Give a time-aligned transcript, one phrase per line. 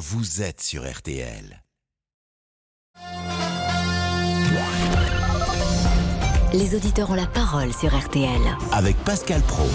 [0.00, 1.62] vous êtes sur RTL.
[6.54, 8.40] Les auditeurs ont la parole sur RTL.
[8.72, 9.68] Avec Pascal Pro.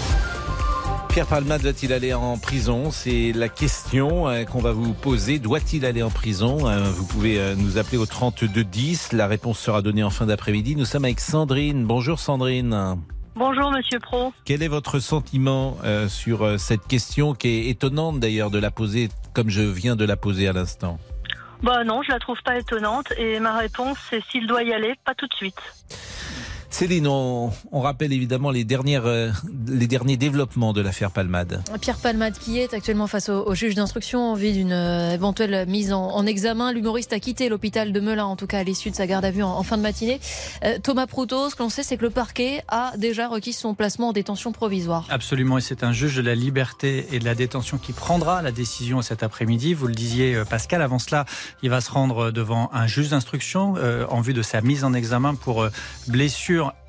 [1.09, 2.89] Pierre Palmade doit-il aller en prison?
[2.89, 5.37] C'est la question euh, qu'on va vous poser.
[5.37, 6.67] Doit-il aller en prison?
[6.67, 9.13] Euh, Vous pouvez euh, nous appeler au 3210.
[9.13, 10.75] La réponse sera donnée en fin d'après-midi.
[10.75, 11.85] Nous sommes avec Sandrine.
[11.85, 12.97] Bonjour Sandrine.
[13.37, 14.31] Bonjour Monsieur Pro.
[14.45, 18.71] Quel est votre sentiment euh, sur euh, cette question qui est étonnante d'ailleurs de la
[18.71, 20.99] poser comme je viens de la poser à l'instant?
[21.61, 24.95] Bah non, je la trouve pas étonnante et ma réponse c'est s'il doit y aller,
[25.03, 25.59] pas tout de suite.
[26.75, 29.31] Céline, on, on rappelle évidemment les, dernières, euh,
[29.65, 31.63] les derniers développements de l'affaire Palmade.
[31.79, 35.65] Pierre Palmade qui est actuellement face au, au juge d'instruction en vue d'une euh, éventuelle
[35.69, 36.73] mise en, en examen.
[36.73, 39.31] L'humoriste a quitté l'hôpital de Melun, en tout cas à l'issue de sa garde à
[39.31, 40.19] vue en, en fin de matinée.
[40.65, 43.73] Euh, Thomas Proutot, ce que l'on sait, c'est que le parquet a déjà requis son
[43.73, 45.07] placement en détention provisoire.
[45.09, 48.51] Absolument, et c'est un juge de la liberté et de la détention qui prendra la
[48.51, 49.73] décision cet après-midi.
[49.75, 50.81] Vous le disiez, Pascal.
[50.81, 51.23] Avant cela,
[51.63, 54.93] il va se rendre devant un juge d'instruction euh, en vue de sa mise en
[54.93, 55.69] examen pour euh,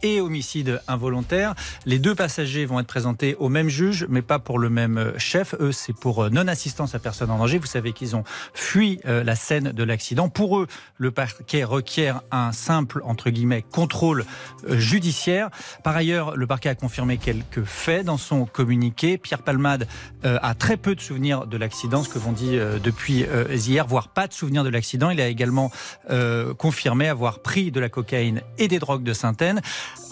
[0.02, 1.54] et homicide involontaire.
[1.84, 5.18] Les deux passagers vont être présentés au même juge, mais pas pour le même euh,
[5.18, 5.54] chef.
[5.60, 7.58] Eux, c'est pour euh, non-assistance à personne en danger.
[7.58, 10.28] Vous savez qu'ils ont fui euh, la scène de l'accident.
[10.28, 10.66] Pour eux,
[10.98, 14.24] le parquet requiert un simple, entre guillemets, contrôle
[14.68, 15.50] judiciaire.
[15.82, 19.18] Par ailleurs, le parquet a confirmé quelques faits dans son communiqué.
[19.18, 19.86] Pierre Palmade
[20.24, 24.26] a très peu de souvenirs de l'accident, ce que l'on dit depuis hier, voire pas
[24.26, 25.10] de souvenirs de l'accident.
[25.10, 25.70] Il a également
[26.58, 29.60] confirmé avoir pris de la cocaïne et des drogues de synthène.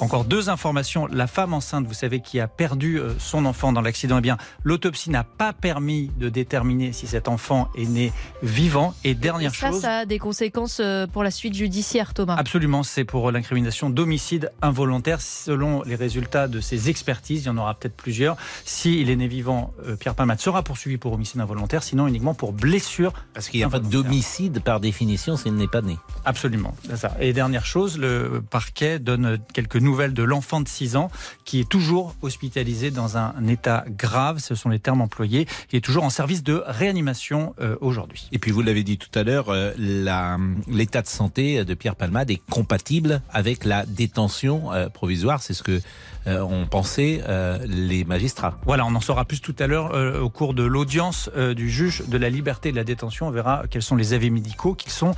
[0.01, 1.07] Encore deux informations.
[1.07, 4.39] La femme enceinte, vous savez, qui a perdu euh, son enfant dans l'accident, eh bien,
[4.65, 8.95] l'autopsie n'a pas permis de déterminer si cet enfant est né vivant.
[9.05, 9.83] Et dernière ça, chose.
[9.83, 12.35] ça a des conséquences euh, pour la suite judiciaire, Thomas.
[12.37, 15.21] Absolument, c'est pour l'incrimination d'homicide involontaire.
[15.21, 18.37] Selon les résultats de ces expertises, il y en aura peut-être plusieurs.
[18.65, 22.53] S'il est né vivant, euh, Pierre Palmade sera poursuivi pour homicide involontaire, sinon uniquement pour
[22.53, 23.13] blessure.
[23.33, 25.99] Parce qu'il n'y a pas d'homicide par définition s'il n'est pas né.
[26.25, 27.17] Absolument, c'est ça.
[27.21, 31.11] Et dernière chose, le parquet donne quelques nouvelles de l'enfant de 6 ans
[31.45, 35.81] qui est toujours hospitalisé dans un état grave, ce sont les termes employés, qui est
[35.81, 38.29] toujours en service de réanimation euh, aujourd'hui.
[38.33, 42.31] Et puis vous l'avez dit tout à l'heure, euh, l'état de santé de Pierre Palmade
[42.31, 45.43] est compatible avec la détention euh, provisoire.
[45.43, 45.81] C'est ce que
[46.27, 48.59] euh, ont pensé euh, les magistrats.
[48.65, 52.05] Voilà, on en saura plus tout à l'heure euh, au cours de l'audience du juge
[52.09, 53.29] de la liberté et de la détention.
[53.29, 55.15] On verra quels sont les avis médicaux qui sont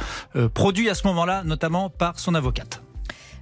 [0.54, 2.82] produits à ce moment-là, notamment par son avocate.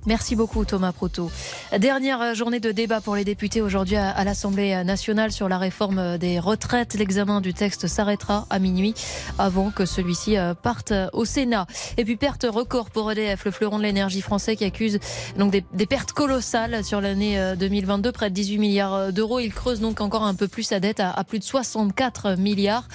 [0.06, 1.30] Merci beaucoup Thomas Proto.
[1.78, 6.38] Dernière journée de débat pour les députés aujourd'hui à, l'Assemblée nationale sur la réforme des
[6.38, 6.92] retraites.
[6.94, 8.94] L'examen du texte s'arrêtera à minuit
[9.38, 11.66] avant que celui-ci euh, parte au Sénat.
[11.96, 14.98] Et puis perte record pour EDF, le fleuron de l'énergie français qui accuse
[15.38, 19.40] donc des, pertes colossales sur l'année euh, 2022, près de 18 milliards d'euros.
[19.40, 22.88] Il creuse donc encore un peu plus sa dette à, plus de 64 milliards.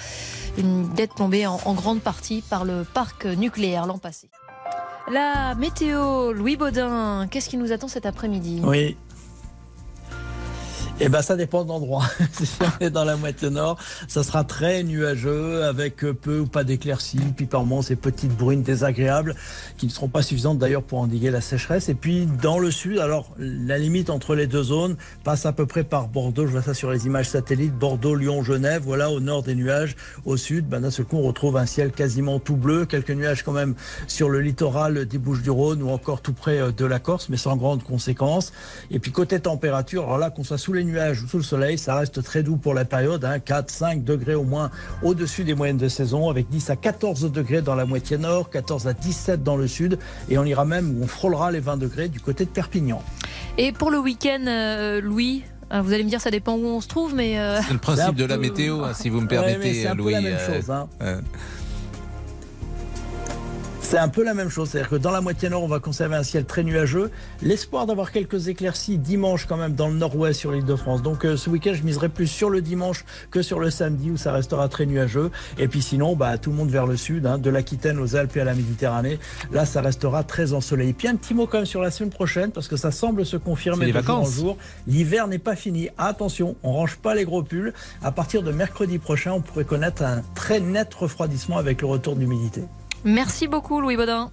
[0.58, 4.30] Une dette tombée en, en grande partie par le parc nucléaire l'an passé.
[5.08, 8.60] La météo, Louis Baudin, qu'est-ce qui nous attend cet après-midi?
[8.64, 8.96] Oui.
[11.02, 12.04] Eh ben, ça dépend de l'endroit.
[12.32, 16.62] si on est dans la moitié nord, ça sera très nuageux avec peu ou pas
[16.62, 19.34] d'éclaircies, puis par moments ces petites bruines désagréables
[19.78, 21.88] qui ne seront pas suffisantes d'ailleurs pour endiguer la sécheresse.
[21.88, 25.64] Et puis dans le sud, alors la limite entre les deux zones passe à peu
[25.64, 26.46] près par Bordeaux.
[26.46, 27.74] Je vois ça sur les images satellites.
[27.74, 28.82] Bordeaux, Lyon, Genève.
[28.84, 29.96] Voilà au nord des nuages.
[30.26, 32.84] Au sud, ben, d'un seul coup, on retrouve un ciel quasiment tout bleu.
[32.84, 33.74] Quelques nuages quand même
[34.06, 37.56] sur le littoral des Bouches-du-Rhône ou encore tout près euh, de la Corse, mais sans
[37.56, 38.52] grande conséquence.
[38.90, 41.78] Et puis côté température, alors là, qu'on soit sous les nuages ou sous le soleil,
[41.78, 44.70] ça reste très doux pour la période, hein, 4, 5 degrés au moins
[45.02, 48.86] au-dessus des moyennes de saison, avec 10 à 14 degrés dans la moitié nord, 14
[48.88, 52.08] à 17 dans le sud, et on ira même où on frôlera les 20 degrés
[52.08, 53.02] du côté de Perpignan.
[53.58, 56.80] Et pour le week-end, euh, Louis alors vous allez me dire, ça dépend où on
[56.80, 59.28] se trouve, mais euh, C'est le C'est principe de la météo, hein, si vous me
[59.28, 60.12] Ouais, mais permettez, c'est Louis.
[60.14, 60.68] la même euh, chose.
[60.68, 60.88] hein.
[63.90, 66.14] C'est un peu la même chose, c'est-à-dire que dans la moitié nord, on va conserver
[66.14, 67.10] un ciel très nuageux.
[67.42, 71.02] L'espoir d'avoir quelques éclaircies dimanche quand même dans le nord-ouest sur l'île de France.
[71.02, 74.16] Donc euh, ce week-end, je miserai plus sur le dimanche que sur le samedi où
[74.16, 75.32] ça restera très nuageux.
[75.58, 78.36] Et puis sinon, bah, tout le monde vers le sud, hein, de l'Aquitaine aux Alpes
[78.36, 79.18] et à la Méditerranée.
[79.50, 80.92] Là, ça restera très ensoleillé.
[80.92, 83.38] Puis un petit mot quand même sur la semaine prochaine parce que ça semble se
[83.38, 84.34] confirmer les de jour en vacances.
[84.34, 84.56] jour.
[84.86, 85.88] L'hiver n'est pas fini.
[85.98, 87.74] Attention, on range pas les gros pulls.
[88.04, 92.14] À partir de mercredi prochain, on pourrait connaître un très net refroidissement avec le retour
[92.14, 92.62] de l'humidité.
[93.04, 94.30] Merci beaucoup Louis Baudin.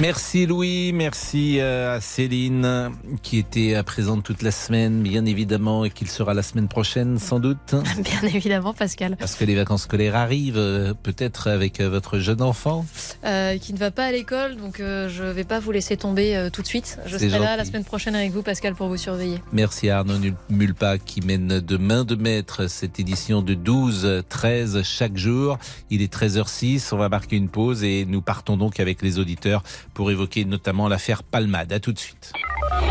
[0.00, 2.92] Merci Louis, merci euh, à Céline
[3.22, 7.18] qui était euh, présente toute la semaine, bien évidemment, et qu'il sera la semaine prochaine
[7.18, 7.74] sans doute.
[7.98, 9.16] Bien évidemment, Pascal.
[9.16, 12.84] Parce que les vacances scolaires arrivent, euh, peut-être avec votre jeune enfant.
[13.24, 15.96] Euh, qui ne va pas à l'école, donc euh, je ne vais pas vous laisser
[15.96, 16.98] tomber euh, tout de suite.
[17.06, 19.38] Je serai là la semaine prochaine avec vous, Pascal, pour vous surveiller.
[19.52, 20.18] Merci à Arnaud
[20.50, 25.58] Mulpa qui mène de main de maître cette édition de 12-13 chaque jour.
[25.90, 29.62] Il est 13h06, on va marquer une pause et nous partons donc avec les auditeurs
[29.94, 31.72] pour évoquer notamment l'affaire Palmade.
[31.72, 32.32] À tout de suite.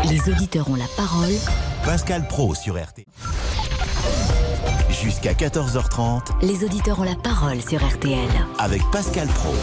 [0.08, 1.32] Les auditeurs ont la parole.
[1.84, 3.04] Pascal Pro sur RTL.
[4.90, 8.28] Jusqu'à 14h30 Les auditeurs ont la parole sur RTL.
[8.58, 9.54] avec Pascal Pro.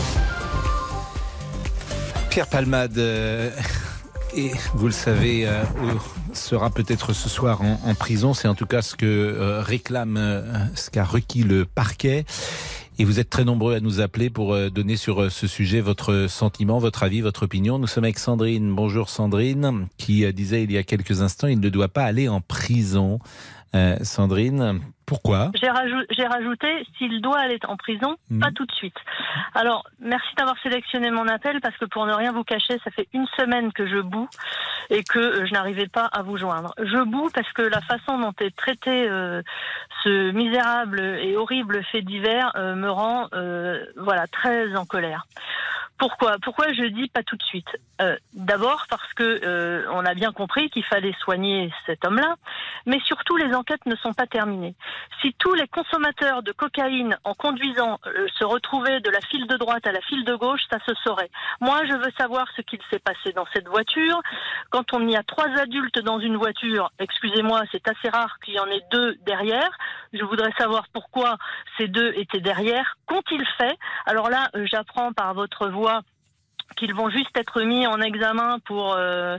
[2.29, 3.49] Pierre Palmade, euh,
[4.35, 5.63] et vous le savez, euh,
[6.33, 8.33] sera peut-être ce soir en, en prison.
[8.33, 10.43] C'est en tout cas ce que euh, réclame, euh,
[10.75, 12.25] ce qu'a requis le parquet.
[13.01, 15.79] Et vous êtes très nombreux à nous appeler pour euh, donner sur euh, ce sujet
[15.79, 17.79] votre sentiment, votre avis, votre opinion.
[17.79, 18.75] Nous sommes avec Sandrine.
[18.75, 22.27] Bonjour Sandrine, qui euh, disait il y a quelques instants, il ne doit pas aller
[22.27, 23.19] en prison.
[24.01, 28.39] Sandrine, pourquoi J'ai rajou- j'ai rajouté, s'il doit aller en prison, Mhm.
[28.39, 28.95] pas tout de suite.
[29.55, 33.07] Alors, merci d'avoir sélectionné mon appel parce que pour ne rien vous cacher, ça fait
[33.13, 34.29] une semaine que je boue
[34.91, 36.73] et que euh, je n'arrivais pas à vous joindre.
[36.77, 39.41] Je boue parce que la façon dont est traité euh,
[40.03, 45.25] ce misérable et horrible fait divers euh, me rend euh, voilà très en colère.
[45.97, 46.37] Pourquoi?
[46.41, 47.67] Pourquoi je dis pas tout de suite?
[48.01, 52.35] Euh, D'abord parce que euh, on a bien compris qu'il fallait soigner cet homme-là,
[52.85, 54.75] mais surtout les enquêtes ne sont pas terminées.
[55.21, 59.57] Si tous les consommateurs de cocaïne en conduisant euh, se retrouvaient de la file de
[59.57, 61.29] droite à la file de gauche, ça se saurait.
[61.59, 64.21] Moi, je veux savoir ce qu'il s'est passé dans cette voiture.
[64.69, 68.59] Quand on y a trois adultes dans une voiture, excusez-moi, c'est assez rare qu'il y
[68.59, 69.77] en ait deux derrière.
[70.13, 71.37] Je voudrais savoir pourquoi
[71.77, 72.97] ces deux étaient derrière.
[73.05, 73.77] Qu'ont-ils fait?
[74.05, 76.01] Alors là, euh, j'apprends par votre voix
[76.75, 79.37] qu'ils vont juste être mis en examen pour euh,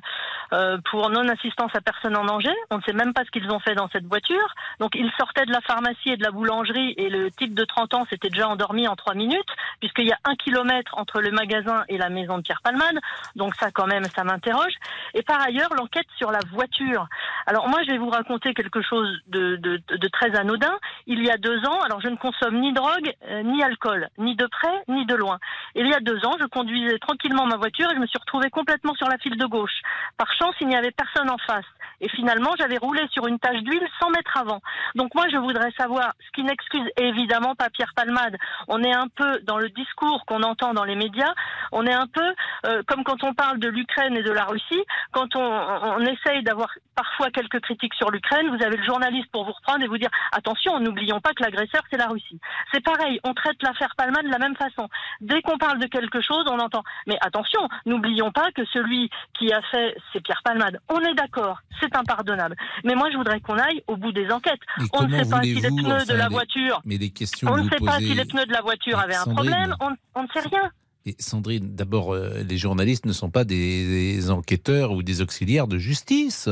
[0.53, 2.55] euh, pour non-assistance à personne en danger.
[2.71, 4.55] On ne sait même pas ce qu'ils ont fait dans cette voiture.
[4.79, 7.95] Donc ils sortaient de la pharmacie et de la boulangerie et le type de 30
[7.95, 9.49] ans s'était déjà endormi en trois minutes
[9.81, 12.99] puisqu'il y a un kilomètre entre le magasin et la maison de Pierre Palmade.
[13.37, 14.75] Donc ça quand même, ça m'interroge.
[15.15, 17.07] Et par ailleurs, l'enquête sur la voiture.
[17.47, 20.77] Alors moi, je vais vous raconter quelque chose de, de, de très anodin.
[21.07, 24.35] Il y a deux ans, alors je ne consomme ni drogue, euh, ni alcool, ni
[24.37, 25.39] de près, ni de loin.
[25.75, 28.51] Il y a deux ans, je conduisais tranquillement ma voiture et je me suis retrouvée
[28.51, 29.83] complètement sur la file de gauche.
[30.17, 31.65] Par chance, il n'y avait personne en face.
[32.01, 34.61] Et finalement, j'avais roulé sur une tache d'huile 100 mètres avant.
[34.95, 38.37] Donc moi, je voudrais savoir, ce qui n'excuse évidemment pas Pierre Palmade.
[38.69, 41.35] On est un peu dans le discours qu'on entend dans les médias.
[41.73, 42.35] On est un peu
[42.67, 44.83] euh, comme quand on parle de l'Ukraine et de la Russie.
[45.13, 49.45] Quand on, on essaye d'avoir parfois quelques critiques sur l'Ukraine, vous avez le journaliste pour
[49.45, 52.41] vous reprendre et vous dire attention, n'oublions pas que l'agresseur c'est la Russie.
[52.73, 54.89] C'est pareil, on traite l'affaire Palmade de la même façon.
[55.21, 59.53] Dès qu'on parle de quelque chose, on entend mais attention, n'oublions pas que celui qui
[59.53, 60.79] a fait c'est Pierre Palmade.
[60.89, 62.55] On est d'accord, c'est impardonnable.
[62.85, 64.61] Mais moi je voudrais qu'on aille au bout des enquêtes.
[64.79, 67.57] Mais On ne sait pas si les pneus de la voiture, Mais les questions on
[67.57, 70.29] ne sait pas si les pneus de la voiture avaient un problème, on, on ne
[70.33, 70.71] sait rien.
[71.07, 75.67] Et Sandrine, d'abord, euh, les journalistes ne sont pas des, des enquêteurs ou des auxiliaires
[75.67, 76.47] de justice.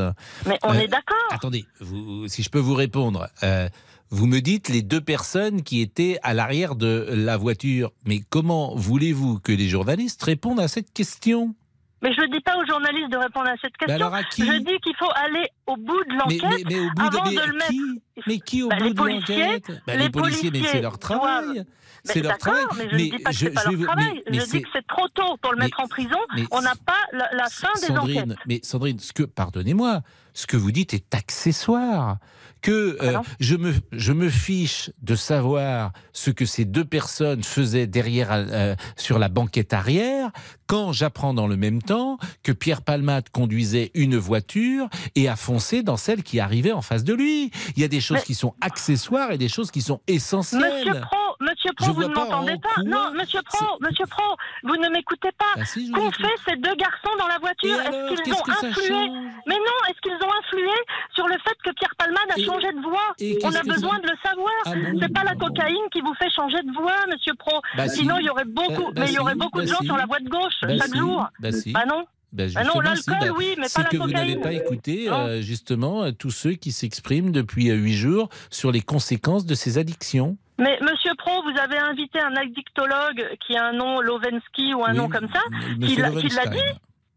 [0.47, 1.19] Mais on Euh, est d'accord.
[1.31, 3.29] Attendez, vous, si je peux vous répondre.
[3.43, 3.69] euh,
[4.11, 7.91] vous me dites les deux personnes qui étaient à l'arrière de la voiture.
[8.07, 11.55] Mais comment voulez-vous que les journalistes répondent à cette question?
[12.01, 13.95] Mais je ne dis pas aux journalistes de répondre à cette question.
[13.97, 14.47] alors à qui?
[14.47, 16.65] Je dis qu'il faut aller au bout de l'enquête.
[16.69, 19.83] mais- avant de, le mettre- qui Mais qui au Bah, bout les de l'enquête?
[19.87, 21.65] Bah, les Les policiers, mais c'est leur travail.
[22.05, 22.65] C'est leur travail.
[22.77, 24.13] mais je ne dis pas que c'est pas je leur vais- travail.
[24.15, 26.17] mais- mais je c'est- dis que c'est trop tôt pour le mettre en prison.
[26.53, 28.39] On n'a pas la, la fin des Sandrine, enquêtes.
[28.47, 30.03] mais Sandrine, ce que, pardonnez-moi,
[30.35, 32.19] ce que vous dites est accessoire.
[32.61, 37.87] Que euh, je, me, je me fiche de savoir ce que ces deux personnes faisaient
[37.87, 40.31] derrière euh, sur la banquette arrière
[40.67, 45.83] quand j'apprends dans le même temps que Pierre Palmade conduisait une voiture et a foncé
[45.83, 47.51] dans celle qui arrivait en face de lui.
[47.77, 50.63] Il y a des choses Mais- qui sont accessoires et des choses qui sont essentielles.
[50.87, 52.83] Monsieur Pro, Monsieur Pro, vous ne m'entendez en pas.
[52.85, 54.25] Non, Monsieur Pro, Monsieur Pro,
[54.65, 55.45] vous ne m'écoutez pas.
[55.57, 57.79] Ah si, vous Qu'ont fait ces deux garçons dans la voiture?
[57.81, 59.09] Est-ce qu'ils ont que influé?
[59.47, 60.71] Mais non, est-ce qu'ils ont influé
[61.15, 63.15] sur le fait que Pierre Palmade a Et- changé de voix?
[63.21, 64.53] et On a besoin de le savoir.
[64.67, 65.47] Ah bon C'est pas la bon.
[65.47, 67.61] cocaïne qui vous fait changer de voix, Monsieur Pro.
[67.77, 68.01] Bah si.
[68.01, 69.85] Sinon, il y aurait beaucoup, Bah- bah mais il y aurait beaucoup de bah gens
[69.85, 71.27] sur la voie de gauche Bah chaque jour.
[71.41, 71.49] bah.
[71.73, 72.05] Bah non.
[72.31, 76.03] Ben Ah non, l'alcool, oui, mais pas la que vous n'avez pas écouté euh, justement
[76.05, 80.37] euh, tous ceux qui s'expriment depuis euh, huit jours sur les conséquences de ces addictions.
[80.59, 84.91] Mais Monsieur Pro, vous avez invité un addictologue qui a un nom Lovensky ou un
[84.93, 85.41] Oui, nom comme ça,
[85.81, 86.59] qui l'a- dit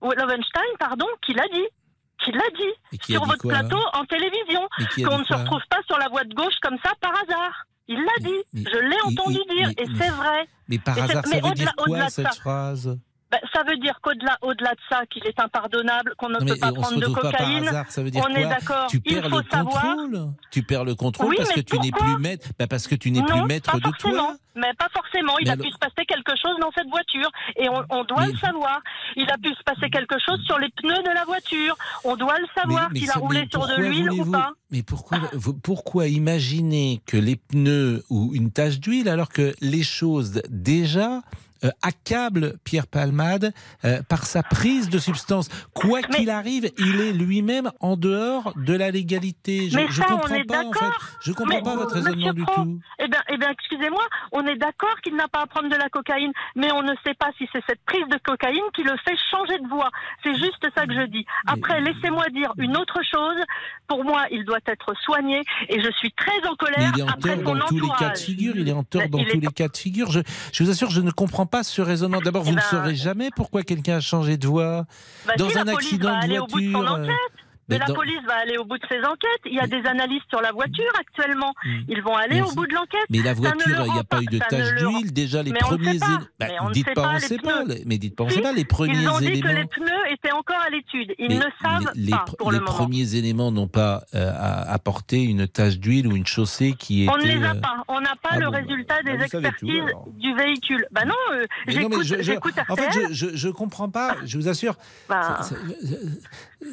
[0.01, 1.65] ou Lovenstein, pardon, qui l'a dit,
[2.23, 4.67] qui l'a dit qui sur votre quoi, plateau hein en télévision,
[5.05, 7.65] qu'on ne se retrouve pas sur la voie de gauche comme ça par hasard.
[7.87, 10.47] Il l'a dit, mais- je l'ai entendu mais- dire, mais- et c'est vrai.
[10.67, 12.31] Mais par Et hasard, mais ça veut dire quoi cette ça.
[12.41, 12.99] phrase?
[13.31, 16.73] Ben, ça veut dire qu'au-delà au-delà de ça, qu'il est impardonnable, qu'on ne peut pas
[16.73, 17.67] prendre de cocaïne.
[17.67, 18.87] hasard, ça veut dire On est quoi d'accord.
[18.89, 19.81] Tu Il perds faut le savoir.
[19.95, 20.27] contrôle.
[20.51, 22.49] Tu perds le contrôle Oui, parce que tu n'es plus maître.
[22.59, 24.13] Bah, parce que tu n'es plus Non, maître pas de forcément.
[24.25, 24.35] toi.
[24.55, 25.37] Mais pas forcément.
[25.39, 28.03] Il Mais a alors- pu se passer quelque chose dans cette voiture et on, on
[28.03, 28.81] doit Mais- le savoir.
[29.15, 31.77] Il a pu se passer quelque chose sur les pneus de la voiture.
[32.03, 34.51] On doit le savoir s'il a roulé sur de l'huile ou pas.
[34.71, 34.83] Mais
[35.63, 41.21] pourquoi imaginer que les pneus ou une tache d'huile alors que les choses déjà
[41.63, 43.53] euh, accablent Pierre Palmade
[43.85, 48.53] euh, par sa prise de substance Quoi Mais- qu'il arrive, il est lui-même en dehors
[48.55, 49.69] de la légalité.
[49.69, 50.79] Je, Mais je ça, on comprends est pas en fait.
[50.79, 50.97] d'accord.
[51.21, 52.79] Je comprends Mais, pas votre raisonnement du Pro, tout.
[52.99, 55.89] Eh bien, eh bien excusez-moi, on est d'accord qu'il n'a pas à prendre de la
[55.89, 59.15] cocaïne, mais on ne sait pas si c'est cette prise de cocaïne qui le fait
[59.29, 59.89] changer de voix.
[60.23, 61.25] C'est juste ça que je dis.
[61.47, 63.37] Après, laissez-moi dire une autre chose.
[63.87, 67.03] Pour moi, il doit être soigné et je suis très en Mais colère il est
[67.03, 68.53] en tort dans tous les cas de figure.
[68.55, 70.09] Il est en tort dans il tous est- les cas de figure.
[70.11, 70.21] Je,
[70.53, 72.19] je vous assure, je ne comprends pas ce raisonnement.
[72.21, 74.85] D'abord, vous Eh ne ben, saurez jamais pourquoi quelqu'un a changé de voix.
[75.27, 77.07] Bah, dans si, un accident de voiture, euh.
[77.71, 79.41] Mais, mais la dans- police va aller au bout de ses enquêtes.
[79.45, 81.53] Il y a des analystes sur la voiture actuellement.
[81.65, 81.69] Mm.
[81.89, 83.05] Ils vont aller Mais au on- bout de l'enquête.
[83.09, 85.13] Mais la ne voiture, il n'y a pas pas- eu de tache ne le d'huile.
[85.13, 85.93] Déjà, les Mais on ne premiers.
[85.93, 86.05] sait pas.
[86.05, 87.63] éle- Bah, Mais on ne dites sait pas, pas, on ne les sait pas.
[87.85, 88.51] Mais dites pas, on ne sait pas.
[88.53, 89.49] Les premiers Ils ont dit éléments.
[89.49, 91.13] que les pneus étaient encore à l'étude.
[91.17, 92.77] Ils ne savent les, pas pour les le moment.
[92.77, 94.31] premiers éléments n'ont pas euh,
[94.67, 97.11] apporté une tache d'huile ou une chaussée qui était.
[97.13, 97.83] On ne les a euh, pas.
[97.87, 99.83] On n'a pas ah le bon, bah, résultat bah, des tout, expertises
[100.17, 100.85] du véhicule.
[100.91, 104.15] Bah non, euh, j'écoute En fait, je, je comprends pas.
[104.25, 104.75] Je vous assure.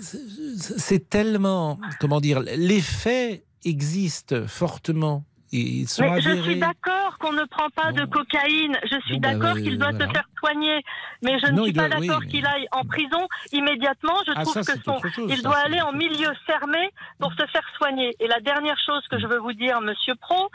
[0.01, 5.25] C'est- tellement, comment dire, les faits existent fortement.
[5.53, 8.77] Et ils sont mais je suis d'accord qu'on ne prend pas de cocaïne.
[8.85, 10.07] Je suis Bon, bah, d'accord qu'il doit voilà.
[10.07, 10.81] se faire soigner.
[11.23, 14.15] Mais je ne suis pas doit- oui, d'accord mais- qu'il aille en prison immédiatement.
[14.27, 16.29] Je Ah, trouve ça, que c'est son, autre chose, il ça, doit aller en milieu
[16.47, 18.15] fermé pour se faire soigner.
[18.21, 20.49] Et la dernière chose que je veux vous dire, Monsieur Pro,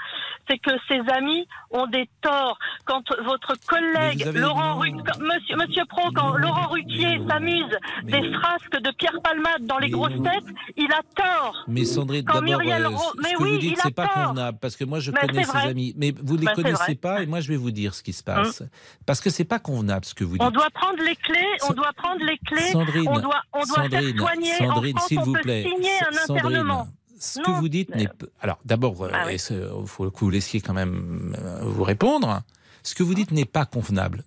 [0.49, 2.57] c'est que ses amis ont des torts.
[2.85, 8.21] Quand votre collègue avez- Laurent Monsieur, Monsieur Pro, quand Non, Laurent Ruquier mais- s'amuse mais-
[8.21, 11.63] des frasques de Pierre Palmade dans les grosses têtes, il a tort.
[11.67, 14.07] Mais Sandrine, d'abord, Muriel euh, ce mais que oui, vous dites, il a c'est pas
[14.07, 14.23] tort.
[14.27, 15.67] convenable, parce que moi, je Mais connais ses vrai.
[15.69, 15.93] amis.
[15.97, 18.13] Mais vous les Bah, c'est connaissez pas, et moi, je vais vous dire ce qui
[18.13, 18.63] se passe.
[19.05, 20.41] Parce que c'est pas convenable ce que vous dites.
[20.41, 23.75] On doit prendre les clés, on doit prendre les clés, Sandrine, on doit, on doit
[23.83, 24.53] Sandrine, faire soigner.
[24.57, 25.63] Sandrine, s'il on vous plaît.
[25.63, 26.87] signer un Sandrine, internement.
[27.19, 27.59] Ce que Non.
[27.59, 29.35] vous dites n'est p- Alors, d'abord, Ah oui.
[29.49, 32.41] il faut que vous laissiez quand même euh, vous répondre.
[32.83, 34.23] Ce que vous dites n'est pas convenable.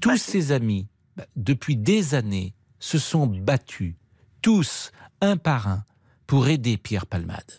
[0.00, 0.86] Tous Bah, ses amis,
[1.16, 3.94] bah, depuis des années, se sont battus,
[4.40, 5.84] tous, un par un,
[6.28, 7.50] pour aider Pierre Palmade.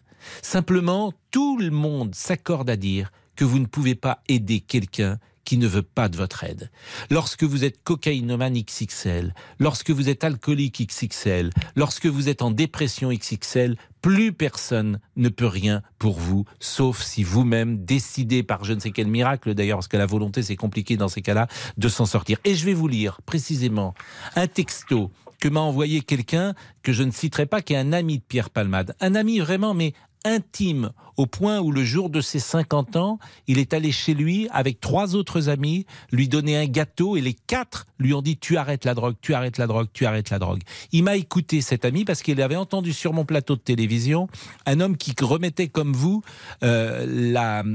[0.42, 5.18] Simplement, tout le monde s'accorde à dire que vous ne pouvez pas aider quelqu'un
[5.50, 6.70] qui ne veut pas de votre aide.
[7.10, 13.10] Lorsque vous êtes cocaïnomane XXL, lorsque vous êtes alcoolique XXL, lorsque vous êtes en dépression
[13.12, 18.80] XXL, plus personne ne peut rien pour vous, sauf si vous-même décidez par je ne
[18.80, 21.48] sais quel miracle d'ailleurs, parce que la volonté c'est compliqué dans ces cas-là,
[21.78, 22.38] de s'en sortir.
[22.46, 23.96] Et je vais vous lire précisément
[24.36, 25.10] un texto
[25.40, 28.50] que m'a envoyé quelqu'un que je ne citerai pas, qui est un ami de Pierre
[28.50, 28.96] Palmade.
[29.00, 29.94] Un ami vraiment, mais
[30.26, 34.48] intime, au point où le jour de ses 50 ans, il est allé chez lui
[34.52, 38.56] avec trois autres amis, lui donner un gâteau et les quatre lui ont dit tu
[38.56, 40.62] arrêtes la drogue, tu arrêtes la drogue, tu arrêtes la drogue.
[40.94, 44.30] Il m'a écouté cet ami parce qu'il avait entendu sur mon plateau de télévision
[44.66, 46.24] un homme qui remettait comme vous
[46.64, 47.66] euh, la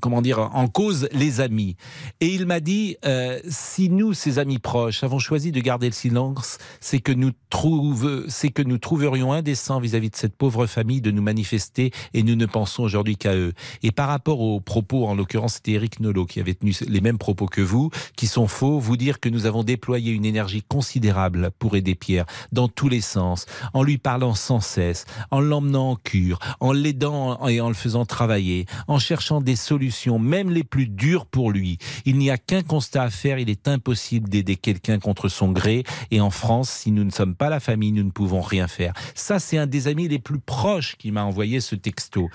[0.00, 1.76] comment dire en cause les amis
[2.22, 5.92] et il m'a dit euh, si nous ses amis proches avons choisi de garder le
[5.92, 11.02] silence, c'est que nous trouve c'est que nous trouverions indécent vis-à-vis de cette pauvre famille
[11.02, 13.52] de nous manifester et nous ne pensons aujourd'hui qu'à eux.
[13.82, 17.18] Et par rapport aux propos, en l'occurrence c'était Eric Nolot qui avait tenu les mêmes
[17.18, 21.50] propos que vous, qui sont faux, vous dire que nous avons déployé une énergie considérable
[21.58, 25.96] pour aider Pierre dans tous les sens, en lui parlant sans cesse, en l'emmenant en
[25.96, 30.86] cure, en l'aidant et en le faisant travailler, en cherchant des solutions, même les plus
[30.86, 31.78] dures pour lui.
[32.04, 35.84] Il n'y a qu'un constat à faire, il est impossible d'aider quelqu'un contre son gré.
[36.10, 38.92] Et en France, si nous ne sommes pas la famille, nous ne pouvons rien faire.
[39.14, 42.28] Ça, c'est un des amis les plus proches qui m'a envoyé ce texto.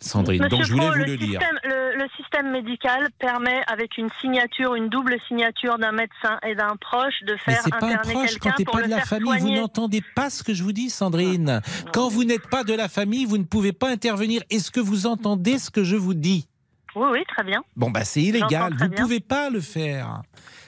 [0.00, 1.40] Sandrine, Monsieur donc je voulais Pro, vous le le lire.
[1.40, 6.54] système, le, le système médical permet, avec une signature, une double signature d'un médecin et
[6.54, 8.90] d'un proche, de Mais faire un interner proche quelqu'un quand t'es pour pas le de
[8.90, 9.38] la famille.
[9.40, 11.60] Vous n'entendez pas ce que je vous dis, Sandrine.
[11.92, 14.42] Quand vous n'êtes pas de la famille, vous ne pouvez pas intervenir.
[14.50, 16.48] Est-ce que vous entendez ce que je vous dis?
[16.94, 17.62] Oui, oui, très bien.
[17.76, 18.72] Bon, bah c'est illégal.
[18.72, 19.02] Vous bien.
[19.02, 20.22] pouvez pas le faire.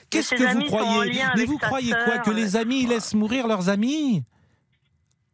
[0.09, 1.21] Qu'est-ce que vous croyez?
[1.37, 2.19] Mais vous croyez quoi?
[2.19, 4.23] Que les amis laissent mourir leurs amis?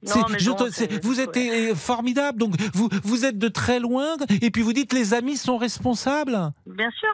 [0.04, 0.58] Non, C'est- mais je bon,
[1.01, 4.94] vous êtes euh, formidable, donc vous, vous êtes de très loin, et puis vous dites
[4.94, 6.38] les amis sont responsables.
[6.68, 7.10] Bien sûr.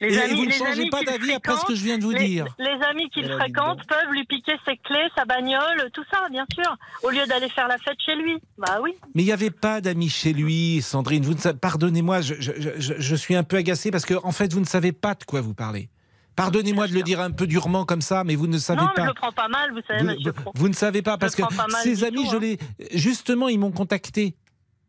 [0.00, 1.96] Les Et, amis, vous ne changez pas qu'il d'avis après ce que fréquente, je viens
[1.96, 2.46] de vous les, dire.
[2.58, 6.76] les amis qu'il fréquente peuvent lui piquer ses clés, sa bagnole, tout ça, bien sûr,
[7.04, 8.36] au lieu d'aller faire la fête chez lui.
[8.58, 8.94] Bah oui.
[9.14, 11.22] Mais il n'y avait pas d'amis chez lui, Sandrine.
[11.22, 14.52] Vous ne Pardonnez-moi, je, je- je- je suis un peu agacé parce que, en fait,
[14.52, 15.88] vous ne savez pas de quoi vous parlez.
[16.36, 18.92] Pardonnez-moi de le dire un peu durement comme ça, mais vous ne savez non, pas.
[18.96, 20.52] mais je le prends pas mal, vous savez, Vous, monsieur vous- Pro.
[20.54, 22.40] vous ne savez pas parce que pas ses amis, tout, je hein.
[22.40, 22.58] les,
[22.98, 24.34] justement, ils m'ont contacté.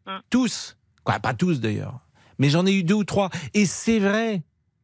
[0.07, 0.21] Hum.
[0.29, 0.77] Tous.
[1.03, 1.99] Quoi, pas tous d'ailleurs.
[2.39, 3.29] Mais j'en ai eu deux ou trois.
[3.53, 4.41] Et c'est vrai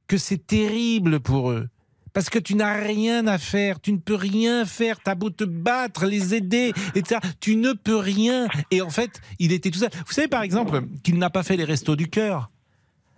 [0.07, 1.69] que c'est terrible pour eux.
[2.11, 5.43] Parce que tu n'as rien à faire, tu ne peux rien faire, t'as beau te
[5.43, 7.21] battre, les aider, etc.
[7.39, 8.47] Tu ne peux rien.
[8.71, 9.91] Et en fait, il était tout seul.
[10.07, 12.49] Vous savez par exemple qu'il n'a pas fait les restos du cœur.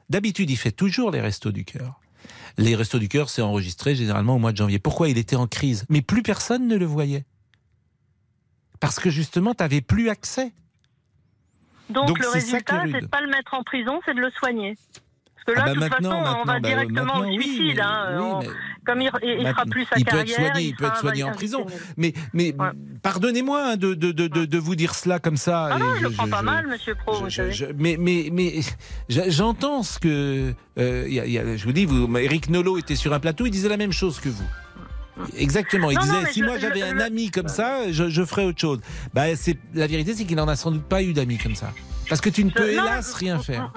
[0.09, 1.99] D'habitude, il fait toujours les restos du cœur.
[2.57, 4.77] Les restos du cœur, c'est enregistré généralement au mois de janvier.
[4.79, 5.85] Pourquoi il était en crise?
[5.89, 7.25] Mais plus personne ne le voyait.
[8.79, 10.51] Parce que justement, tu n'avais plus accès.
[11.89, 14.75] Donc, Donc, le résultat, c'est de pas le mettre en prison, c'est de le soigner.
[15.45, 17.79] Parce que Ah là, bah de toute façon, maintenant, on va bah, directement au suicide.
[17.81, 18.47] hein, oui, on- mais-
[18.85, 21.23] Comme il, il, il fera plus sa il peut être soigné, il peut être soigné
[21.23, 21.65] en prison.
[21.97, 22.69] Mais, mais Ouais.
[23.03, 25.69] pardonnez-moi hein, de, de, de, de, vous dire cela comme ça.
[25.71, 28.29] Ah non, je le prends pas je- mal, monsieur Pro, je- je- je- mais mais,
[28.31, 28.55] mais
[29.09, 30.53] j'entends ce que.
[30.79, 33.13] euh, il y a- il y a- je vous dis, vous, Eric Nolot était sur
[33.13, 34.47] un plateau, il disait la même chose que vous.
[35.37, 38.09] Exactement, il Non, disait si je- moi je- j'avais un je- ami comme ça, je,
[38.09, 38.79] je ferais autre chose.
[39.13, 41.71] Bah, c'est la vérité, c'est qu'il n'en a sans doute pas eu d'amis comme ça,
[42.11, 43.71] parce que tu ne Je- peux non, hélas rien faire.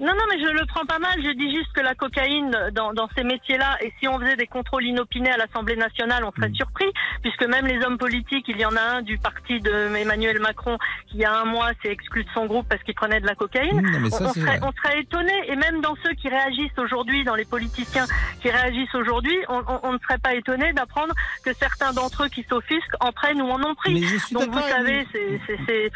[0.00, 1.14] Non, non, mais je le prends pas mal.
[1.22, 4.46] Je dis juste que la cocaïne, dans, dans ces métiers-là, et si on faisait des
[4.46, 6.54] contrôles inopinés à l'Assemblée nationale, on serait Mm.
[6.54, 6.86] surpris,
[7.22, 10.78] puisque même les hommes politiques, il y en a un du parti de Emmanuel Macron
[11.08, 13.26] qui, il y a un mois, s'est exclu de son groupe parce qu'il prenait de
[13.26, 13.80] la cocaïne.
[13.82, 17.34] Non, mais On, serait, on serait étonné, et même dans ceux qui réagissent aujourd'hui, dans
[17.34, 18.06] les politiciens
[18.40, 21.12] qui réagissent aujourd'hui, on, on- on ne serait pas étonné d'apprendre
[21.44, 23.94] que certains d'entre eux qui s'offusquent en prennent ou en ont pris.
[23.94, 25.90] Mais je suis Donc vous savez, c'est-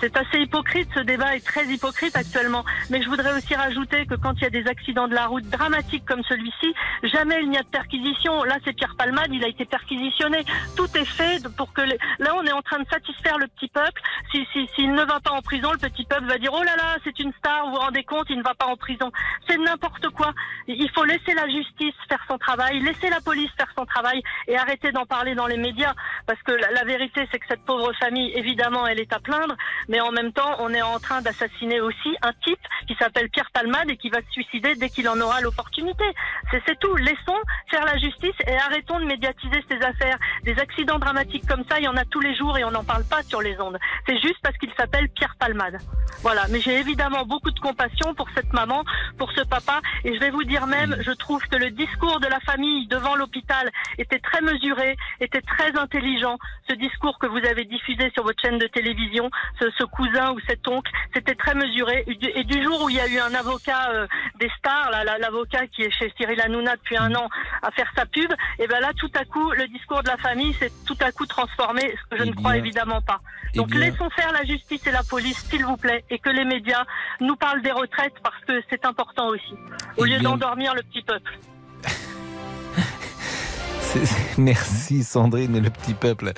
[0.00, 2.64] c'est- assez hypocrite, ce débat est très hypocrite actuellement.
[2.90, 5.44] Mais je voudrais aussi rajouter que quand il y a des accidents de la route
[5.50, 6.72] dramatiques comme celui-ci,
[7.02, 8.44] jamais il n'y a de perquisition.
[8.44, 10.44] Là, c'est Pierre Palmade, il a été perquisitionné.
[10.76, 11.82] Tout est fait pour que...
[11.82, 14.00] Là, on est en train de satisfaire le petit peuple.
[14.30, 16.76] S'il si, s'il ne va pas en prison, le petit peuple va dire, oh là
[16.76, 19.10] là, c'est une star, vous vous rendez compte, il ne va pas en prison.
[19.48, 20.32] C'est n'importe quoi.
[20.68, 24.56] Il faut laisser la justice faire son travail, laisser la police faire son travail et
[24.56, 25.94] arrêter d'en parler dans les médias.
[26.26, 29.54] Parce que la vérité, c'est que cette pauvre famille, évidemment, elle est à plaindre,
[29.88, 33.50] mais en même temps, on est en train d'assassiner aussi un type qui s'appelle Pierre
[33.52, 36.04] Palmade et qui va se suicider dès qu'il en aura l'opportunité.
[36.66, 36.94] C'est tout.
[36.96, 37.36] Laissons
[37.70, 40.18] faire la justice et arrêtons de médiatiser ces affaires.
[40.44, 42.84] Des accidents dramatiques comme ça, il y en a tous les jours et on n'en
[42.84, 43.78] parle pas sur les ondes.
[44.06, 45.78] C'est juste parce qu'il s'appelle Pierre Palmade.
[46.22, 46.46] Voilà.
[46.50, 48.84] Mais j'ai évidemment beaucoup de compassion pour cette maman,
[49.18, 49.80] pour ce papa.
[50.04, 53.16] Et je vais vous dire même, je trouve que le discours de la famille devant
[53.16, 56.38] l'hôpital était très mesuré, était très intelligent.
[56.68, 59.30] Ce discours que vous avez diffusé sur votre chaîne de télévision,
[59.78, 62.04] ce cousin ou cet oncle, c'était très mesuré.
[62.06, 64.06] Et du, et jour où il y a eu un avocat euh,
[64.40, 67.28] des stars, l'avocat qui est chez Cyril Hanouna depuis un an
[67.62, 70.54] à faire sa pub, et ben là, tout à coup, le discours de la famille
[70.54, 73.20] s'est tout à coup transformé, ce que je Eh ne crois évidemment pas.
[73.52, 76.30] eh Donc bien- laissons faire la justice et la police, s'il vous plaît, et que
[76.30, 76.84] les médias
[77.20, 79.54] nous parlent des retraites parce que c'est important aussi,
[79.96, 81.38] au Eh lieu d'endormir le petit peuple.
[84.38, 86.32] Merci Sandrine, mais le petit peuple.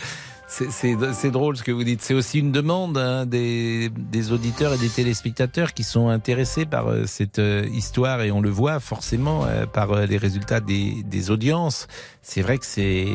[0.49, 2.03] C'est- drôle ce que vous dites.
[2.03, 3.91] C'est aussi une demande hein, des,
[4.31, 8.49] auditeurs et des téléspectateurs qui sont intéressés par euh, cette euh, histoire et on le
[8.49, 11.89] voit forcément euh, par les résultats des, audiences.
[12.23, 13.07] C'est vrai que c'est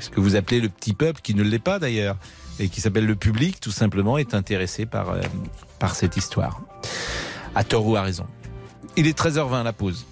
[0.00, 2.16] ce que vous appelez le petit peuple, qui ne l'est pas d'ailleurs,
[2.58, 5.14] et qui s'appelle le public, tout simplement, est intéressé par,
[5.78, 6.60] par cette histoire.
[7.54, 8.26] À tort ou à raison.
[8.96, 10.06] Il est 13h20, la pause.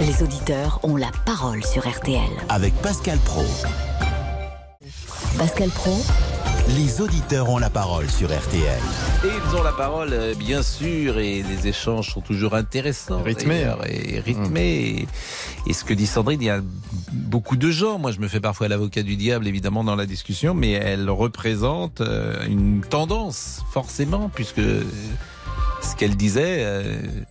[0.00, 2.30] Les auditeurs ont la parole sur RTL.
[2.48, 3.44] Avec Pascal Pro.
[5.36, 6.00] Pascal Pro,
[6.76, 8.80] Les auditeurs ont la parole sur RTL.
[9.24, 13.24] Et ils ont la parole, euh, bien sûr, et les échanges sont toujours intéressants.
[13.24, 13.66] Rythmés.
[13.88, 14.76] Et rythmés.
[15.66, 16.60] Et, et ce que dit Sandrine, il y a
[17.12, 17.98] beaucoup de gens.
[17.98, 22.02] Moi, je me fais parfois l'avocat du diable, évidemment, dans la discussion, mais elle représente
[22.02, 24.84] euh, une tendance, forcément, puisque euh,
[25.82, 26.64] ce qu'elle disait,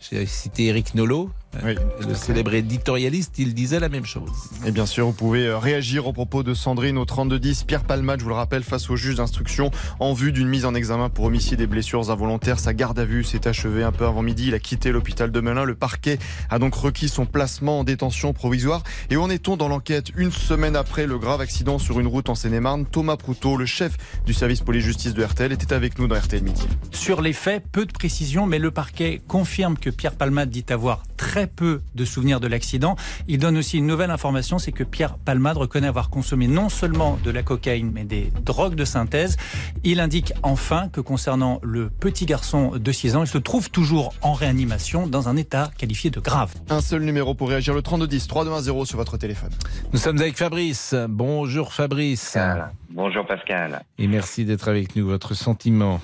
[0.01, 1.29] j'ai cité Eric Nolot,
[1.63, 1.75] Oui,
[2.07, 4.29] le célèbre éditorialiste, il disait la même chose.
[4.65, 7.63] Et bien sûr, vous pouvez euh, réagir au propos de Sandrine au 3210.
[7.63, 10.75] Pierre Palmade, je vous le rappelle, face au juge d'instruction en vue d'une mise en
[10.75, 12.59] examen pour homicide et blessures involontaires.
[12.59, 14.49] Sa garde à vue s'est achevée un peu avant midi.
[14.49, 15.63] Il a quitté l'hôpital de Melun.
[15.63, 18.83] Le parquet a donc requis son placement en détention provisoire.
[19.09, 22.29] Et où en est-on dans l'enquête Une semaine après le grave accident sur une route
[22.29, 26.19] en Seine-et-Marne, Thomas Proutot, le chef du service police-justice de RTL, était avec nous dans
[26.19, 26.67] RTL Midi.
[26.91, 31.03] Sur les faits, peu de précisions, mais le parquet confirme que Pierre Palmade dit avoir
[31.15, 32.95] très peu de souvenirs de l'accident.
[33.27, 37.19] Il donne aussi une nouvelle information, c'est que Pierre Palmade reconnaît avoir consommé non seulement
[37.23, 39.37] de la cocaïne, mais des drogues de synthèse.
[39.83, 44.13] Il indique enfin que concernant le petit garçon de 6 ans, il se trouve toujours
[44.21, 46.53] en réanimation dans un état qualifié de grave.
[46.69, 49.51] Un seul numéro pour réagir, le 3210, 3210 sur votre téléphone.
[49.93, 50.95] Nous sommes avec Fabrice.
[51.09, 52.23] Bonjour Fabrice.
[52.33, 52.71] Pascal.
[52.89, 53.83] Bonjour Pascal.
[53.97, 55.05] Et merci d'être avec nous.
[55.05, 56.01] Votre sentiment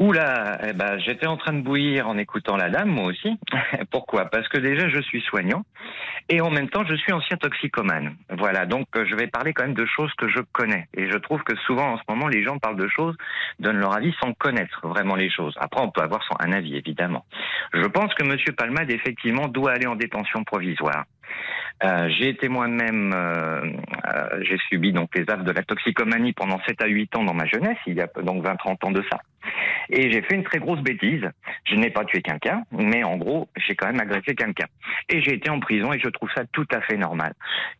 [0.00, 3.38] Oula, eh ben, j'étais en train de bouillir en écoutant la dame, moi aussi.
[3.90, 4.26] Pourquoi?
[4.26, 5.64] Parce que déjà, je suis soignant
[6.28, 8.16] et en même temps, je suis ancien toxicomane.
[8.30, 10.88] Voilà, donc euh, je vais parler quand même de choses que je connais.
[10.94, 13.16] Et je trouve que souvent, en ce moment, les gens parlent de choses,
[13.60, 15.54] donnent leur avis sans connaître vraiment les choses.
[15.60, 17.24] Après, on peut avoir un avis, évidemment.
[17.72, 18.36] Je pense que M.
[18.56, 21.04] Palmade, effectivement, doit aller en détention provisoire.
[21.82, 23.72] Euh, j'ai été moi-même, euh,
[24.42, 27.46] j'ai subi donc les affres de la toxicomanie pendant 7 à 8 ans dans ma
[27.46, 29.18] jeunesse, il y a donc 20-30 ans de ça.
[29.90, 31.28] Et j'ai fait une très grosse bêtise.
[31.64, 34.66] Je n'ai pas tué quelqu'un, mais en gros, j'ai quand même agressé quelqu'un.
[35.08, 37.34] Et j'ai été en prison et je trouve ça tout à fait normal.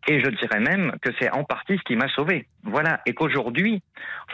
[0.09, 2.47] Et je dirais même que c'est en partie ce qui m'a sauvé.
[2.65, 3.01] Voilà.
[3.07, 3.83] Et qu'aujourd'hui,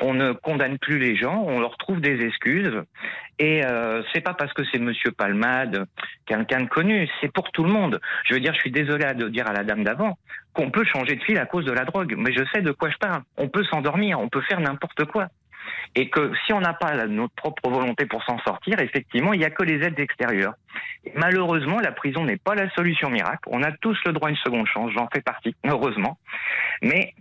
[0.01, 2.83] on ne condamne plus les gens, on leur trouve des excuses.
[3.39, 5.87] Et euh, c'est pas parce que c'est Monsieur Palmade,
[6.27, 8.01] quelqu'un de connu, c'est pour tout le monde.
[8.25, 10.19] Je veux dire, je suis désolé de dire à la dame d'avant
[10.53, 12.91] qu'on peut changer de fil à cause de la drogue, mais je sais de quoi
[12.91, 13.23] je parle.
[13.37, 15.29] On peut s'endormir, on peut faire n'importe quoi
[15.95, 19.45] et que si on n'a pas notre propre volonté pour s'en sortir, effectivement, il n'y
[19.45, 20.55] a que les aides extérieures.
[21.05, 23.49] Et malheureusement, la prison n'est pas la solution miracle.
[23.49, 26.19] On a tous le droit à une seconde chance, j'en fais partie, heureusement.
[26.83, 27.15] Mais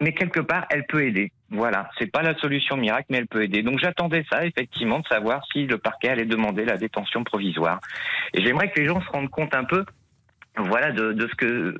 [0.00, 1.32] mais quelque part, elle peut aider.
[1.50, 3.62] Voilà, c'est pas la solution miracle, mais elle peut aider.
[3.62, 7.80] Donc j'attendais ça, effectivement, de savoir si le parquet allait demander la détention provisoire.
[8.32, 9.84] Et j'aimerais que les gens se rendent compte un peu
[10.56, 11.76] voilà de, de, ce que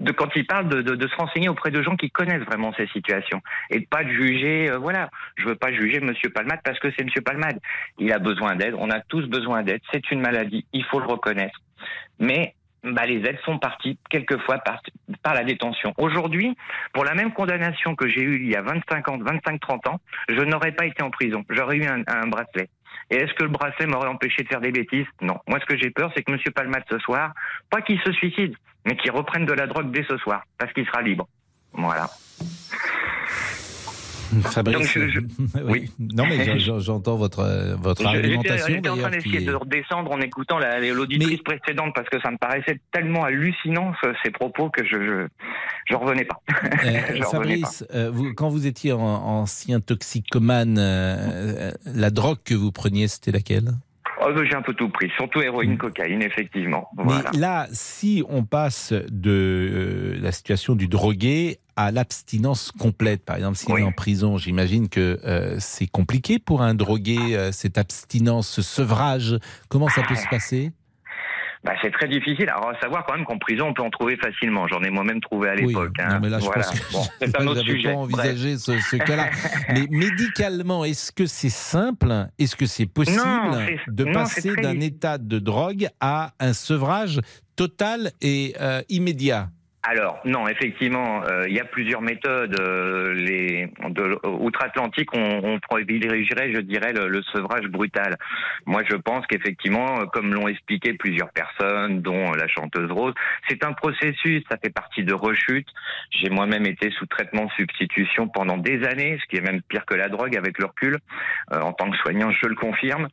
[0.00, 2.72] de quand il parle de, de, de, se renseigner auprès de gens qui connaissent vraiment
[2.76, 3.40] ces situations.
[3.70, 5.10] Et de pas de juger euh, voilà.
[5.36, 7.58] Je veux pas juger monsieur Palmade parce que c'est monsieur Palmade.
[7.98, 8.74] Il a besoin d'aide.
[8.78, 9.80] On a tous besoin d'aide.
[9.92, 10.66] C'est une maladie.
[10.72, 11.60] Il faut le reconnaître.
[12.18, 14.80] Mais bah, les aides sont parties quelquefois par,
[15.22, 15.94] par la détention.
[15.98, 16.56] Aujourd'hui,
[16.92, 20.40] pour la même condamnation que j'ai eue il y a 25 ans, 25-30 ans, je
[20.42, 21.44] n'aurais pas été en prison.
[21.50, 22.68] J'aurais eu un, un bracelet.
[23.10, 25.06] Et est-ce que le bracelet m'aurait empêché de faire des bêtises?
[25.20, 25.38] Non.
[25.46, 26.38] Moi, ce que j'ai peur, c'est que M.
[26.54, 27.32] Palmade ce soir,
[27.70, 30.86] pas qu'il se suicide, mais qu'il reprenne de la drogue dès ce soir, parce qu'il
[30.86, 31.28] sera libre.
[31.72, 32.08] Voilà.
[34.42, 35.20] Fabrice, je,
[35.64, 35.90] oui.
[35.98, 38.74] Non, mais j'entends votre, votre argumentation.
[38.74, 41.56] J'étais en train d'essayer de redescendre en écoutant l'auditrice mais...
[41.58, 45.26] précédente parce que ça me paraissait tellement hallucinant ces propos que je
[45.86, 46.40] je revenais pas.
[46.84, 47.96] Euh, Fabrice, pas.
[47.96, 53.32] Euh, vous, quand vous étiez en, ancien toxicomane, euh, la drogue que vous preniez, c'était
[53.32, 53.72] laquelle?
[54.20, 55.78] Oh, j'ai un peu tout pris, surtout héroïne, mm.
[55.78, 56.88] cocaïne, effectivement.
[56.96, 57.30] Voilà.
[57.32, 63.36] Mais là, si on passe de euh, la situation du drogué à l'abstinence complète, par
[63.36, 63.82] exemple, s'il oui.
[63.82, 68.62] est en prison, j'imagine que euh, c'est compliqué pour un drogué, euh, cette abstinence, ce
[68.62, 69.38] sevrage.
[69.68, 70.72] Comment ça peut se passer?
[71.64, 72.48] Bah, c'est très difficile.
[72.48, 74.68] Alors, à savoir quand même qu'en prison, on peut en trouver facilement.
[74.68, 75.92] J'en ai moi-même trouvé à l'époque.
[75.98, 76.04] Oui.
[76.04, 76.20] Hein.
[76.22, 76.66] mais là, je voilà.
[76.92, 77.92] bon, c'est un autre sujet.
[77.92, 79.30] pas envisagé ce, ce cas-là.
[79.70, 82.12] mais médicalement, est-ce que c'est simple?
[82.38, 87.20] Est-ce que c'est possible non, de non, passer d'un état de drogue à un sevrage
[87.56, 89.50] total et euh, immédiat?
[89.84, 92.58] Alors non, effectivement, euh, il y a plusieurs méthodes.
[92.60, 98.16] Euh, les de, outre-Atlantique, on, on privilégierait, je dirais, le, le, sevrage brutal.
[98.66, 103.14] Moi, je pense qu'effectivement, comme l'ont expliqué plusieurs personnes, dont la chanteuse Rose,
[103.48, 104.42] c'est un processus.
[104.50, 105.68] Ça fait partie de rechute.
[106.10, 109.86] J'ai moi-même été sous traitement de substitution pendant des années, ce qui est même pire
[109.86, 110.98] que la drogue avec le recul.
[111.52, 113.08] Euh, en tant que soignant, je le confirme.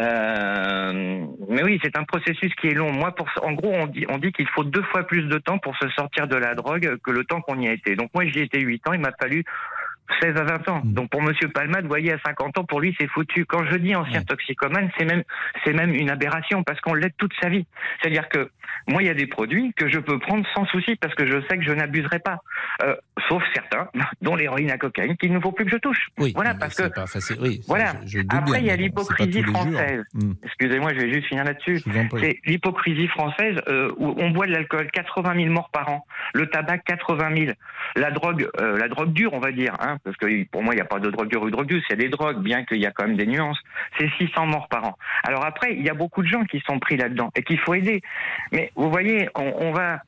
[0.00, 2.90] Euh, mais oui, c'est un processus qui est long.
[2.90, 5.58] Moi, pour en gros, on dit, on dit qu'il faut deux fois plus de temps
[5.58, 7.96] pour se sortir de la drogue que le temps qu'on y a été.
[7.96, 9.44] Donc moi j'y étais 8 ans, il m'a fallu
[10.20, 10.82] 16 à 20 ans.
[10.84, 13.44] Donc pour Monsieur Palmade, vous voyez, à 50 ans, pour lui, c'est foutu.
[13.44, 15.22] Quand je dis ancien toxicomane, c'est même,
[15.64, 17.66] c'est même une aberration parce qu'on l'aide toute sa vie.
[18.00, 18.50] C'est-à-dire que
[18.88, 21.40] moi, il y a des produits que je peux prendre sans souci parce que je
[21.48, 22.38] sais que je n'abuserai pas.
[22.82, 22.94] Euh,
[23.28, 23.88] sauf certains,
[24.22, 26.08] dont l'héroïne à cocaïne, qu'il ne faut plus que je touche.
[26.18, 26.88] Oui, voilà, parce que.
[26.88, 27.36] Pas facile.
[27.40, 27.94] Oui, voilà.
[28.04, 30.04] Je, je Après, il y a l'hypocrisie française.
[30.14, 30.32] Mmh.
[30.44, 31.82] Excusez-moi, je vais juste finir là-dessus.
[32.20, 36.06] C'est l'hypocrisie française euh, où on boit de l'alcool, 80 000 morts par an.
[36.34, 37.52] Le tabac, 80 000.
[37.96, 40.76] La drogue, euh, la drogue dure, on va dire, hein, parce que pour moi, il
[40.76, 41.82] n'y a pas de drogue dure ou de drogue douce.
[41.88, 43.58] Il y a des drogues, bien qu'il y a quand même des nuances.
[43.98, 44.98] C'est 600 morts par an.
[45.24, 47.74] Alors après, il y a beaucoup de gens qui sont pris là-dedans et qu'il faut
[47.74, 48.02] aider.
[48.52, 50.00] Mais vous voyez, on, on va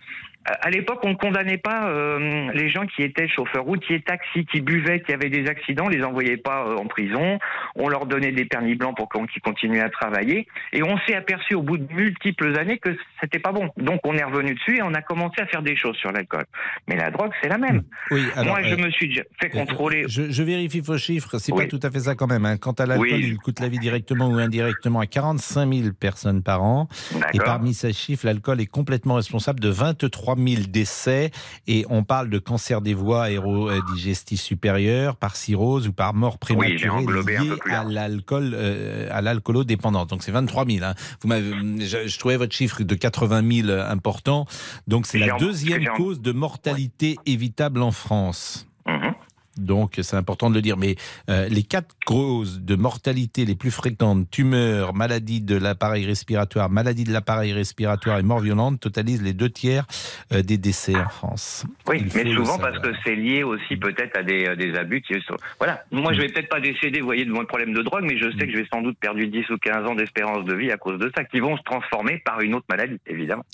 [0.44, 4.61] à l'époque, on ne condamnait pas euh, les gens qui étaient chauffeurs routiers, taxis, qui
[4.61, 7.38] buvaient, qui avaient des accidents, on les envoyait pas euh, en prison.
[7.77, 10.46] On leur donnait des permis blancs pour qu'ils continuaient à travailler.
[10.72, 13.68] Et on s'est aperçu au bout de multiples années que c'était pas bon.
[13.77, 16.44] Donc on est revenu dessus et on a commencé à faire des choses sur l'alcool.
[16.88, 17.83] Mais la drogue, c'est la même.
[18.11, 20.05] Oui, alors, Moi, je euh, me suis fait contrôler.
[20.09, 21.38] Je, je vérifie vos chiffres.
[21.38, 21.64] C'est Oui.
[21.64, 22.46] pas tout à fait ça quand même.
[22.46, 22.57] Hein.
[22.57, 23.27] Quant à l'alcool, Oui.
[23.29, 26.88] il coûte la vie directement ou indirectement à 45 000 personnes par an.
[27.35, 31.31] Et parmi ces chiffres, l'alcool est complètement responsable de 23 000 décès.
[31.66, 37.01] Et on parle de cancer des voies aérodigestif supérieures, par cirrhose ou par mort prématurée
[37.01, 40.07] liée plus à l'alcool, euh, à l'alcoolodépendance.
[40.07, 40.85] Donc c'est 23 000.
[40.85, 40.94] Hein.
[41.20, 44.46] Vous m'avez, je, je trouvais votre chiffre de 80 000 important.
[44.87, 48.66] Donc c'est la deuxième cause de mortalité évitable en France.
[48.87, 49.14] Mhm.
[49.59, 50.77] Donc c'est important de le dire.
[50.77, 50.97] Mais
[51.29, 57.05] euh, les quatre causes de mortalité les plus fréquentes, tumeurs, maladies de l'appareil respiratoire, maladie
[57.05, 59.87] de l'appareil respiratoire et mort violente, totalisent les deux tiers
[60.33, 61.64] euh, des décès en France.
[61.87, 65.03] Oui, Il mais souvent parce que c'est lié aussi peut-être à des, euh, des abus
[65.03, 65.37] qui sont...
[65.59, 68.16] Voilà, moi je vais peut-être pas décéder, vous voyez, de mon problème de drogue, mais
[68.18, 70.71] je sais que je vais sans doute perdre 10 ou 15 ans d'espérance de vie
[70.71, 73.44] à cause de ça, qui vont se transformer par une autre maladie, évidemment.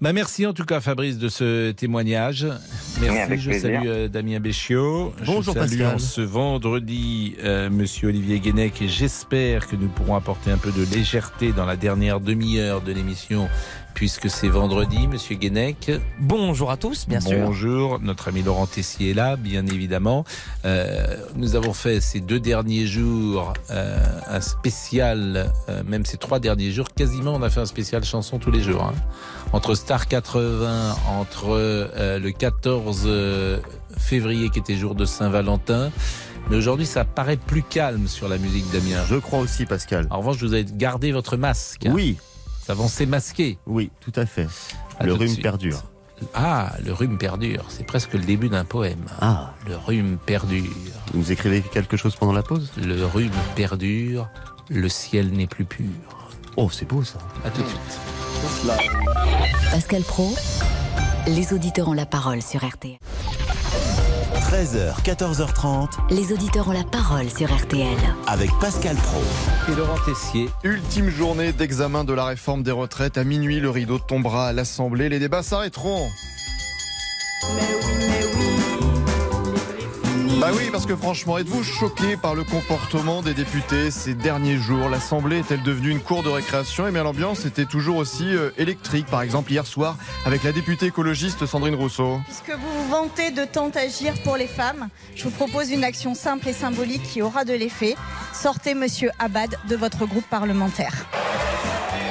[0.00, 2.46] Bah merci en tout cas Fabrice de ce témoignage.
[3.00, 3.70] Merci, avec je plaisir.
[3.70, 5.14] salue euh, Damien Béchiot.
[5.38, 5.94] Bonjour, Pascal.
[5.94, 10.72] en ce vendredi euh, Monsieur Olivier Guénec et j'espère que nous pourrons apporter un peu
[10.72, 13.48] de légèreté dans la dernière demi-heure de l'émission
[13.98, 15.90] puisque c'est vendredi, Monsieur Guénec.
[16.20, 17.44] Bonjour à tous, bien sûr.
[17.44, 20.24] Bonjour, notre ami Laurent Tessier est là, bien évidemment.
[20.64, 26.38] Euh, nous avons fait ces deux derniers jours euh, un spécial, euh, même ces trois
[26.38, 28.84] derniers jours, quasiment on a fait un spécial chanson tous les jours.
[28.84, 28.94] hein.
[29.52, 33.58] Entre Star 80, entre euh, le 14 euh,
[33.96, 35.90] février qui était jour de Saint-Valentin.
[36.50, 39.02] Mais aujourd'hui, ça paraît plus calme sur la musique Damien.
[39.08, 40.06] Je crois aussi, Pascal.
[40.10, 41.84] En revanche, vous avez gardé votre masque.
[41.86, 41.90] hein.
[41.92, 42.16] Oui,
[42.68, 43.58] Ça avancez masqué.
[43.64, 44.46] oui, tout à fait.
[44.98, 45.84] À le rhume perdure.
[46.34, 47.64] Ah, le rhume perdure.
[47.70, 49.06] C'est presque le début d'un poème.
[49.22, 50.64] Ah, Le rhume perdure.
[51.14, 52.70] vous nous écrivez quelque chose pendant la pause?
[52.76, 54.28] Le rhume perdure.
[54.68, 55.88] Le ciel n'est plus pur.
[56.58, 57.20] Oh, c'est beau ça.
[57.42, 58.00] À tout de suite.
[59.70, 60.36] Pascal Pro,
[61.26, 62.98] les auditeurs ont la parole sur RTL.
[64.50, 67.86] 13h, 14h30 Les auditeurs ont la parole sur RTL.
[68.26, 69.20] avec Pascal Pro.
[69.70, 70.48] Et Laurent Tessier.
[70.64, 73.18] Ultime journée d'examen de la réforme des retraites.
[73.18, 75.10] À minuit, le rideau tombera à l'Assemblée.
[75.10, 76.08] Les débats s'arrêteront.
[80.40, 84.88] Bah oui, parce que franchement, êtes-vous choqué par le comportement des députés ces derniers jours?
[84.88, 86.86] L'Assemblée est-elle devenue une cour de récréation?
[86.86, 89.06] Eh bien, l'ambiance était toujours aussi euh, électrique.
[89.06, 92.20] Par exemple, hier soir, avec la députée écologiste Sandrine Rousseau.
[92.24, 96.14] Puisque vous vous vantez de tant agir pour les femmes, je vous propose une action
[96.14, 97.96] simple et symbolique qui aura de l'effet.
[98.32, 101.06] Sortez Monsieur Abad de votre groupe parlementaire.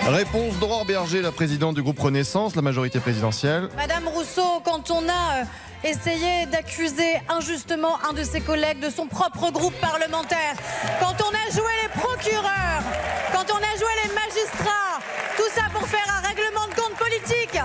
[0.07, 3.67] Réponse d'Aurore Berger, la présidente du groupe Renaissance, la majorité présidentielle.
[3.75, 5.43] Madame Rousseau, quand on a euh,
[5.83, 10.55] essayé d'accuser injustement un de ses collègues de son propre groupe parlementaire,
[11.01, 12.83] quand on a joué les procureurs,
[13.33, 15.03] quand on a joué les magistrats,
[15.35, 17.59] tout ça pour faire un règlement de compte politique,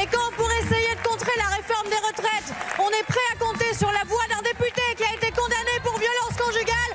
[0.00, 3.74] et quand pour essayer de contrer la réforme des retraites, on est prêt à compter
[3.74, 6.87] sur la voix d'un député qui a été condamné pour violence conjugale,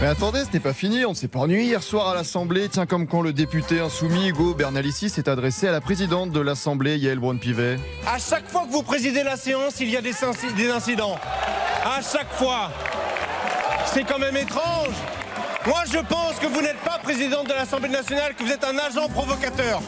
[0.00, 2.68] Mais attendez, ce n'est pas fini, on ne s'est pas ennuyé hier soir à l'Assemblée.
[2.68, 6.98] Tiens, comme quand le député insoumis Hugo Bernalicis s'est adressé à la présidente de l'Assemblée,
[6.98, 7.78] Yael Braun-Pivet.
[8.06, 10.12] À chaque fois que vous présidez la séance, il y a des,
[10.56, 11.18] des incidents.
[11.84, 12.70] À chaque fois.
[13.92, 14.94] C'est quand même étrange.
[15.66, 18.78] Moi, je pense que vous n'êtes pas présidente de l'Assemblée nationale, que vous êtes un
[18.78, 19.82] agent provocateur.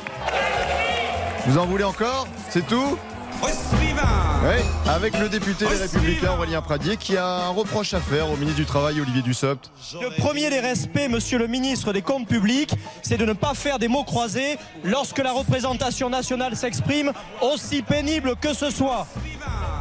[1.47, 2.27] Vous en voulez encore?
[2.49, 2.99] C'est tout?
[3.43, 8.37] Oui, avec le député des Républicains Aurélien Pradier qui a un reproche à faire au
[8.37, 9.71] ministre du Travail Olivier Dussopt.
[10.01, 12.73] Le premier des respects, monsieur le ministre des Comptes publics,
[13.03, 18.35] c'est de ne pas faire des mots croisés lorsque la représentation nationale s'exprime, aussi pénible
[18.41, 19.07] que ce soit.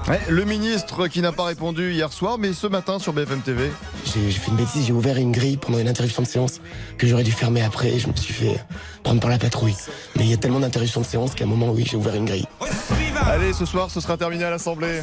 [0.09, 3.71] Ouais, le ministre qui n'a pas répondu hier soir, mais ce matin sur BFM TV.
[4.05, 6.61] J'ai j'ai fait une bêtise, j'ai ouvert une grille pendant une interruption de séance
[6.97, 8.59] que j'aurais dû fermer après et je me suis fait
[9.03, 9.75] prendre par la patrouille.
[10.15, 12.25] Mais il y a tellement d'interruptions de séance qu'à un moment, oui, j'ai ouvert une
[12.25, 12.47] grille.
[13.27, 15.01] Allez, ce soir, ce sera terminé à l'Assemblée.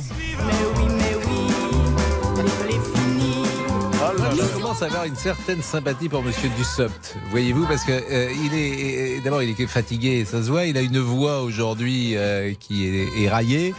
[4.33, 7.17] Je commence à avoir une certaine sympathie pour Monsieur Dussopt.
[7.31, 10.67] Voyez-vous, parce que euh, il est d'abord il est fatigué, ça se voit.
[10.67, 13.75] Il a une voix aujourd'hui euh, qui est éraillée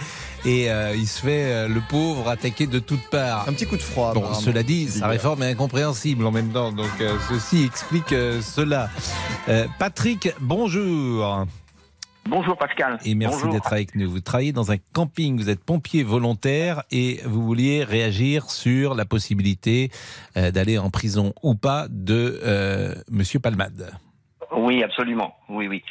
[0.45, 3.45] et euh, il se fait euh, le pauvre attaquer de toutes parts.
[3.47, 4.13] Un petit coup de froid.
[4.13, 6.71] Bon, cela dit, sa réforme est incompréhensible en même temps.
[6.71, 8.89] Donc euh, ceci explique euh, cela.
[9.49, 11.45] Euh, Patrick, bonjour.
[12.29, 12.97] Bonjour Pascal.
[13.05, 14.09] Et merci d'être avec nous.
[14.09, 19.05] Vous travaillez dans un camping, vous êtes pompier volontaire et vous vouliez réagir sur la
[19.05, 19.91] possibilité
[20.35, 23.93] euh, d'aller en prison ou pas de euh, Monsieur Palmade.
[24.51, 25.35] Oui, absolument.
[25.49, 25.83] Oui, oui.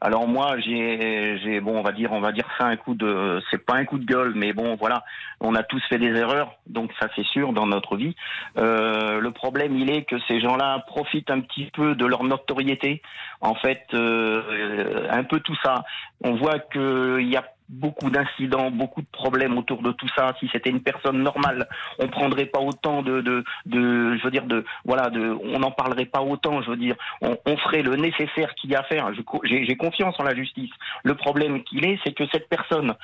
[0.00, 3.40] Alors moi, j'ai, j'ai, bon, on va dire, on va dire ça un coup de,
[3.50, 5.04] c'est pas un coup de gueule, mais bon, voilà,
[5.40, 8.14] on a tous fait des erreurs, donc ça c'est sûr dans notre vie.
[8.58, 13.00] Euh, le problème, il est que ces gens-là profitent un petit peu de leur notoriété.
[13.40, 15.84] En fait, euh, un peu tout ça.
[16.24, 20.34] On voit qu'il y a beaucoup d'incidents, beaucoup de problèmes autour de tout ça.
[20.40, 24.44] Si c'était une personne normale, on prendrait pas autant de, de, de je veux dire,
[24.44, 26.62] de, voilà, de, on n'en parlerait pas autant.
[26.62, 29.10] Je veux dire, on, on ferait le nécessaire qu'il y a à faire.
[29.44, 30.70] J'ai confiance en la justice.
[31.04, 32.94] Le problème qu'il est, c'est que cette personne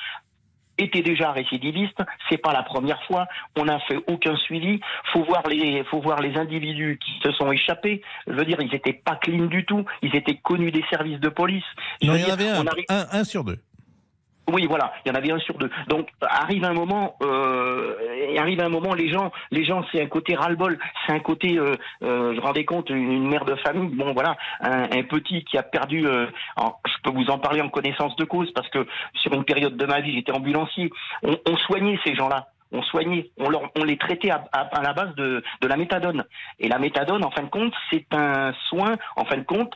[0.81, 4.79] était déjà récidiviste, c'est pas la première fois, on n'a fait aucun suivi,
[5.12, 8.73] faut voir les faut voir les individus qui se sont échappés, je veux dire ils
[8.73, 11.64] étaient pas clean du tout, ils étaient connus des services de police.
[12.01, 13.59] Non, il y en avait un, on arrive- un, un sur deux.
[14.51, 15.71] Oui, voilà, il y en avait un sur deux.
[15.89, 17.95] Donc arrive un moment, euh,
[18.39, 21.75] arrive un moment, les gens, les gens, c'est un côté ras-le-bol, c'est un côté, euh,
[22.03, 25.63] euh, je rendais compte, une, une mère de famille, bon voilà, un, petit qui a
[25.63, 26.27] perdu, euh,
[26.59, 29.87] je peux vous en parler en connaissance de cause parce que sur une période de
[29.87, 30.91] ma vie, j'étais ambulancier,
[31.23, 32.49] on, on soignait ces gens-là.
[32.71, 35.79] On soignait, on, leur, on les traitait à, à- à la base de, de la
[35.79, 36.23] méthadone.
[36.59, 39.73] Et la méthadone, en fin de compte, c'est un soin, en fin de compte,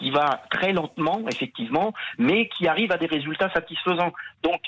[0.00, 4.12] qui va très lentement, effectivement, mais qui arrive à des résultats satisfaisants.
[4.42, 4.60] Donc,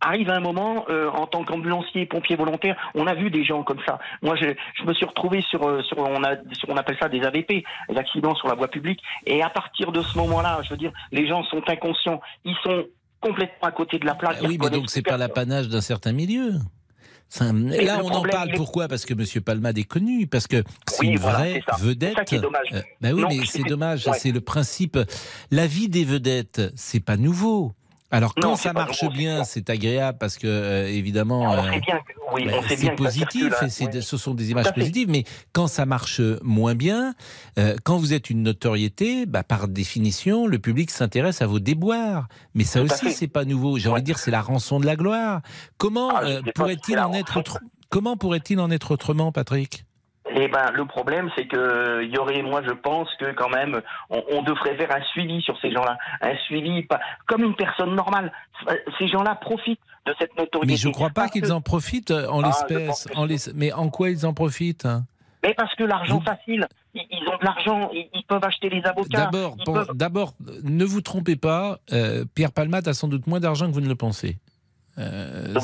[0.00, 3.80] arrive un moment, euh, en tant qu'ambulancier, pompier volontaire, on a vu des gens comme
[3.86, 3.98] ça.
[4.22, 8.34] Moi, je, me suis retrouvé sur, euh, sur, on, appelle ça des AVP, des accidents
[8.34, 9.00] sur la voie publique.
[9.26, 12.84] Et à partir de ce moment-là, je veux dire, les gens sont inconscients, ils sont
[13.20, 14.36] complètement à côté de la plaque.
[14.36, 16.52] Ah ils oui, mais donc c'est pas l'apanage d'un certain milieu.
[17.40, 18.88] Là, on en parle pourquoi?
[18.88, 19.42] Parce que M.
[19.42, 22.16] Palmade est connu, parce que c'est Oui, une voilà, vraie vedette.
[22.28, 22.66] C'est dommage.
[22.72, 24.06] Euh, bah oui, Non, mais c'est- c'est dommage.
[24.06, 24.18] ouais.
[24.18, 24.98] C'est le principe.
[25.50, 27.72] La vie des vedettes, c'est pas nouveau.
[28.10, 31.72] Alors quand Non, ça marche bien, c'est agréable parce que euh, évidemment, euh,
[32.32, 33.66] oui, bah, c'est positif hein.
[33.66, 34.02] et Oui.
[34.02, 35.08] ce sont des images positives.
[35.10, 37.14] Mais quand ça marche moins bien,
[37.58, 42.28] euh, quand vous êtes une notoriété, bah, par définition, le public s'intéresse à vos déboires.
[42.54, 43.76] Mais ça Tout aussi, c'est pas nouveau.
[43.78, 45.40] J'ai envie de dire, c'est la rançon de la gloire.
[45.76, 47.42] Comment Ah, euh, pourrait-il en être
[47.88, 49.84] Comment pourrait-il en être autrement, Patrick?
[50.38, 53.80] Eh ben, le problème, c'est que il y aurait, moi, je pense que quand même,
[54.10, 57.94] on, on devrait faire un suivi sur ces gens-là, un suivi pas comme une personne
[57.94, 58.30] normale.
[58.98, 60.72] Ces gens-là profitent de cette notoriété.
[60.74, 63.08] Mais je ne crois pas qu'ils que- en profitent euh, en Ah, l'espèce.
[63.16, 65.04] En l'es- Mais en quoi ils en profitent hein?
[65.42, 69.30] Mais parce que l'argent facile, ils, ont de l'argent, ils, peuvent acheter les avocats.
[69.30, 69.90] D'abord, bon, peuvent-
[70.64, 73.88] ne vous trompez pas, euh, Pierre Palmade a sans doute moins d'argent que vous ne
[73.88, 74.38] le pensez.
[74.98, 75.60] Euh, Bon,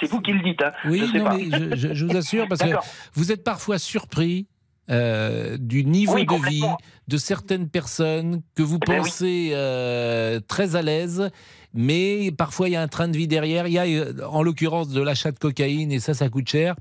[0.00, 0.62] c'est vous qui le dites.
[0.62, 0.72] Hein.
[0.84, 1.36] Oui, je sais non, pas.
[1.36, 2.76] mais je, vous assure, parce que
[3.14, 4.46] vous êtes parfois surpris
[4.90, 6.62] euh, du niveau Oui, de vie
[7.08, 8.98] de certaines personnes que vous Eh ben oui.
[9.00, 11.30] pensez euh, très à l'aise,
[11.72, 13.66] mais parfois il y a un train de vie derrière.
[13.66, 16.74] Il y a, en l'occurrence, de l'achat de cocaïne, et ça, ça coûte cher.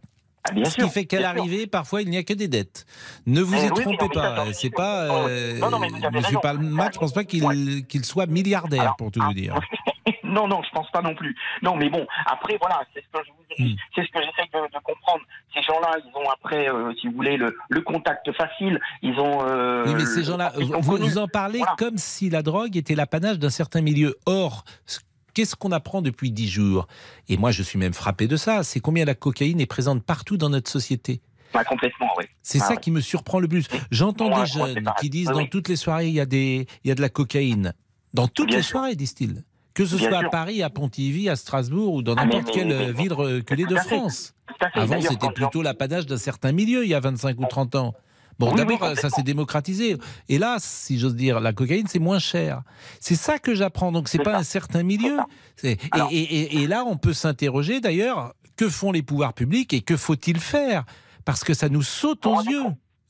[0.45, 2.85] Ah, bien Ce sûr, qui fait qu'à l'arrivée, parfois, il n'y a que des dettes.
[3.25, 4.43] Ne vous Eh y oui, trompez pas.
[4.51, 5.25] C'est pas
[5.61, 6.39] Non, non, mais vous avez Monsieur raison.
[6.41, 6.91] Palmade.
[6.93, 9.57] Je pense pas qu'il soit milliardaire, pour tout ah, vous dire.
[10.33, 11.35] non, non, je pense pas non plus.
[11.61, 13.65] Non, mais bon, après, voilà, c'est ce que je vous Hmm.
[13.65, 15.21] dis, c'est ce que j'essaie de, de comprendre.
[15.53, 18.79] Ces gens-là, ils ont après, euh, si vous voulez, le, le contact facile.
[19.03, 19.47] Ils ont.
[19.47, 21.75] euh, Oui, mais ces gens-là, vous, vous en parlez Voilà.
[21.77, 24.15] comme si la drogue était l'apanage d'un certain milieu.
[24.25, 24.99] Or, ce-
[25.35, 26.87] qu'est-ce qu'on apprend depuis dix jours?
[27.29, 28.63] Et moi, je suis même frappé de ça.
[28.63, 31.21] C'est combien la cocaïne est présente partout dans notre société?
[31.53, 32.25] Ah, complètement, oui.
[32.41, 33.67] C'est Ah, ça qui me surprend le plus.
[33.91, 35.49] J'entends des jeunes qui disent dans oui.
[35.51, 37.73] toutes les soirées, il y a, des, il y a de la cocaïne.
[38.15, 38.79] Dans toutes Bien les sûr.
[38.79, 39.43] soirées, disent-ils.
[39.73, 40.29] Que ce Bien soit à.
[40.29, 43.75] Paris, à Pontivy, à Strasbourg ou dans Ah, n'importe quelle mais- ville reculée de.
[43.75, 44.33] France.
[44.75, 47.93] Avant, c'était plutôt l'apanage d'un certain milieu, il y a 25 ou 30 ans.
[48.39, 49.97] Bon, Oui, oui, d'abord, ça s'est démocratisé.
[50.27, 52.61] Et là, si j'ose dire, la cocaïne, c'est moins cher.
[52.99, 53.91] C'est ça que j'apprends.
[53.91, 54.37] Donc, c'est pas ça.
[54.39, 55.17] un certain milieu.
[55.63, 59.73] Et, Alors- et- et- et là, on peut s'interroger, d'ailleurs, que font les pouvoirs publics
[59.73, 60.83] et que faut-il faire?
[61.25, 62.63] Parce que ça nous saute aux Bon, yeux,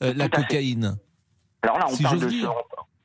[0.03, 0.97] euh, la cocaïne.
[1.61, 2.29] Alors là, on si parle de.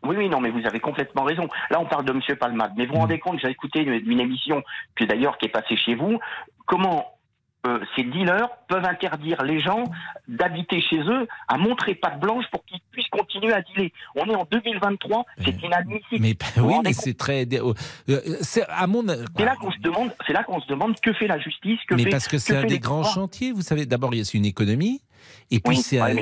[0.09, 1.49] Oui, oui, non, mais vous avez complètement raison.
[1.71, 2.73] Là, on parle de Monsieur Palmade.
[2.77, 4.63] Mais vous vous rendez compte, j'ai écouté une, une émission,
[4.95, 6.19] puis d'ailleurs qui est passée chez vous,
[6.67, 7.19] comment
[7.67, 9.85] euh, ces dealers peuvent interdire les gens
[10.29, 13.91] d'habiter chez eux à montrer patte blanche pour qu'ils puissent continuer à dealer.
[14.15, 16.21] On est en 2023, c'est inadmissible.
[16.21, 17.47] Mais oui, mais c'est très.
[17.53, 17.75] euh,
[18.09, 19.05] euh, c'est à mon.
[19.37, 21.97] C'est là qu'on se demande, c'est là qu'on se demande que fait la justice, que
[21.97, 23.87] Mais fait, parce que c'est un des grands chantiers, vous savez.
[23.87, 25.03] D'abord, il y a une économie.
[25.51, 26.15] Et puis, Oui, c'est ouais,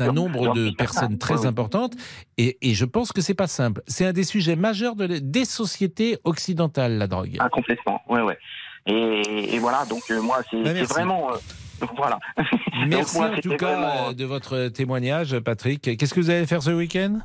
[0.00, 1.92] un, nombre de personnes très Oui, importantes.
[2.38, 3.82] Et, et je pense que c'est pas simple.
[3.86, 7.36] C'est un des sujets majeurs de, des sociétés occidentales, la drogue.
[7.38, 8.38] Ah, complètement, ouais, ouais.
[8.86, 11.32] Et, et voilà, donc euh, moi, c'est Bah, vraiment.
[11.32, 11.36] euh,
[11.96, 12.18] voilà.
[12.86, 15.82] Merci moi, en tout cas vraiment, euh, de votre témoignage, Patrick.
[15.98, 17.18] Qu'est-ce que vous allez faire ce week-end?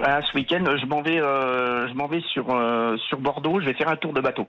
[0.00, 2.44] Ah, ce week-end, je m'en vais, euh, je m'en vais sur
[3.08, 3.60] sur Bordeaux.
[3.60, 4.46] Je vais faire un tour de bateau.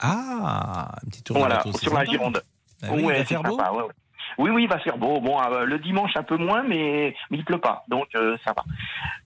[0.00, 1.78] Ah, un petit tour voilà, de bateau.
[1.78, 2.04] sur la.
[2.04, 2.42] Gironde.
[2.82, 3.56] Ah oui, il va c'est faire beau?
[3.56, 3.92] sympa, ouais, ouais.
[4.38, 5.20] Oui, oui, il va faire beau.
[5.20, 8.52] Bon, euh, le dimanche un peu moins, mais, mais il pleut pas, donc euh, ça
[8.56, 8.64] va.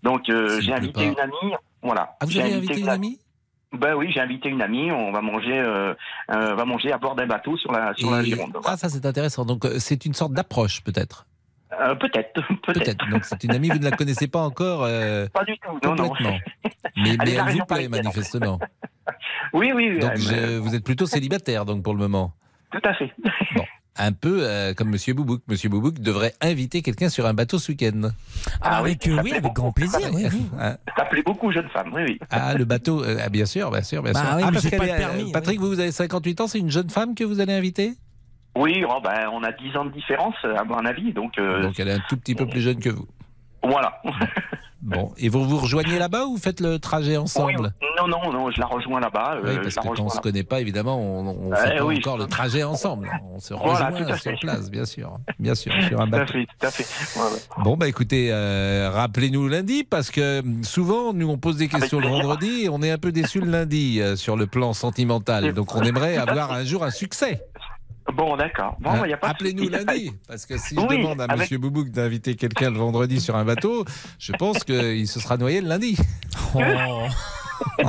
[0.02, 1.12] Donc euh, j'ai invité pas.
[1.12, 1.54] une amie.
[1.82, 2.16] Voilà.
[2.20, 3.18] Ah, vous avez invité une amie?
[3.72, 4.90] Ben oui, j'ai invité une amie.
[4.90, 5.62] On va manger,
[6.28, 8.56] va manger à bord d'un bateau sur la sur la Gironde.
[8.64, 9.44] Ah, ça c'est intéressant.
[9.44, 11.26] Donc c'est une sorte d'approche peut-être?
[11.78, 13.08] Euh, peut-être, peut-être.
[13.10, 15.78] Donc c'est une amie, vous ne la connaissez pas encore euh, Pas du tout.
[15.84, 16.08] Non, non.
[16.08, 16.38] complètement.
[16.96, 18.58] Mais, Elle mais elle vous plaît manifestement.
[19.52, 19.90] Oui, oui.
[19.90, 22.32] oui, Donc je- vous êtes plutôt célibataire donc pour le moment.
[22.72, 23.12] Tout à fait.
[23.98, 25.42] Un peu euh, comme Monsieur Boubouk.
[25.48, 28.10] Monsieur Boubouk devrait inviter quelqu'un sur un bateau ce week-end.
[28.60, 30.10] Ah, oui, avec, euh, oui, plaît avec grand plaisir.
[30.12, 30.46] Oui, oui.
[30.60, 31.90] Hein Ça plaît beaucoup aux jeunes femmes.
[31.94, 32.18] Oui, oui.
[32.30, 34.36] Ah, le bateau, euh, ah, bien sûr, bien sûr, bien Bah sûr.
[34.36, 36.70] oui, ah, parce pas le euh, permis, Patrick, vous, vous avez 58 ans, c'est une
[36.70, 37.94] jeune femme que vous allez inviter?
[38.56, 41.12] Oui, oh, ben, on a 10 ans de différence, à mon avis.
[41.12, 43.06] Donc, euh, Donc elle est un tout petit peu plus jeune que vous.
[43.62, 44.00] voilà.
[44.82, 47.72] Bon, et vous vous rejoignez là-bas ou vous faites le trajet ensemble?
[47.98, 49.38] Non, non, non, je la rejoins là-bas.
[49.42, 50.22] Oui, euh, parce je la que quand on se là-bas.
[50.22, 51.96] connaît pas, évidemment, on ne Eh fait oui.
[51.98, 53.10] encore le trajet ensemble.
[53.34, 55.18] On se Voilà, rejoint sur place, bien sûr.
[55.38, 56.32] Bien sûr, sur un Tout à bateau.
[56.34, 57.18] fait, tout à fait.
[57.18, 57.64] Ouais, ouais.
[57.64, 62.08] Bon, bah écoutez, euh, rappelez-nous lundi, parce que souvent, nous, on pose des questions le
[62.08, 65.52] vendredi et on est un peu déçus le lundi euh, sur le plan sentimental.
[65.54, 67.42] Donc, on aimerait avoir un jour un succès.
[68.14, 68.76] Bon, d'accord.
[68.80, 72.70] Bon, Hein, Appelez-nous lundi, parce que si je demande à avec- Monsieur Boubouk d'inviter quelqu'un
[72.70, 73.84] le vendredi sur un bateau,
[74.18, 75.96] je pense qu'il se sera noyé le lundi.
[76.54, 76.60] Oh.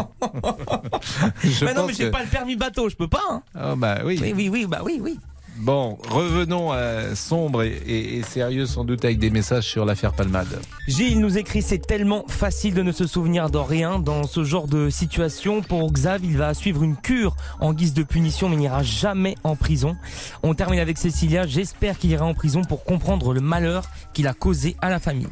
[1.43, 3.22] Je mais non, mais j'ai que- pas le permis bateau, je peux pas.
[3.30, 3.41] hein.
[3.55, 4.18] Oh, bah oui.
[4.22, 5.20] Oui, oui, oui, bah oui, oui.
[5.60, 10.14] Bon, revenons à sombre et, et- et sérieux sans doute avec des messages sur l'affaire
[10.14, 10.62] Palmade.
[10.88, 14.68] Gilles nous écrit c'est tellement facile de ne se souvenir de rien dans ce genre
[14.68, 15.62] de situation.
[15.62, 19.36] Pour Xav, il va suivre une cure en guise de punition, mais il n'ira jamais
[19.43, 19.95] en prison.
[20.43, 21.47] On termine avec Cécilia.
[21.47, 25.28] J'espère qu'il ira en prison pour comprendre le malheur qu'il a causé à la famille.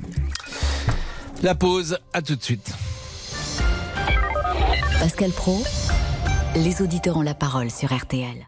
[1.43, 2.73] La pause, à tout de suite.
[4.99, 5.61] Pascal Pro,
[6.55, 8.47] les auditeurs ont la parole sur RTL.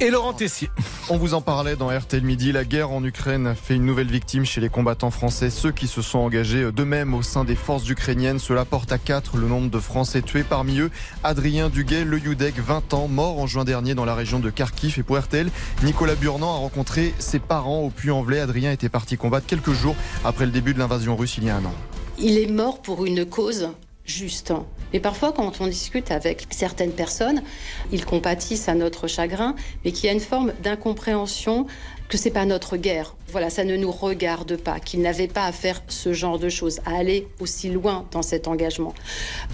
[0.00, 0.70] Et Laurent Tessier.
[1.08, 2.50] On vous en parlait dans RTL Midi.
[2.50, 5.86] La guerre en Ukraine a fait une nouvelle victime chez les combattants français, ceux qui
[5.86, 8.40] se sont engagés d'eux-mêmes au sein des forces ukrainiennes.
[8.40, 10.42] Cela porte à 4 le nombre de Français tués.
[10.42, 10.90] Parmi eux,
[11.22, 14.98] Adrien Duguay, le Youdek, 20 ans, mort en juin dernier dans la région de Kharkiv.
[14.98, 15.48] Et pour RTL,
[15.84, 18.40] Nicolas Burnand a rencontré ses parents au Puy-en-Velay.
[18.40, 21.56] Adrien était parti combattre quelques jours après le début de l'invasion russe il y a
[21.56, 21.74] un an.
[22.18, 23.68] Il est mort pour une cause
[24.04, 24.52] juste.
[24.92, 27.42] Mais parfois, quand on discute avec certaines personnes,
[27.90, 31.66] ils compatissent à notre chagrin, mais qu'il y a une forme d'incompréhension
[32.08, 33.16] que c'est pas notre guerre.
[33.30, 36.80] Voilà, ça ne nous regarde pas, qu'ils n'avaient pas à faire ce genre de choses,
[36.86, 38.94] à aller aussi loin dans cet engagement.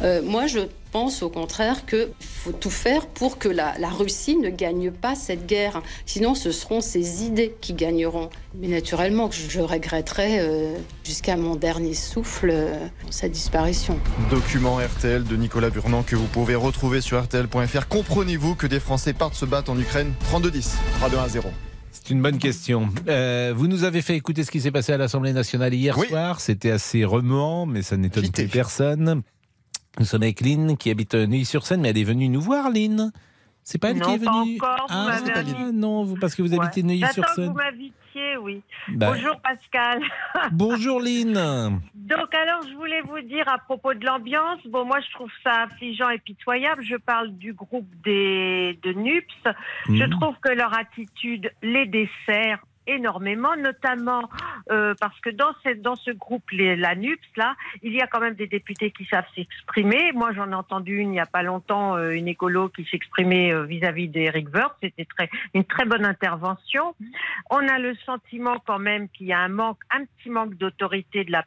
[0.03, 0.61] Euh, moi, je
[0.93, 5.47] pense au contraire qu'il faut tout faire pour que la, Russie ne gagne pas cette
[5.47, 5.83] guerre.
[6.05, 8.29] Sinon, ce seront ses idées qui gagneront.
[8.55, 10.75] Mais naturellement, que je, je regretterai euh,
[11.05, 13.99] jusqu'à mon dernier souffle euh, sa disparition.
[14.31, 17.89] Document RTL de Nicolas Burnand que vous pouvez retrouver sur RTL.fr.
[17.89, 20.13] Comprenez-vous que des Français partent se battre en Ukraine?
[20.33, 21.45] 32-10, 3-2-1-0.
[22.11, 22.89] C'est une bonne question.
[23.07, 26.41] Euh, vous nous avez fait écouter ce qui s'est passé à l'Assemblée nationale hier soir.
[26.41, 29.23] C'était assez remuant, mais ça n'étonne plus personne.
[29.97, 33.13] Nous sommes avec Lynn qui habite Neuilly-sur-Seine, mais elle est venue nous voir, Lynn.
[33.63, 35.73] C'est pas elle non, qui est pas venue encore, vous Ah, pas.
[35.73, 37.53] Non, parce que vous habitez Neuilly-sur-Seine.
[37.53, 37.61] vous
[38.41, 38.63] oui.
[38.89, 39.13] Bah.
[39.13, 40.01] Bonjour Pascal.
[40.53, 41.81] Bonjour Lynn.
[41.95, 45.63] Donc alors, je voulais vous dire à propos de l'ambiance, bon moi je trouve ça
[45.63, 46.83] affligeant et pitoyable.
[46.83, 49.55] Je parle du groupe des de NUPS.
[49.89, 50.11] Je Mhm.
[50.11, 54.29] trouve que leur attitude les dessert énormément, notamment
[54.71, 58.21] euh, parce que dans, cette, dans ce groupe, la NUPS, là, il y a quand
[58.21, 60.13] même des députés qui savent s'exprimer.
[60.13, 63.53] Moi, j'en ai entendu une il n'y a pas longtemps, euh, une écolo qui s'exprimait
[63.53, 64.77] euh, vis-à-vis d'Eric Woerth.
[64.81, 66.95] C'était très, une très bonne intervention.
[67.51, 71.25] On a le sentiment quand même qu'il y a un manque, un petit manque d'autorité
[71.25, 71.43] de la,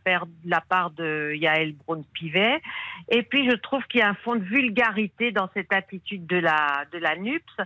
[0.61, 2.61] part de Yael Braun-Pivet.
[3.09, 6.37] Et puis, je trouve qu'il y a un fond de vulgarité dans cette attitude de
[6.37, 7.57] la, de la NUPS.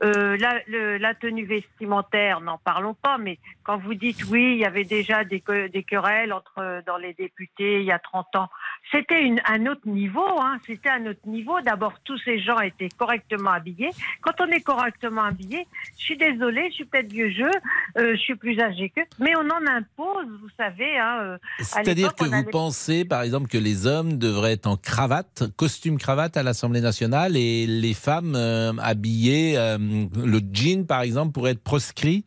[0.00, 5.24] La tenue vestimentaire, n'en parlons pas, mais quand vous dites oui, il y avait déjà
[5.24, 8.48] des, que- des querelles entre, dans les députés il y a 30 ans,
[8.92, 11.60] c'était un autre niveau, hein, c'était un autre niveau.
[11.62, 13.90] D'abord, tous ces gens étaient correctement habillés.
[14.20, 15.66] Quand on est correctement habillé,
[15.98, 17.50] je suis désolée, je suis peut-être vieux jeu,
[17.98, 20.98] euh, je suis plus âgée qu'eux, mais on en impose, vous savez.
[20.98, 24.76] Hein, euh, C'est-à-dire que vous allait- pensez, par exemple, que les hommes devraient être en
[24.76, 31.32] cravate, costume cravate à l'Assemblée nationale et les femmes euh, habillées, le jean, par exemple,
[31.32, 32.24] pourrait être proscrit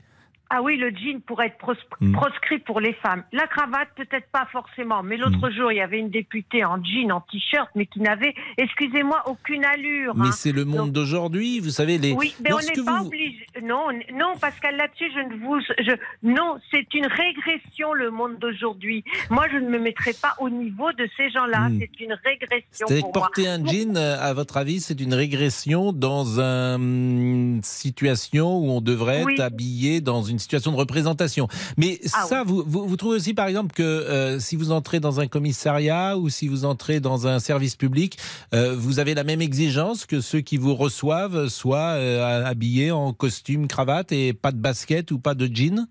[0.50, 2.14] Ah oui, le jean pourrait être pros- Mm.
[2.14, 3.24] proscrit pour les femmes.
[3.34, 5.04] La cravate, peut-être pas forcément.
[5.04, 8.34] Mais l'autre jour, il y avait une députée en jean, en t-shirt, mais qui n'avait,
[8.58, 10.16] excusez-moi, aucune allure.
[10.16, 10.32] Mais hein.
[10.32, 11.98] c'est le monde d'aujourd'hui, vous savez.
[11.98, 12.14] Les...
[12.14, 13.46] Oui, mais on n'est pas vous- obligé.
[13.64, 15.92] Non, on- non, Pascal, là-dessus, je ne vous, je,
[16.24, 19.04] non, c'est une régression le monde d'aujourd'hui.
[19.30, 21.70] Moi, je ne me mettrai pas au niveau de ces gens-là.
[21.70, 21.80] Hmm.
[21.80, 23.52] C'est une régression pour porter moi.
[23.52, 29.34] un jean, à votre avis, c'est une régression dans une situation où on devrait Oui.
[29.34, 31.48] être habillé dans une situation de représentation.
[31.78, 35.00] Mais Ah ça, vous, vous, vous trouvez aussi, par exemple, que euh, si vous entrez
[35.00, 38.18] dans un commissariat ou si vous entrez dans un service public,
[38.54, 43.14] euh, vous avez la même exigence que ceux qui vous reçoivent soient euh, habillés en
[43.14, 45.88] costume, cravate et pas de basket ou pas de jean?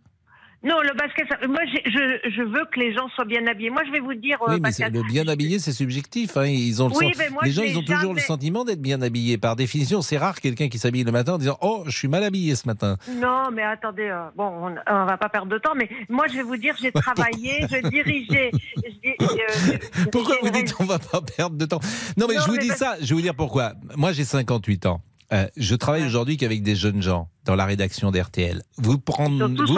[0.66, 3.70] Non, le basket, ça- moi, j'ai- je, je veux que les gens soient bien habillés.
[3.70, 6.36] Moi, je vais vous dire, euh, Oui, mais c'est- Pascal, le bien habillé, c'est subjectif.
[6.36, 6.46] hein.
[6.46, 8.20] Ils ont le Oui, mais moi, les je gens, l'ai ils ont toujours le jamais-
[8.26, 9.38] sentiment d'être bien habillés.
[9.38, 12.24] Par définition, c'est rare quelqu'un qui s'habille le matin en disant Oh, je suis mal
[12.24, 12.96] habillé ce matin.
[13.20, 16.34] Non, mais attendez, euh, bon, on, on va pas perdre de temps, mais moi, je
[16.38, 18.50] vais vous dire, j'ai travaillé, je dirigeais.
[18.76, 21.80] je dis- euh, je Pourquoi vous dirigeais une dites on va pas perdre de temps?
[22.16, 22.96] Non, mais Non, je vous mais dis parce- ça.
[23.00, 23.74] Je vais vous dire pourquoi.
[23.96, 25.00] Moi, j'ai 58 ans.
[25.32, 28.62] Euh, je travaille aujourd'hui qu'avec des jeunes gens dans la rédaction d'RTL.
[28.76, 29.76] Vous, prendre, vous,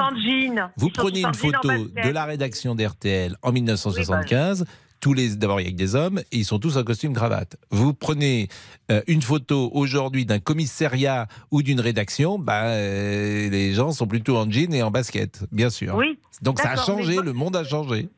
[0.76, 4.64] vous prenez une photo de la rédaction d'RTL en 1975.
[5.00, 7.12] tous les, d'abord, il y a que des hommes et ils sont tous en costume
[7.14, 7.56] cravate.
[7.70, 8.48] Vous prenez
[8.90, 14.36] euh, une photo aujourd'hui d'un commissariat ou d'une rédaction, bah, euh, les gens sont plutôt
[14.36, 15.94] en jean et en basket, bien sûr.
[15.94, 18.08] Oui, Donc ça a changé, mais- le monde a changé.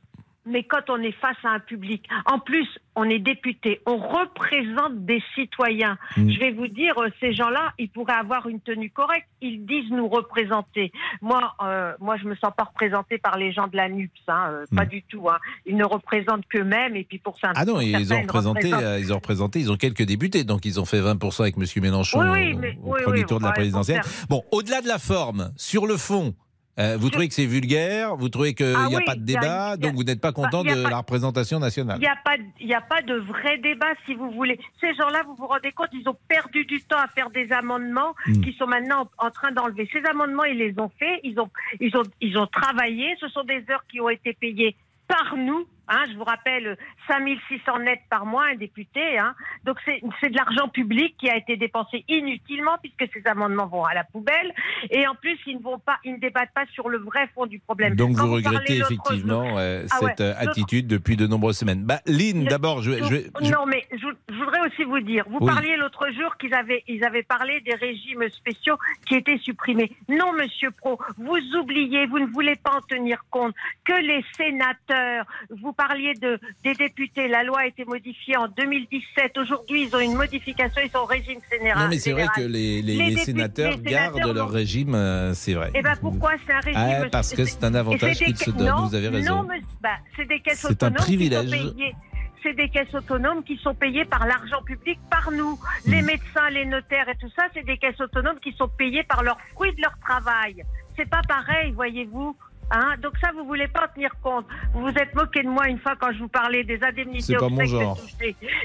[0.46, 2.66] Mais quand on est face à un public, en plus,
[2.96, 5.98] on est député, on représente des citoyens.
[6.16, 6.30] Mm.
[6.30, 9.28] Je vais vous dire, euh, ces gens-là, ils pourraient avoir une tenue correcte.
[9.42, 10.92] Ils disent nous représenter.
[11.20, 14.48] Moi, euh, moi, je me sens pas représentée par les gens de la NUPS, hein,
[14.50, 15.28] euh, pas du tout.
[15.28, 15.38] Hein.
[15.66, 17.50] Ils ne représentent qu'eux-mêmes, et puis pour ça.
[17.50, 17.54] Mm.
[17.56, 20.64] Ah non, ils ont représenté, représentent- euh, ils ont représenté, ils ont quelques députés, donc
[20.64, 23.40] ils ont fait 20% avec Monsieur Mélenchon Oui, oui, au- mais- au, oui, premier tour
[23.40, 24.00] de la présidentielle.
[24.30, 26.34] Bon, au-delà de la forme, sur le fond.
[26.80, 29.20] Euh, vous trouvez que c'est vulgaire, vous trouvez qu'il n'y Ah a oui, pas de
[29.20, 31.98] a- débat, a- donc vous n'êtes pas content Bah, a de pas- la représentation nationale.
[31.98, 34.58] Il n'y a, pas de- il y a pas de vrai débat, si vous voulez.
[34.80, 38.14] Ces gens-là, vous vous rendez compte, ils ont perdu du temps à faire des amendements
[38.26, 38.40] Mm.
[38.40, 39.88] qui sont maintenant en, en train d'enlever.
[39.92, 41.50] Ces amendements, ils les ont faits, ils ont,
[41.80, 43.14] ils, ont, ils ont travaillé.
[43.20, 44.74] Ce sont des heures qui ont été payées
[45.06, 45.66] par nous.
[45.92, 46.78] Hein, je vous rappelle,
[47.08, 49.18] 5600 nets par mois, un député.
[49.18, 49.34] Hein.
[49.64, 53.92] Donc c'est de l'argent public qui a été dépensé inutilement puisque ces amendements vont à
[53.94, 54.54] la poubelle.
[54.90, 57.46] Et en plus, ils ne vont pas, ils ne débattent pas sur le vrai fond
[57.46, 57.96] du problème.
[57.96, 61.84] Donc Quand vous regrettez effectivement euh, Ah cette euh, attitude depuis de nombreuses semaines.
[61.84, 65.38] Bah, Lynn, d'abord, je, vais- je, Non, mais je, je voudrais aussi vous dire, vous
[65.40, 65.46] Oui.
[65.52, 68.78] parliez l'autre jour qu'ils avaient, ils avaient parlé des régimes spéciaux
[69.08, 69.90] qui étaient supprimés.
[70.08, 75.26] Non, Monsieur Pro, vous oubliez, vous ne voulez pas en tenir compte que les sénateurs,
[75.50, 79.38] vous parliez de, des députés, la loi a été modifiée en 2017.
[79.38, 81.84] Aujourd'hui, ils ont une modification, ils sont au régime général.
[81.84, 84.94] non, mais c'est vrai que les, les- Les les députés- sénateurs gardent sénateurs leur régime,
[84.94, 85.70] euh, c'est vrai.
[85.74, 88.50] Eh ben pourquoi c'est un régime Ah, parce que c'est un avantage et qu'ils se
[88.50, 89.36] donnent, vous avez raison.
[89.36, 91.50] Non, mais- bah, c'est des caisses C'est un autonomes privilège.
[91.50, 91.94] qui sont payées.
[92.42, 95.58] C'est des caisses autonomes qui sont payées par l'argent public, par nous.
[95.86, 99.22] Les médecins, les notaires et tout ça, c'est des caisses autonomes qui sont payées par
[99.22, 100.62] leurs fruits de leur travail.
[100.96, 102.34] C'est pas pareil, voyez-vous.
[102.72, 104.46] Hein Donc ça, vous voulez pas en tenir compte.
[104.72, 107.36] Vous vous êtes moqué de moi une fois quand je vous parlais des indemnités C'est
[107.36, 107.98] pas mon genre.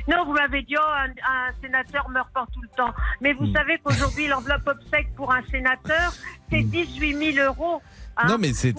[0.07, 2.93] Non, vous m'avez dit, oh, un, un sénateur meurt pas tout le temps.
[3.21, 3.53] Mais vous Hmm.
[3.55, 6.13] savez qu'aujourd'hui, l'enveloppe obsèque pour un sénateur,
[6.51, 7.81] c'est 18 000 euros.
[8.17, 8.27] hein.
[8.29, 8.73] Non, mais c'est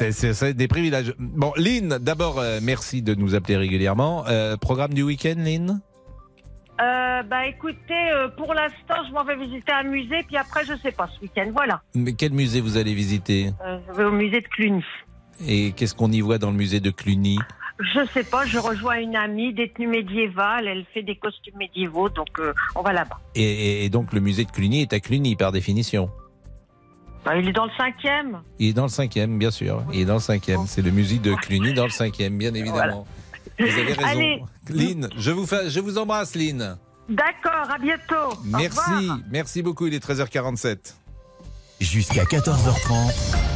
[0.55, 1.12] des privilèges.
[1.18, 4.24] Bon, Lynn, d'abord, euh, merci de nous appeler régulièrement.
[4.29, 5.81] Euh, programme du week-end, Lynn?
[6.79, 10.74] Euh, bah écoutez, euh, pour l'instant, je m'en vais visiter un musée, puis après, je
[10.77, 11.51] sais pas ce week-end.
[11.53, 11.81] Voilà.
[11.95, 13.51] Mais quel musée vous allez visiter?
[13.64, 14.85] Euh, je vais au musée de Cluny.
[15.47, 17.39] Et qu'est-ce qu'on y voit dans le musée de Cluny?
[17.78, 22.39] Je sais pas, je rejoins une amie détenue médiévale, elle fait des costumes médiévaux, donc
[22.39, 23.20] euh, on va là-bas.
[23.34, 26.11] et, donc le musée de Cluny est à Cluny par définition?
[27.26, 28.41] Bah, il est dans le cinquième.
[28.61, 29.82] Il est dans le cinquième, bien sûr.
[29.93, 30.64] Il est dans le cinquième.
[30.68, 33.05] C'est le musée de Cluny dans le cinquième, bien évidemment.
[33.59, 34.07] Vous avez raison.
[34.07, 34.43] Allez.
[34.68, 36.78] Lynn, je vous, fais, je vous embrasse, Lynn.
[37.09, 38.39] D'accord, à bientôt.
[38.45, 39.89] Merci, merci beaucoup.
[39.89, 40.95] Il est 13h47.
[41.80, 43.55] Jusqu'à 14h30.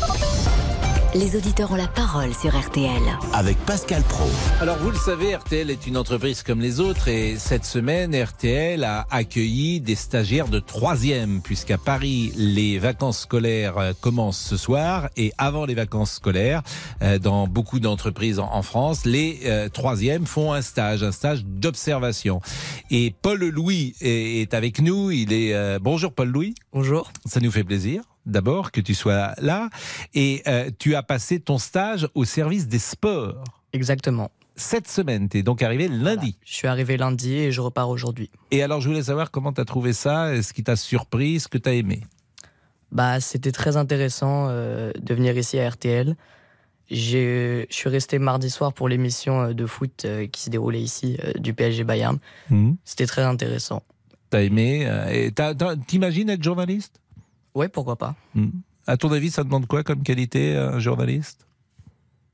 [1.13, 3.01] Les auditeurs ont la parole sur RTL.
[3.33, 4.29] Avec Pascal Pro.
[4.61, 8.81] Alors vous le savez, RTL est une entreprise comme les autres et cette semaine, RTL
[8.85, 15.09] a accueilli des stagiaires de troisième puisqu'à Paris, les vacances scolaires euh, commencent ce soir
[15.17, 16.61] et avant les vacances scolaires,
[17.01, 22.39] euh, dans beaucoup d'entreprises en, France, les euh, troisièmes font un stage, un stage d'observation.
[22.89, 25.11] Et Paul Louis est, est avec nous.
[25.11, 26.55] Il est euh, bonjour Paul Louis.
[26.71, 27.11] Bonjour.
[27.25, 28.03] Ça nous fait plaisir.
[28.25, 29.69] D'abord que tu sois là
[30.13, 33.43] et euh, tu as passé ton stage au service des sports.
[33.73, 34.31] Exactement.
[34.55, 36.37] Cette semaine, tu es donc arrivé lundi.
[36.45, 38.29] Je suis arrivé lundi et je repars aujourd'hui.
[38.51, 41.47] Et alors, je voulais savoir comment tu as trouvé ça, ce qui t'a surpris, ce
[41.47, 42.01] que tu as aimé?
[42.91, 46.15] Bah, c'était très intéressant euh, de venir ici à RTL.
[46.91, 51.53] Je suis resté mardi soir pour l'émission euh, de foot qui se déroulait ici, du
[51.53, 52.19] PSG Bayern.
[52.49, 52.75] Mhm.
[52.83, 53.81] C'était très intéressant.
[54.31, 55.29] T'as aimé euh,
[55.87, 57.01] T'imagines être journaliste?
[57.55, 58.15] Ouais, pourquoi pas.
[58.35, 58.51] Mhm.
[58.87, 61.45] À ton avis, ça demande quoi comme qualité, un journaliste?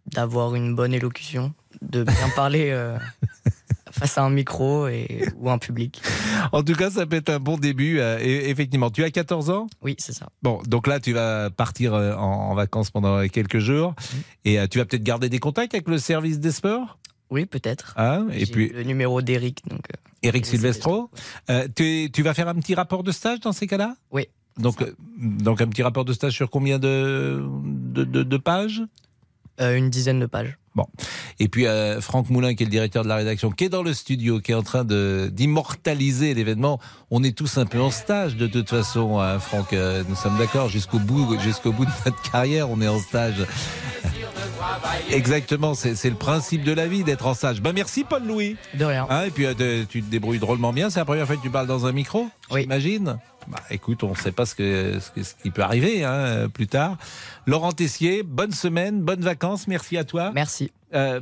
[0.07, 2.97] D'avoir une bonne élocution, de bien parler euh,
[3.91, 6.01] face à un micro et, ou un public.
[6.53, 7.99] En tout cas, ça peut être un bon début.
[7.99, 9.67] euh, et effectivement, tu as 14 ans?
[9.81, 10.29] Oui, c'est ça.
[10.43, 13.93] Bon, donc là, tu vas partir euh, en, en vacances pendant quelques jours.
[14.45, 16.97] Et euh, tu vas peut-être garder des contacts avec le service des sports?
[17.29, 17.93] Oui, peut-être.
[17.97, 19.81] Ah, et puis le numéro d'Eric, donc.
[20.23, 21.09] Eric Eric Silvestro.
[21.49, 23.95] Euh, tu, tu vas faire un petit rapport de stage dans ces cas-là?
[24.11, 24.27] Oui.
[24.57, 28.81] Donc, euh, donc un petit rapport de stage sur combien de, de, de- de pages
[29.59, 30.55] euh, une dizaine de pages.
[30.75, 30.85] Bon.
[31.39, 33.81] Et puis euh, Franck Moulin, qui est le directeur de la rédaction, qui est dans
[33.81, 36.79] le studio, qui est en train d'immortaliser l'événement.
[37.09, 39.73] On est tous un peu en stage de toute façon, hein, Franck.
[39.73, 43.47] Euh, nous sommes d'accord jusqu'au bout, jusqu'au bout de notre carrière, on est en stage.
[45.09, 47.61] Exactement, c'est le principe de la vie d'être en sage.
[47.61, 48.57] Ben merci Paul-Louis.
[48.75, 49.07] De rien.
[49.09, 50.89] Hein, et puis euh, de- tu te débrouilles drôlement bien.
[50.91, 54.15] C'est la première fois que tu parles dans un micro, j'imagine bah, écoute, on ne
[54.15, 56.97] sait pas ce, que, ce, qui peut arriver hein, plus tard.
[57.45, 60.31] Laurent Tessier, bonne semaine, bonnes vacances, merci à toi.
[60.33, 60.71] Merci.
[60.93, 61.19] Euh,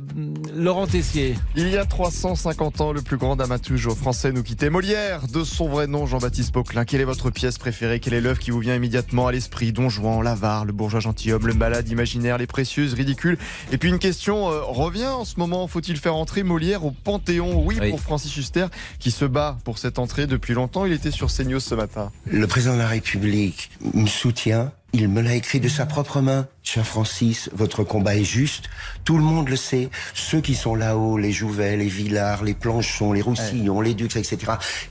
[0.54, 1.34] Laurent Tessier.
[1.56, 4.70] Il y a 350 ans, le plus grand dramaturge français nous quittait.
[4.70, 6.84] Molière, de son vrai nom, Jean-Baptiste Poquelin.
[6.84, 7.98] Quelle est votre pièce préférée?
[7.98, 9.72] Quelle est l'œuvre qui vous vient immédiatement à l'esprit?
[9.72, 13.38] Don Juan, l'avare, le bourgeois gentilhomme, le malade imaginaire, les précieuses, ridicules.
[13.72, 15.66] Et puis une question euh, revient en ce moment.
[15.66, 17.64] Faut-il faire entrer Molière au Panthéon?
[17.66, 17.90] Oui, Oui.
[17.90, 18.66] pour Francis Huster,
[19.00, 20.84] qui se bat pour cette entrée depuis longtemps.
[20.84, 22.12] Il était sur CNews ce matin.
[22.26, 24.70] Le président de la République me soutient.
[24.92, 26.46] Il me l'a écrit de sa propre main.
[26.62, 28.70] Cher Francis, votre combat est juste.
[29.04, 29.90] Tout le monde le sait.
[30.14, 34.38] Ceux qui sont là-haut, les Jouvet, les Villard, les Planchon, les Roussillon, les Dux, etc.,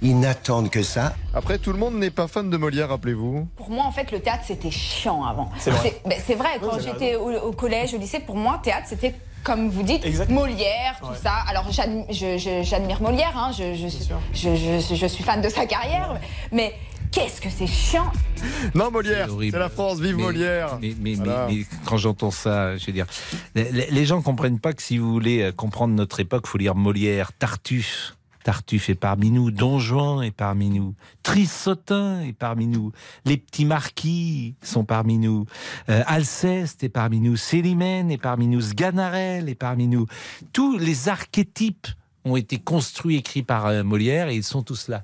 [0.03, 1.15] ils n'attendent que ça.
[1.33, 3.47] Après, tout le monde n'est pas fan de Molière, rappelez-vous.
[3.55, 5.49] Pour moi, en fait, le théâtre, c'était chiant avant.
[5.57, 5.99] C'est vrai.
[6.05, 9.15] ben, c'est vrai, quand Oui, j'étais au, au collège, au lycée, pour moi, théâtre, c'était
[9.43, 11.33] comme vous dites, Molière, tout ça.
[11.47, 16.19] Alors, j'admire Molière, hein, je, je, je- je suis fan de sa carrière,
[16.51, 16.73] mais
[17.15, 18.11] qu'est-ce que c'est chiant
[18.75, 20.77] Non, Molière, c'est la France, vive Mais- Molière.
[20.81, 21.47] Mais, mais- Voilà.
[21.49, 23.05] mais- mais quand j'entends ça, je veux dire,
[23.55, 26.75] les, gens comprennent pas que si vous voulez euh, comprendre notre époque, il faut lire
[26.75, 28.17] Molière, Tartuffe.
[28.43, 30.93] Tartuffe est parmi nous, Don Juan est parmi nous,
[31.23, 32.91] Trissotin est parmi nous,
[33.25, 35.45] les petits marquis sont parmi nous,
[35.89, 40.05] euh, Alceste est parmi nous, Célimène est parmi nous, Sganarelle est parmi nous.
[40.53, 41.87] Tous les archétypes
[42.25, 45.03] ont été construits, écrits par euh, Molière et ils sont tous là.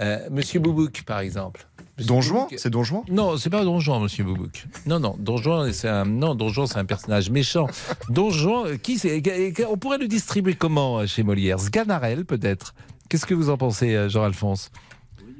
[0.00, 1.66] Euh, Monsieur Boubouk, par exemple.
[2.06, 3.02] Don Juan C'est Don Juan?
[3.08, 4.66] Non, c'est pas Don Juan, Monsieur Boubouk.
[4.86, 7.66] Non, non, Don Juan, c'est un, non, Don Juan, c'est un personnage méchant.
[8.08, 9.20] Don Juan, qui c'est
[9.68, 11.58] On pourrait le distribuer comment euh, chez Molière?
[11.58, 12.74] Sganarelle, peut-être?
[13.08, 13.96] Qu'est-ce que vous en pensez,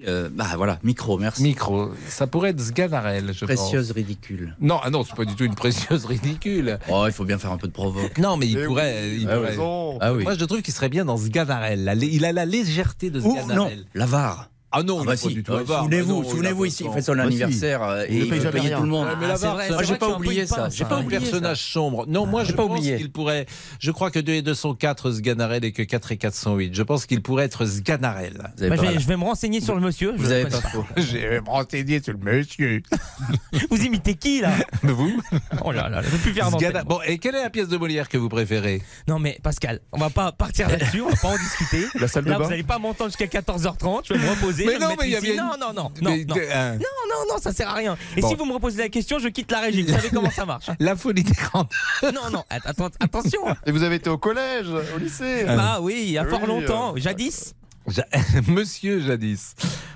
[0.06, 1.42] euh, bah voilà, micro, merci.
[1.42, 1.90] Micro.
[2.08, 3.96] Ça pourrait être Sganarelle, je Précieuse pense.
[3.96, 4.54] ridicule.
[4.60, 6.78] Non, ah non, c'est pas du tout une précieuse ridicule.
[6.90, 8.16] Oh, il faut bien faire un peu de provoque.
[8.18, 9.00] Non, mais il Eh pourrait.
[9.02, 9.98] oui, il ah pourrait- oui.
[10.00, 10.22] Ah oui.
[10.24, 11.98] Moi, je trouve qu'il serait bien dans Sganarelle.
[12.02, 13.56] Il a la légèreté de Ou Sganarelle.
[13.56, 14.50] non, l'avare.
[14.70, 15.34] Ah non, Ah il bah est pas si.
[15.34, 15.82] du tout Euh, avare.
[15.84, 17.26] Souvenez-vous, Ah souvenez-vous, ici, pas il fait son Bah si.
[17.26, 19.06] anniversaire euh, Il et il paye veut payer tout le monde.
[19.18, 20.68] Mais Ah, l'avare, c'est vrai, c'est Moi, vrai j'ai pas oublié ça.
[20.70, 22.04] J'ai pas un oublié personnage sombre.
[22.06, 22.96] Non, moi je J'ai pas pense oublié.
[22.98, 23.46] qu'il pourrait.
[23.80, 26.54] Je crois que 2 et 2 sont 4 Sganarelle et que 4 et 4 sont
[26.56, 26.74] 8.
[26.74, 28.36] Je pense qu'il pourrait être Sganarelle.
[28.38, 30.12] Bah, je, vais, je vais me renseigner sur le monsieur.
[30.16, 30.84] Vous Je- avez pas faux.
[30.98, 32.82] Je vais me renseigner sur le monsieur.
[33.70, 34.50] Vous imitez qui là?
[34.82, 35.18] Vous?
[35.64, 36.50] Oh là là, je peux plus faire.
[36.84, 38.82] Bon, et quelle est la pièce de Molière que vous préférez?
[39.06, 41.86] Non mais Pascal, on va pas partir là-dessus, on va pas en discuter.
[41.98, 42.44] La salle de là, bain?
[42.46, 44.57] vous allez pas m'entendre jusqu'à 14h30, je vais me reposer.
[44.66, 45.32] Mais non, me mettre mais il y a ici.
[45.32, 46.34] bien Non, non, non, non, Mais- non.
[46.36, 46.78] Non,
[47.08, 47.96] non, non, ça sert à rien.
[48.16, 48.28] Et Bon.
[48.28, 49.82] si vous me reposez la question, je quitte la régie.
[49.82, 50.66] Vous savez comment ça marche.
[50.80, 51.68] La folie des grandes.
[52.02, 53.40] Non, non, attends, attention.
[53.66, 56.48] Et vous avez été au collège, au lycée Ah oui, il y a fort Oui,
[56.48, 57.54] longtemps, euh, jadis.
[57.88, 58.04] Ja-
[58.48, 59.54] Monsieur Jadis.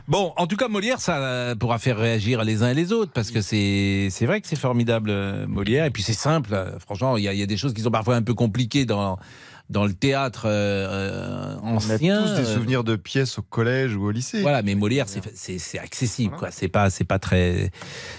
[0.08, 3.12] Bon, en tout cas, Molière, ça euh, pourra faire réagir les uns et les autres,
[3.12, 6.56] parce que c'est c'est vrai que c'est formidable, euh, Molière, et puis c'est simple.
[6.80, 9.18] Franchement, il y, y a des choses qui sont parfois un peu compliquées dans,
[9.72, 12.22] dans le théâtre euh, euh, On a ancien.
[12.22, 14.42] tous des euh, souvenirs de pièces au collège ou au lycée.
[14.42, 16.50] Voilà, mais Molière, c'est- accessible, quoi.
[16.50, 17.70] C'est pas, c'est pas très,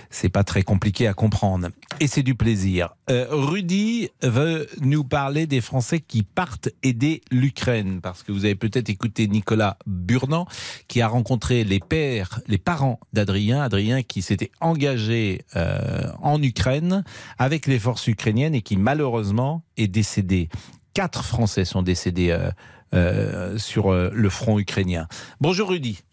[0.09, 1.69] c'est pas très compliqué à comprendre.
[1.99, 2.95] Et c'est du plaisir.
[3.09, 8.55] Euh, Rudy veut nous parler des Français qui partent aider l'Ukraine, parce que vous avez
[8.55, 10.47] peut-être écouté Nicolas Burnand,
[10.87, 17.03] qui a rencontré les pères, les parents d'Adrien, Adrien qui s'était engagé euh, en Ukraine
[17.37, 20.49] avec les forces ukrainiennes et qui malheureusement est décédé.
[20.93, 22.49] Quatre Français sont décédés euh,
[22.93, 25.07] euh, sur euh, le front ukrainien.
[25.41, 26.03] Bonjour Rudy.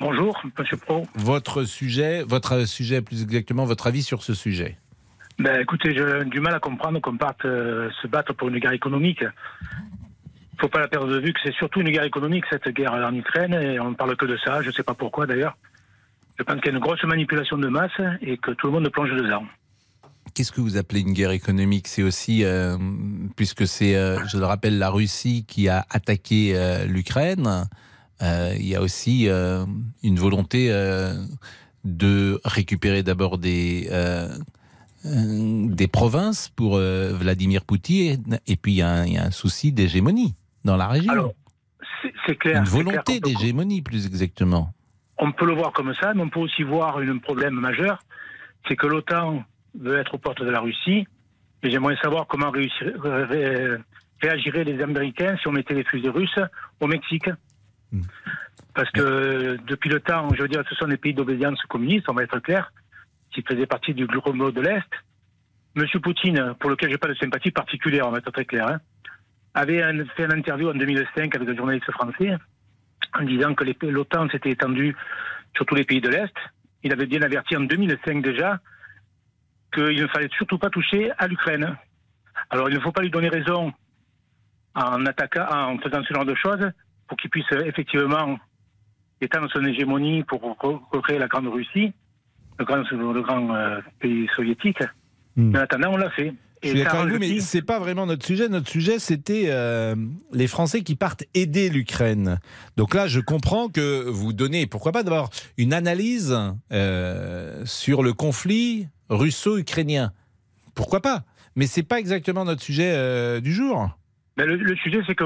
[0.00, 1.06] Bonjour, Monsieur Pro.
[1.14, 4.78] Votre sujet, votre sujet plus exactement, votre avis sur ce sujet.
[5.38, 8.72] Ben, écoutez, j'ai du mal à comprendre qu'on parte euh, se battre pour une guerre
[8.72, 9.24] économique.
[10.58, 13.14] faut pas la perdre de vue que c'est surtout une guerre économique, cette guerre en
[13.14, 15.56] Ukraine, et on ne parle que de ça, je ne sais pas pourquoi d'ailleurs.
[16.38, 18.88] Je pense qu'il y a une grosse manipulation de masse et que tout le monde
[18.88, 19.44] plonge dedans.
[20.34, 21.88] Qu'est-ce que vous appelez une guerre économique?
[21.88, 22.76] C'est aussi, euh,
[23.36, 27.66] puisque c'est, euh, je le rappelle, la Russie qui a attaqué euh, l'Ukraine,
[28.20, 30.68] il y a aussi une volonté
[31.84, 33.88] de récupérer d'abord des,
[35.04, 39.30] des provinces pour Vladimir Poutine, et puis il y, a un- il y a un
[39.32, 41.12] souci d'hégémonie dans la région.
[41.12, 41.32] Alors,
[42.26, 42.58] C'est- clair.
[42.58, 44.72] une volonté d'hégémonie, plus exactement.
[45.18, 47.98] On peut le voir comme ça, mais on peut aussi voir un problème majeur,
[48.68, 49.42] c'est que l'OTAN
[49.78, 51.06] veut être aux portes de la Russie,
[51.62, 53.76] et j'aimerais savoir comment réussir- ré- ré-
[54.20, 56.38] réagiraient les Américains si on mettait les fusées russes
[56.80, 57.28] au Mexique.
[58.74, 62.14] Parce que depuis le temps, je veux dire, ce sont des pays d'obédience communiste, on
[62.14, 62.72] va être clair,
[63.32, 64.88] qui faisaient partie du groupe de l'Est.
[65.74, 68.80] Monsieur Poutine, pour lequel j'ai pas de sympathie particulière, on va être très clair, hein,
[69.54, 72.36] avait un- fait une interview en 2005 avec un journaliste français
[73.18, 74.94] en disant que l'OTAN s'était étendue
[75.54, 76.34] sur tous les pays de l'Est.
[76.82, 78.58] Il avait bien averti en 2005 déjà
[79.72, 81.76] qu'il ne fallait surtout pas toucher à l'Ukraine.
[82.50, 83.72] Alors il ne faut pas lui donner raison
[84.74, 86.70] en attaquant, en faisant ce genre de choses
[87.08, 88.38] pour qu'il puisse effectivement
[89.20, 91.92] étendre son hégémonie pour re- recréer la grande Russie,
[92.58, 94.82] le grand, le grand euh, pays soviétique.
[95.36, 96.32] Mais en attendant, on l'a fait.
[96.62, 98.48] Je suis d'accord avec vous, mais c'est pas vraiment notre sujet.
[98.48, 99.96] Notre sujet, c'était euh,
[100.32, 102.38] les Français qui partent aider l'Ukraine.
[102.76, 106.36] Donc là, je comprends que vous donnez, pourquoi pas d'abord, une analyse
[106.72, 110.12] euh, sur le conflit russo-ukrainien.
[110.74, 111.24] Pourquoi pas?
[111.56, 113.90] Mais c'est pas exactement notre sujet euh, du jour.
[114.36, 115.24] Mais le, le sujet, c'est que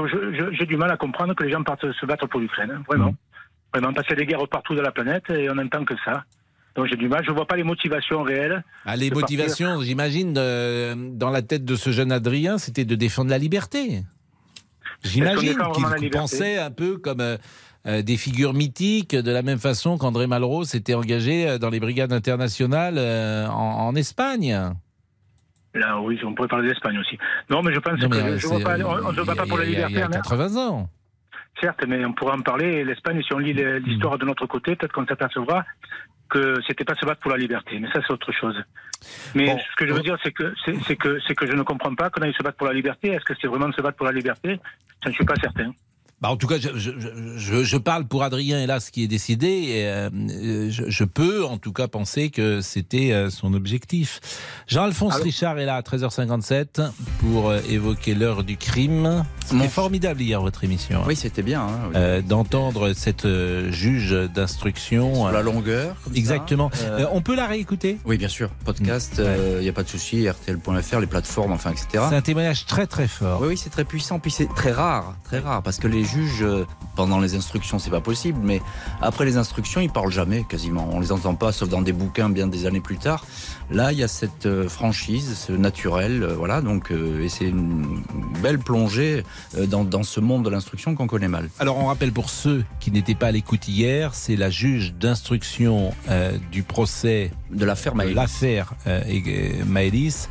[0.51, 3.15] j'ai du mal à comprendre que les gens partent se battre pour l'Ukraine, hein, vraiment.
[3.73, 5.93] Vraiment, parce qu'il y a des guerres partout dans la planète et on n'entend que
[6.03, 6.23] ça.
[6.77, 8.63] Donc j'ai du mal, je ne vois pas les motivations réelles.
[8.85, 9.21] Ah, les partir.
[9.21, 14.03] motivations, j'imagine, euh, dans la tête de ce jeune Adrien, c'était de défendre la liberté.
[15.03, 15.57] J'imagine
[15.99, 17.37] qu'il pensait un peu comme euh,
[17.87, 22.13] euh, des figures mythiques, de la même façon qu'André Malraux s'était engagé dans les brigades
[22.13, 24.55] internationales euh, en, en Espagne.
[25.73, 27.17] Là, oui, on pourrait parler d'Espagne aussi.
[27.49, 29.35] Non, mais je pense Non, mais, que je vois c'est, pas, on ne se bat
[29.35, 29.93] pas pour la liberté.
[29.93, 30.09] il y a hein.
[30.09, 30.89] 80 ans.
[31.61, 32.83] Certes, mais on pourra en parler.
[32.83, 35.65] L'Espagne, si on lit les- l'histoire de notre côté, peut-être qu'on s'apercevra
[36.27, 37.79] que c'était pas se battre pour la liberté.
[37.79, 38.55] Mais ça, c'est autre chose.
[39.35, 41.93] Mais ce que je veux dire, c'est que c'est que c'est que je ne comprends
[41.93, 43.09] pas qu'on aille se battre pour la liberté.
[43.09, 44.59] Est-ce que c'est vraiment se battre pour la liberté?
[45.03, 45.71] Je ne suis pas certain.
[46.19, 46.91] Bah, en tout cas, je, je-
[47.37, 49.47] je- je parle pour Adrien, hélas, qui est décédé.
[49.47, 54.19] Et, euh, euh, je, je peux, en tout cas, penser que c'était euh, son objectif.
[54.65, 56.89] Jean-Alphonse Richard est là à 13h57
[57.19, 59.25] pour euh, évoquer l'heure du crime.
[59.45, 61.03] C'était formidable hier, votre émission.
[61.05, 61.61] Oui, c'était bien.
[61.61, 62.23] hein, oui.
[62.23, 63.27] D'entendre cette
[63.69, 65.13] juge d'instruction.
[65.13, 65.95] Sur la longueur.
[66.03, 66.15] comme.
[66.15, 66.71] Exactement.
[67.11, 67.99] On peut la réécouter?
[68.05, 68.49] Oui, bien sûr.
[68.65, 69.21] Podcast,
[69.57, 72.03] il n'y a pas de souci, RTL.fr, les plateformes, enfin, etc.
[72.09, 73.39] C'est un témoignage très très fort.
[73.41, 76.41] Oui, oui, c'est très puissant, puis c'est très rare, très rare, parce que les juges,
[76.41, 78.61] euh, pendant les instructions, c'est pas possible, mais
[79.01, 80.89] après les instructions, ils parlent jamais, quasiment.
[80.91, 83.25] On les entend pas, sauf dans des bouquins bien des années plus tard.
[83.69, 88.01] Là, il y a cette euh, franchise, ce naturel, euh, voilà, donc, et c'est une
[88.41, 89.23] belle plongée
[89.67, 91.49] dans, dans ce monde de l'instruction qu'on connaît mal.
[91.59, 95.93] Alors on rappelle pour ceux qui n'étaient pas à l'écoute hier, c'est la juge d'instruction
[96.09, 98.15] euh, du procès de l'affaire Maëlys.
[98.15, 100.29] L'affaire euh, euh, Maëlys.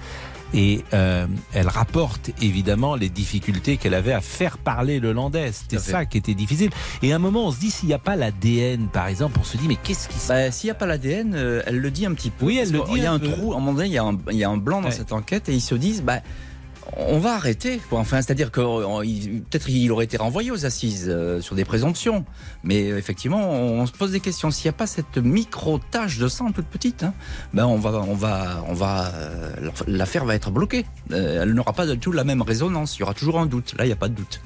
[0.57, 5.53] Et euh, elle rapporte évidemment les difficultés qu'elle avait à faire parler le landais.
[5.53, 5.91] C'était fait.
[5.93, 6.71] ça qui était difficile.
[7.03, 9.45] Et à un moment, on se dit s'il n'y a pas l'ADN, par exemple, on
[9.45, 11.91] se dit mais qu'est-ce qui se Bah, S'il n'y a pas l'ADN, euh, elle le
[11.91, 12.47] dit un petit peu.
[12.47, 13.99] Oui, elle le dit Il y a un trou, à un moment donné, il y
[13.99, 14.95] a un, il y a un blanc dans Ouais.
[14.95, 16.21] cette enquête et ils se disent, bah,
[16.97, 17.81] on va arrêter.
[17.91, 22.25] Enfin, c'est-à-dire que euh, peut-être il aurait été renvoyé aux assises euh, sur des présomptions.
[22.63, 24.51] Mais euh, effectivement, on, se pose des questions.
[24.51, 27.15] S'il n'y a pas cette micro-tache de sang toute petite, hein,
[27.53, 29.13] ben on va, on va, on va,
[29.87, 30.87] l'affaire va être bloquée.
[31.11, 32.97] Elle n'aura pas du tout la même résonance.
[32.97, 33.75] Il y aura toujours un doute.
[33.79, 34.41] Là, il n'y a pas de doute.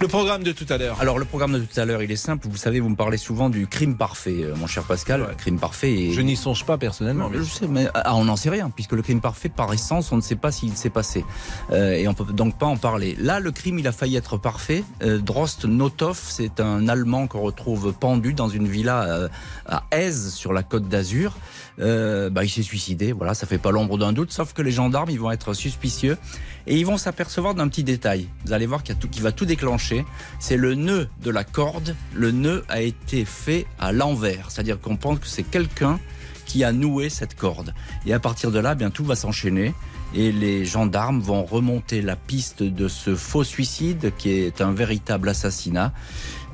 [0.00, 0.96] Le programme de tout à l'heure.
[1.00, 2.46] Alors le programme de tout à l'heure, il est simple.
[2.48, 5.26] Vous savez, vous me parlez souvent du crime parfait, euh, mon cher Pascal.
[5.36, 5.92] Crime parfait.
[5.92, 6.12] Et...
[6.12, 7.28] Je n'y songe pas personnellement.
[7.34, 10.16] Je sais, mais ah, on n'en sait rien, puisque le crime parfait, par essence, on
[10.16, 11.24] ne sait pas s'il s'est passé.
[11.72, 13.16] Euh, et on peut donc pas en parler.
[13.18, 14.84] Là, le crime, il a failli être parfait.
[15.02, 19.28] Euh, Drost Notov, c'est un Allemand qu'on retrouve pendu dans une villa euh,
[19.66, 21.36] à Aise, sur la côte d'Azur.
[21.80, 24.72] Euh, bah, il s'est suicidé, voilà, ça fait pas l'ombre d'un doute, sauf que les
[24.72, 26.18] gendarmes, ils vont être suspicieux
[26.66, 28.28] et ils vont s'apercevoir d'un petit détail.
[28.44, 30.04] Vous allez voir qu'il qui va tout déclencher.
[30.40, 31.94] C'est le nœud de la corde.
[32.14, 35.98] Le nœud a été fait à l'envers, c'est-à-dire qu'on pense que c'est quelqu'un
[36.46, 37.74] qui a noué cette corde.
[38.06, 39.74] Et à partir de là, bien tout va s'enchaîner.
[40.14, 45.28] Et les gendarmes vont remonter la piste de ce faux suicide qui est un véritable
[45.28, 45.92] assassinat.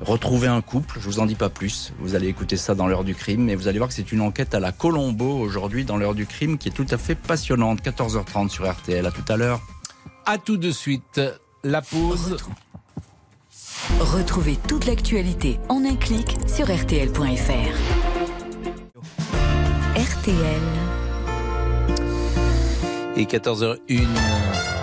[0.01, 1.93] Retrouver un couple, je vous en dis pas plus.
[2.01, 4.21] Vous allez écouter ça dans l'heure du crime, mais vous allez voir que c'est une
[4.21, 7.83] enquête à la Colombo aujourd'hui dans l'heure du crime qui est tout à fait passionnante.
[7.83, 9.07] 14h30 sur RTL.
[9.07, 9.61] À tout à l'heure.
[10.27, 11.21] À tout de suite.
[11.63, 12.37] La pause.
[14.01, 17.75] Retrouvez toute l'actualité en un clic sur rtl.fr.
[19.97, 20.63] RTL.
[23.17, 24.74] Et 14h01.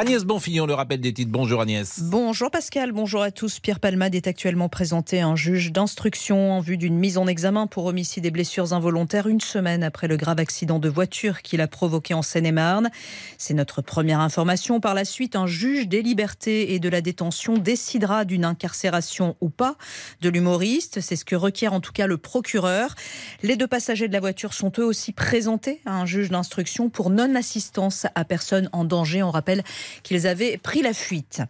[0.00, 1.30] Agnès Bonfillon, le rappel des titres.
[1.30, 2.00] Bonjour Agnès.
[2.04, 3.60] Bonjour Pascal, bonjour à tous.
[3.60, 7.66] Pierre Palmade est actuellement présenté à un juge d'instruction en vue d'une mise en examen
[7.66, 11.68] pour homicide et blessures involontaires une semaine après le grave accident de voiture qu'il a
[11.68, 12.88] provoqué en Seine-et-Marne.
[13.36, 14.80] C'est notre première information.
[14.80, 19.50] Par la suite, un juge des libertés et de la détention décidera d'une incarcération ou
[19.50, 19.76] pas
[20.22, 21.02] de l'humoriste.
[21.02, 22.94] C'est ce que requiert en tout cas le procureur.
[23.42, 27.10] Les deux passagers de la voiture sont eux aussi présentés à un juge d'instruction pour
[27.10, 29.22] non-assistance à personne en danger.
[29.22, 29.62] On rappelle
[30.02, 31.42] qu'ils avaient pris la fuite.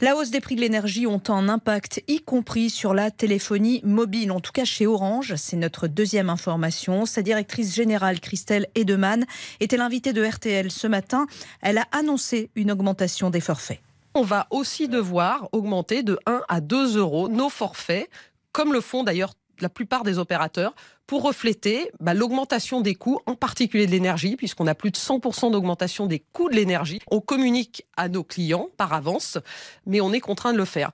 [0.00, 4.32] La hausse des prix de l'énergie ont un impact, y compris sur la téléphonie mobile,
[4.32, 5.34] en tout cas chez Orange.
[5.36, 7.06] C'est notre deuxième information.
[7.06, 9.24] Sa directrice générale, Christelle Edeman,
[9.60, 11.26] était l'invitée de RTL ce matin.
[11.60, 13.80] Elle a annoncé une augmentation des forfaits.
[14.14, 18.08] On va aussi devoir augmenter de 1 à 2 euros nos forfaits,
[18.52, 20.74] comme le font d'ailleurs la plupart des opérateurs
[21.06, 25.52] pour refléter bah, l'augmentation des coûts, en particulier de l'énergie, puisqu'on a plus de 100%
[25.52, 27.00] d'augmentation des coûts de l'énergie.
[27.10, 29.38] On communique à nos clients par avance,
[29.86, 30.92] mais on est contraint de le faire.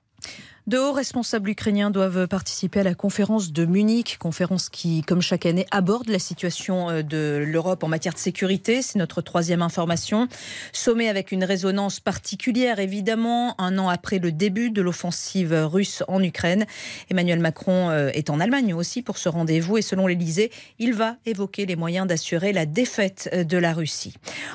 [0.67, 5.47] De hauts responsables ukrainiens doivent participer à la conférence de Munich, conférence qui, comme chaque
[5.47, 8.83] année, aborde la situation euh, de l'Europe en matière de sécurité.
[8.83, 10.27] C'est notre troisième information.
[10.71, 16.21] Sommet avec une résonance particulière, évidemment, un an après le début de l'offensive russe en
[16.21, 16.67] Ukraine.
[17.09, 21.15] Emmanuel Macron euh, est en Allemagne aussi pour ce rendez-vous et selon l'Elysée, il va
[21.25, 24.13] évoquer les moyens d'assurer la défaite de la Russie.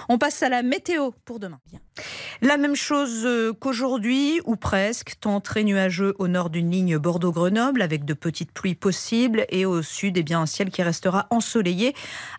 [0.09, 1.59] On passe à la météo pour demain.
[2.43, 7.81] La même chose euh, qu'aujourd'hui, ou presque, temps très nuageux au nord d'une ligne Bordeaux-Grenoble,
[7.81, 11.95] avec de petites pluies possibles, et au sud, eh bien, un ciel qui restera ensoleillé,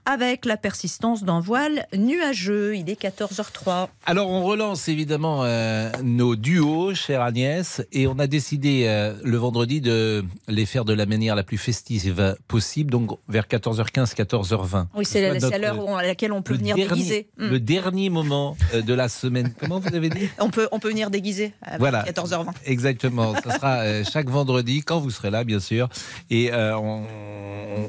[0.05, 2.75] avec la persistance d'un voile nuageux.
[2.75, 3.87] Il est 14h03.
[4.05, 9.37] Alors, on relance évidemment euh, nos duos, chère Agnès, et on a décidé euh, le
[9.37, 14.87] vendredi de les faire de la manière la plus festive possible, donc vers 14h15, 14h20.
[14.95, 15.21] Oui, c'est
[15.57, 17.29] l'heure à laquelle on peut venir déguiser.
[17.37, 17.47] Hmm.
[17.47, 21.09] Le dernier moment de la semaine Comment vous avez dit on peut, on peut venir
[21.09, 22.53] déguiser à voilà, 14h20.
[22.65, 23.33] Exactement.
[23.43, 25.89] Ce sera euh, chaque vendredi, quand vous serez là, bien sûr.
[26.29, 27.03] Et euh, on,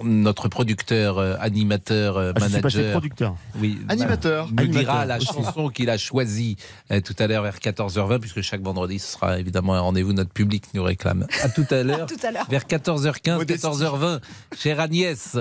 [0.04, 2.68] notre producteur, euh, animateur, ah, manager.
[2.70, 3.36] Je suis producteur.
[3.60, 3.78] Oui.
[3.88, 4.48] Animateur.
[4.52, 6.56] Nous dira la chanson qu'il a choisie
[7.04, 10.12] tout à l'heure vers 14h20, puisque chaque vendredi, ce sera évidemment un rendez-vous.
[10.12, 11.26] Notre public nous réclame.
[11.42, 12.06] À tout à l'heure.
[12.50, 14.20] vers 14h15, 14h20.
[14.56, 15.38] Chère Agnès.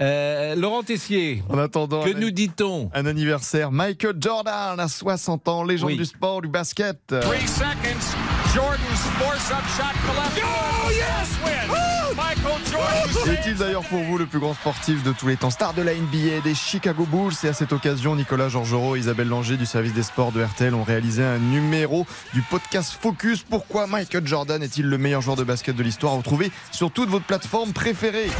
[0.00, 1.42] Laurent Tessier.
[1.48, 2.02] En attendant.
[2.02, 2.90] Que nous dit-on?
[2.94, 3.70] Un anniversaire.
[3.70, 6.98] Michael Jordan a 60 ans légende du sport, du basket.
[7.08, 8.16] Three seconds.
[8.54, 11.76] Jordan's force-up shot Oh, yes, win.
[12.16, 13.32] Michael Jordan.
[13.34, 15.50] Est-il d'ailleurs pour vous le plus grand sportif de tous les temps?
[15.50, 17.34] Star de la NBA des Chicago Bulls.
[17.44, 20.74] Et à cette occasion, Nicolas Georgerot et Isabelle Langer du service des sports de RTL
[20.74, 23.42] ont réalisé un numéro du podcast Focus.
[23.42, 26.14] Pourquoi Michael Jordan est-il le meilleur joueur de basket de l'histoire?
[26.14, 28.30] À retrouver sur toute votre plateforme préférée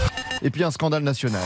[0.43, 1.43] Et puis un scandale national.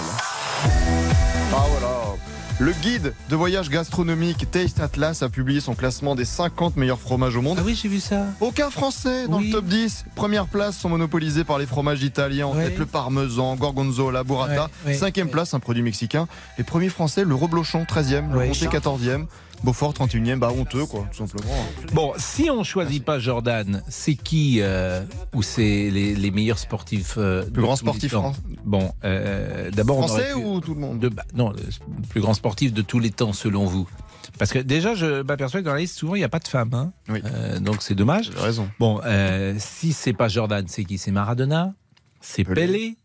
[1.53, 2.30] Ah voilà
[2.61, 7.35] le guide de voyage gastronomique Taste Atlas a publié son classement des 50 meilleurs fromages
[7.35, 7.57] au monde.
[7.59, 8.27] Ah oui, j'ai vu ça.
[8.41, 10.05] Aucun français dans le top 10.
[10.15, 14.69] Première place sont monopolisés par les fromages italiens, en tête le parmesan, gorgonzola, burrata.
[14.93, 16.29] Cinquième place, un produit mexicain.
[16.59, 19.27] Les premiers français, le reblochon, 13e, le comté, 14e.
[19.63, 21.55] Beaufort 31e, bah honteux quoi, tout simplement.
[21.93, 25.03] Bon, si on choisit pas Jordan, c'est qui euh,
[25.35, 30.61] ou c'est les, meilleurs sportifs euh, Plus grand sportif français Bon, euh, d'abord français ou
[30.61, 31.59] tout le monde de, Non, le
[32.09, 33.89] plus grand sportif de tous les temps selon vous.
[34.39, 36.49] Parce que déjà, je m'aperçois que dans la liste, souvent, il n'y a pas de
[36.49, 36.73] femmes.
[36.73, 36.93] Hein.
[37.09, 37.21] Oui.
[37.61, 38.31] donc c'est dommage.
[38.31, 38.71] raison.
[38.79, 39.01] Bon,
[39.59, 40.97] si c'est pas Jordan, c'est qui?
[40.97, 41.75] C'est Maradona?
[42.23, 42.97] C'est Pelé,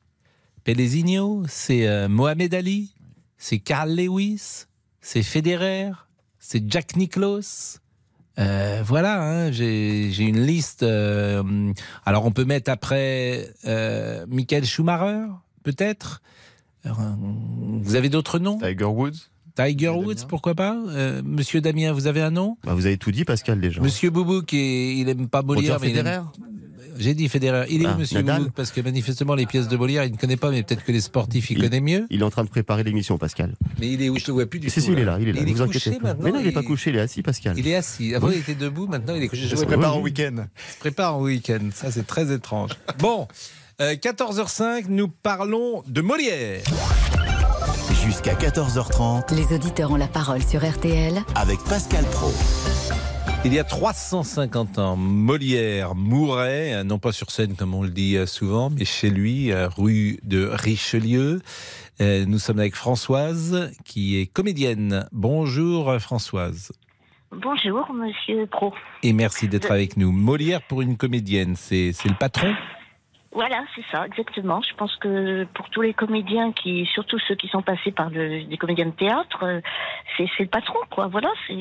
[0.63, 1.03] Pelé?
[1.47, 2.93] C'est Mohamed Ali?
[3.37, 4.65] C'est Carl Lewis?
[5.01, 5.91] C'est Federer?
[6.47, 7.79] C'est Jack Nicklaus.
[8.37, 10.83] Euh, voilà, hein, j'ai une liste.
[10.83, 11.73] Euh,
[12.05, 15.25] alors on peut mettre après euh, Michael Schumacher,
[15.63, 16.21] peut-être.
[16.83, 18.59] Vous avez d'autres noms?
[18.59, 19.29] Tiger Woods.
[19.55, 20.77] Tiger Woods, pourquoi pas?
[21.23, 22.57] Monsieur Damien, vous avez un nom?
[22.63, 23.81] Bah, Vous avez tout dit, Pascal, déjà.
[23.81, 25.93] Monsieur Boubou, qui il aime pas Molière, mais
[26.97, 27.65] j'ai dit Federer.
[27.69, 28.51] Il est ah, monsieur Nadal.
[28.55, 31.01] Parce que manifestement, les pièces de Molière, il ne connaît pas, mais peut-être que les
[31.01, 32.05] sportifs, il, connaît mieux.
[32.09, 33.55] Il est en train de préparer l'émission, Pascal.
[33.79, 34.79] Mais il est où Je ne le vois plus du tout.
[34.79, 35.41] Si, il est là, il est là.
[35.45, 36.15] Il vous est couché pas.
[36.21, 37.57] Mais non, il n'est pas couché, il est assis, Pascal.
[37.57, 38.15] Il est assis.
[38.15, 39.43] Avant, il était debout, maintenant, il est couché.
[39.51, 40.35] Il se prépare au week-end.
[40.37, 41.69] Il se prépare au week-end.
[41.73, 42.71] Ça, c'est très étrange.
[42.99, 43.27] Bon,
[43.79, 46.61] 14h05, euh, nous parlons de Molière.
[48.03, 49.33] Jusqu'à 14h30.
[49.33, 51.21] Les auditeurs ont la parole sur RTL.
[51.35, 52.31] Avec Pascal Pro.
[53.45, 58.17] Il y a 350 ans, Molière mourait, non pas sur scène comme on le dit
[58.25, 61.41] souvent, mais chez lui, rue de Richelieu.
[62.01, 65.07] Euh, nous sommes avec Françoise, qui est comédienne.
[65.11, 66.71] Bonjour Françoise.
[67.31, 68.73] Bonjour Monsieur Pro.
[69.03, 70.11] Et merci d'être avec nous.
[70.11, 72.51] Molière pour une comédienne, c'est le patron?
[73.36, 74.61] Voilà, c'est ça, exactement.
[74.61, 78.45] Je pense que pour tous les comédiens, qui, surtout ceux qui sont passés par le,
[78.45, 79.59] des comédiens de théâtre, euh,
[80.15, 81.07] c'est le patron, quoi.
[81.07, 81.53] Voilà, c'est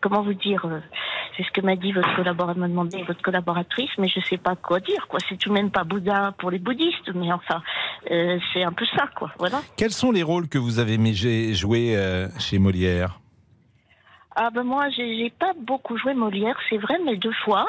[0.00, 0.64] comment vous dire.
[0.64, 0.80] Euh,
[1.36, 4.56] c'est ce que m'a dit votre collaborateur, m'a demandé votre collaboratrice, mais je sais pas
[4.56, 5.18] quoi dire, quoi.
[5.28, 7.62] C'est tout de même pas Bouddha pour les bouddhistes, mais enfin,
[8.10, 9.32] euh, c'est un peu ça, quoi.
[9.38, 9.60] Voilà.
[9.76, 10.98] Quels sont les rôles que vous avez
[11.52, 11.94] joués
[12.38, 13.18] chez Molière?
[14.34, 17.66] Ah ben moi j'ai pas beaucoup joué Molière, c'est vrai, mais deux fois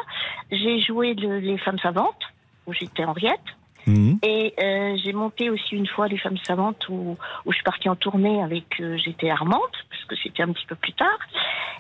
[0.50, 2.33] j'ai joué les femmes savantes
[2.66, 3.40] où j'étais Henriette.
[3.86, 4.20] Mhm.
[4.24, 7.90] Et euh, j'ai monté aussi une fois les femmes savantes où, où je suis partie
[7.90, 9.60] en tournée avec euh, j'étais Armande
[9.90, 11.20] parce que c'était un petit peu plus tard.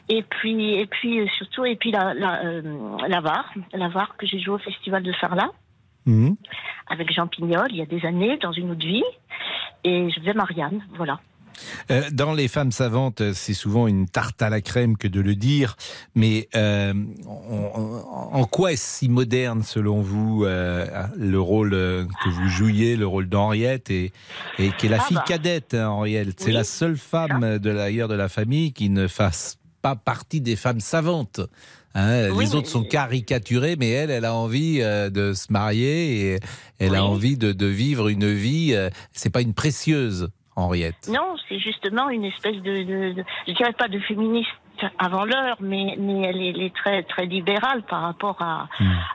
[0.09, 2.41] Et puis et puis euh, surtout et puis la la,
[3.07, 5.51] la VAR, la VAR que j'ai joué au festival de Sarlat
[6.05, 6.31] mmh.
[6.87, 9.05] avec Jean Pignol il y a des années dans une autre vie
[9.85, 11.19] et je faisais Marianne, voilà.
[11.91, 15.35] Euh, dans les femmes savantes, c'est souvent une tarte à la crème que de le
[15.35, 15.75] dire,
[16.15, 16.93] mais euh,
[17.27, 20.85] en, en quoi est-ce si moderne selon vous euh,
[21.17, 24.11] le rôle euh, que vous jouiez, le rôle d'Henriette et,
[24.59, 25.25] et qui est la Ah fille bah.
[25.27, 26.35] cadette, hein, Henriette?
[26.39, 26.53] C'est Oui.
[26.53, 30.79] la seule femme de l'ailleurs de la famille qui ne fasse pas partie des femmes
[30.79, 31.41] savantes.
[31.95, 36.33] Hein, Oui, les autres sont caricaturées, mais elle, elle a envie euh, de se marier
[36.33, 36.39] et
[36.79, 38.71] elle a envie de, de vivre une vie.
[38.73, 41.07] euh, c'est pas une précieuse, Henriette.
[41.09, 44.49] Non, c'est justement une espèce de, de, de- je dirais pas de féministe
[44.99, 48.67] avant l'heure, mais, mais elle, est, elle est très très libérale par rapport à,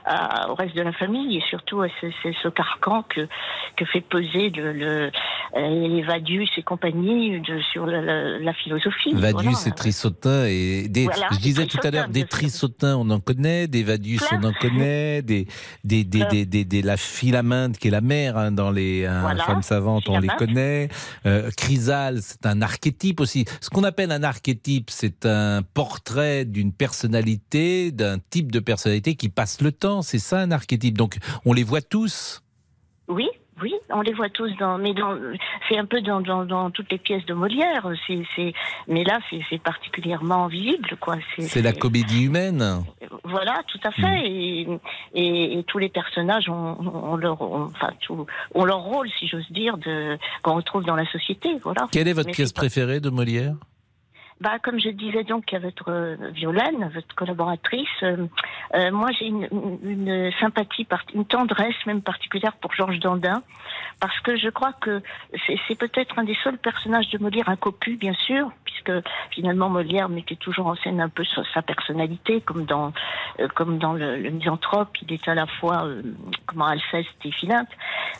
[0.05, 3.27] à- au reste de la famille et surtout à ce, ce- ce carcan que
[3.75, 5.11] que fait peser le, le
[5.57, 9.13] euh, les Vadius et compagnie de, sur la, la- la philosophie.
[9.13, 9.67] Vadius Voilà.
[9.67, 12.25] et Trissotin et des, Voilà, je disais tout à l'heure des.
[12.25, 14.39] Trissotins on en connaît des Vadius Plein.
[14.43, 15.47] on en connaît des
[15.83, 16.27] des des, Plein.
[16.29, 19.61] des, des- des- la Philaminde qui est la mère hein, dans les hein, Voilà, femmes
[19.63, 20.89] savantes on les connaît
[21.25, 26.71] euh, Chrysale c'est un archétype aussi ce qu'on appelle un archétype c'est un portrait d'une
[26.73, 31.53] personnalité d'un type de personnalité qui passe le temps c'est ça un archétype donc on
[31.53, 32.41] les voit tous
[33.07, 33.27] Oui,
[33.61, 35.17] oui, on les voit tous dans, mais dans,
[35.67, 37.85] c'est un peu dans, dans, dans toutes les pièces de Molière.
[38.07, 38.53] C'est, c'est,
[38.87, 41.17] mais là, c'est, particulièrement visible, quoi.
[41.37, 42.85] c'est la comédie humaine
[43.25, 44.01] Voilà, tout à Mm.
[44.01, 44.29] fait.
[44.29, 44.67] Et,
[45.13, 49.27] et, et tous les personnages ont, ont leur, ont- enfin, tout, ont leur rôle, si
[49.27, 51.49] j'ose dire, de, qu'on retrouve dans la société.
[51.61, 51.87] Voilà.
[51.91, 53.55] quelle est votre Mais pièce préférée de Molière?
[54.41, 58.27] Bah, comme je disais donc à votre euh, Violaine, votre collaboratrice, euh,
[58.73, 59.47] euh, moi j'ai une,
[59.83, 63.43] une, sympathie, une tendresse même particulière pour Georges Dandin,
[63.99, 65.01] parce que je crois que
[65.45, 68.91] c'est peut-être un des seuls personnages de Molière incocu, bien sûr, puisque
[69.31, 71.23] finalement Molière mettait toujours en scène un peu
[71.53, 72.93] sa, personnalité, comme dans
[73.39, 76.01] euh, comme dans le, le misanthrope, il est à la fois euh,
[76.45, 77.69] comment Alceste et Philinte.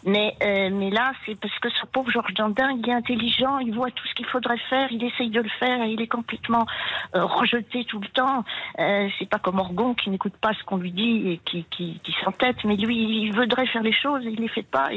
[0.06, 3.74] Mais euh, mais là, c'est parce que ce pauvre Georges Dandin, il est intelligent, il
[3.74, 6.66] voit tout ce qu'il faudrait faire, il essaye de le faire il est complètement
[7.16, 8.44] euh, rejeté tout le temps.
[8.80, 12.00] Euh, c'est pas comme Orgon qui n'écoute pas ce qu'on lui dit et qui, qui,
[12.04, 14.90] qui s'entête, mais lui, il voudrait faire les choses il les fait pas.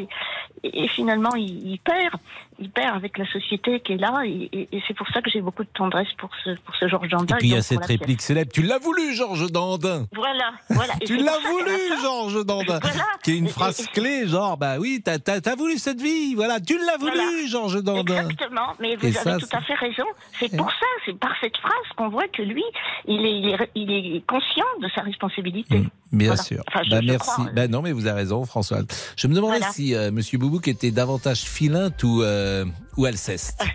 [0.65, 2.15] Et finalement, il, il perd.
[2.59, 4.23] Il perd avec la société qui est là.
[4.25, 6.87] Et, et- et c'est pour ça que j'ai beaucoup de tendresse pour ce, pour ce
[6.89, 7.37] Georges Dandin.
[7.37, 10.93] et puis il y a cette réplique célèbre tu l'as voulu Georges Dandin Voilà, voilà.
[11.05, 12.79] Tu l'as voulu, Georges Dandin.
[12.83, 13.05] Voilà.
[13.25, 16.77] Qui est une phrase clé, genre, bah oui, t'as as, voulu cette vie, voilà, tu
[16.79, 17.47] l'as voulu, Voilà.
[17.49, 18.29] Georges Dandin.
[18.29, 20.05] Exactement, mais vous Et avez ça, tout à fait raison.
[20.39, 22.65] C'est pour ça, c'est par cette phrase qu'on voit que lui,
[23.07, 25.83] il est, il est, il est conscient de sa responsabilité.
[26.13, 26.43] Bien Voilà.
[26.43, 26.63] sûr.
[26.69, 27.31] Enfin, je- bah, je merci.
[27.31, 27.53] crois, euh.
[27.55, 28.81] Bah, non, mais vous avez raison, François.
[29.17, 32.42] Je me demandais si euh, Monsieur Boubouk était davantage Philinte ou, euh,
[32.97, 33.63] ou Alceste.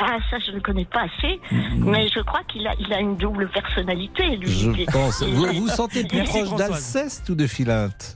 [0.00, 1.40] Ah, ça, je ne connais pas assez,
[1.76, 4.48] mais je crois qu'il a, il a une double personnalité, lui.
[4.48, 5.24] Je pense.
[5.24, 8.14] Vous vous sentez plus Merci, proche d'Alceste ou de Philinte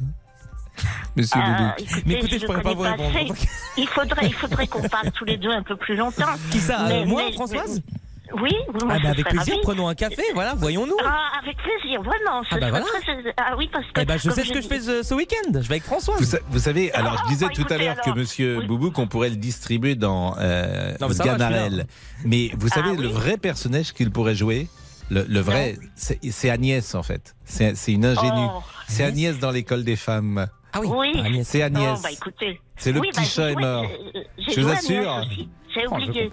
[1.16, 2.08] Monsieur Ah, Boubouk.
[2.08, 3.48] écoutez, je ne connais assez.
[3.76, 6.32] Il faudrait, il faudrait qu'on parle tous les deux un peu plus longtemps.
[6.52, 7.82] Qui ça, Mais- euh, moi, mais- Françoise
[8.40, 9.60] Oui, oui, moi, Ah bah avec plaisir, ravie.
[9.62, 10.96] prenons un café, voilà, voyons-nous.
[11.04, 12.42] Ah, avec plaisir, vraiment.
[12.50, 12.84] Ah bah voilà.
[12.86, 14.00] très- Ah oui, parce que.
[14.00, 15.52] Eh ben, je sais ce que je fais ce, ce week-end.
[15.54, 16.18] Je vais avec Françoise.
[16.18, 19.06] Vous, sa- vous savez, alors je disais bah, tout à l'heure que Monsieur Boubouk, on
[19.06, 21.24] pourrait le distribuer dans euh, Non, mais va,
[22.56, 24.68] vous Ah savez, le vrai personnage qu'il pourrait jouer,
[25.10, 27.34] le, le vrai, c'est Agnès en fait.
[27.44, 28.30] C'est une ingénue.
[28.54, 28.62] Oh.
[28.88, 30.46] C'est Agnès dans l'école des femmes.
[30.74, 31.40] Ah oui, Oui.
[31.44, 31.98] C'est Agnès.
[31.98, 32.08] Oh, bah.
[32.76, 33.86] C'est le Oui, petit bah, chat mort.
[34.38, 35.26] Je vous assure.
[35.74, 36.30] J'ai oublié.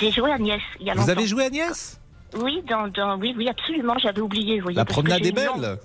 [0.00, 0.46] J'ai- joué il
[0.86, 1.12] y a Vous longtemps.
[1.12, 1.98] avez joué Agnès?
[2.38, 3.94] Oui, dans, dans, oui, oui, absolument.
[3.98, 4.56] J'avais oublié.
[4.58, 5.46] Vous voyez, La promenade j'ai est une belle.
[5.46, 5.78] langue-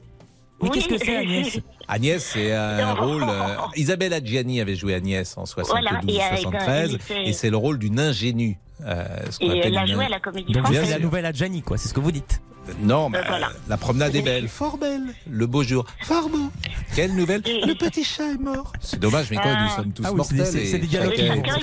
[0.62, 0.70] Mais Oui.
[0.74, 1.60] qu'est-ce que c'est, Agnès?
[1.88, 3.06] Agnès, c'est un Non.
[3.06, 3.24] rôle.
[3.24, 7.34] euh, Isabelle Adjiani avait joué Agnès en 72 Voilà, et, euh, 73 elle était- et
[7.34, 8.58] c'est le rôle d'une ingénue.
[8.86, 10.90] euh, ce Et elle a joué à la Comédie Donc Française.
[10.92, 12.42] la nouvelle Adjani, quoi, c'est ce que vous dites.
[12.82, 13.50] Non, mais Euh, voilà.
[13.68, 15.14] la promenade est belle, fort belle.
[15.30, 16.50] Le beau jour, fort beau.
[16.96, 18.72] Quelle nouvelle Le petit chat est mort.
[18.82, 19.64] C'est dommage, mais quand Ah.
[19.64, 20.54] nous sommes tous Ah oui, c'est mortels.
[20.54, 20.88] des- c'est des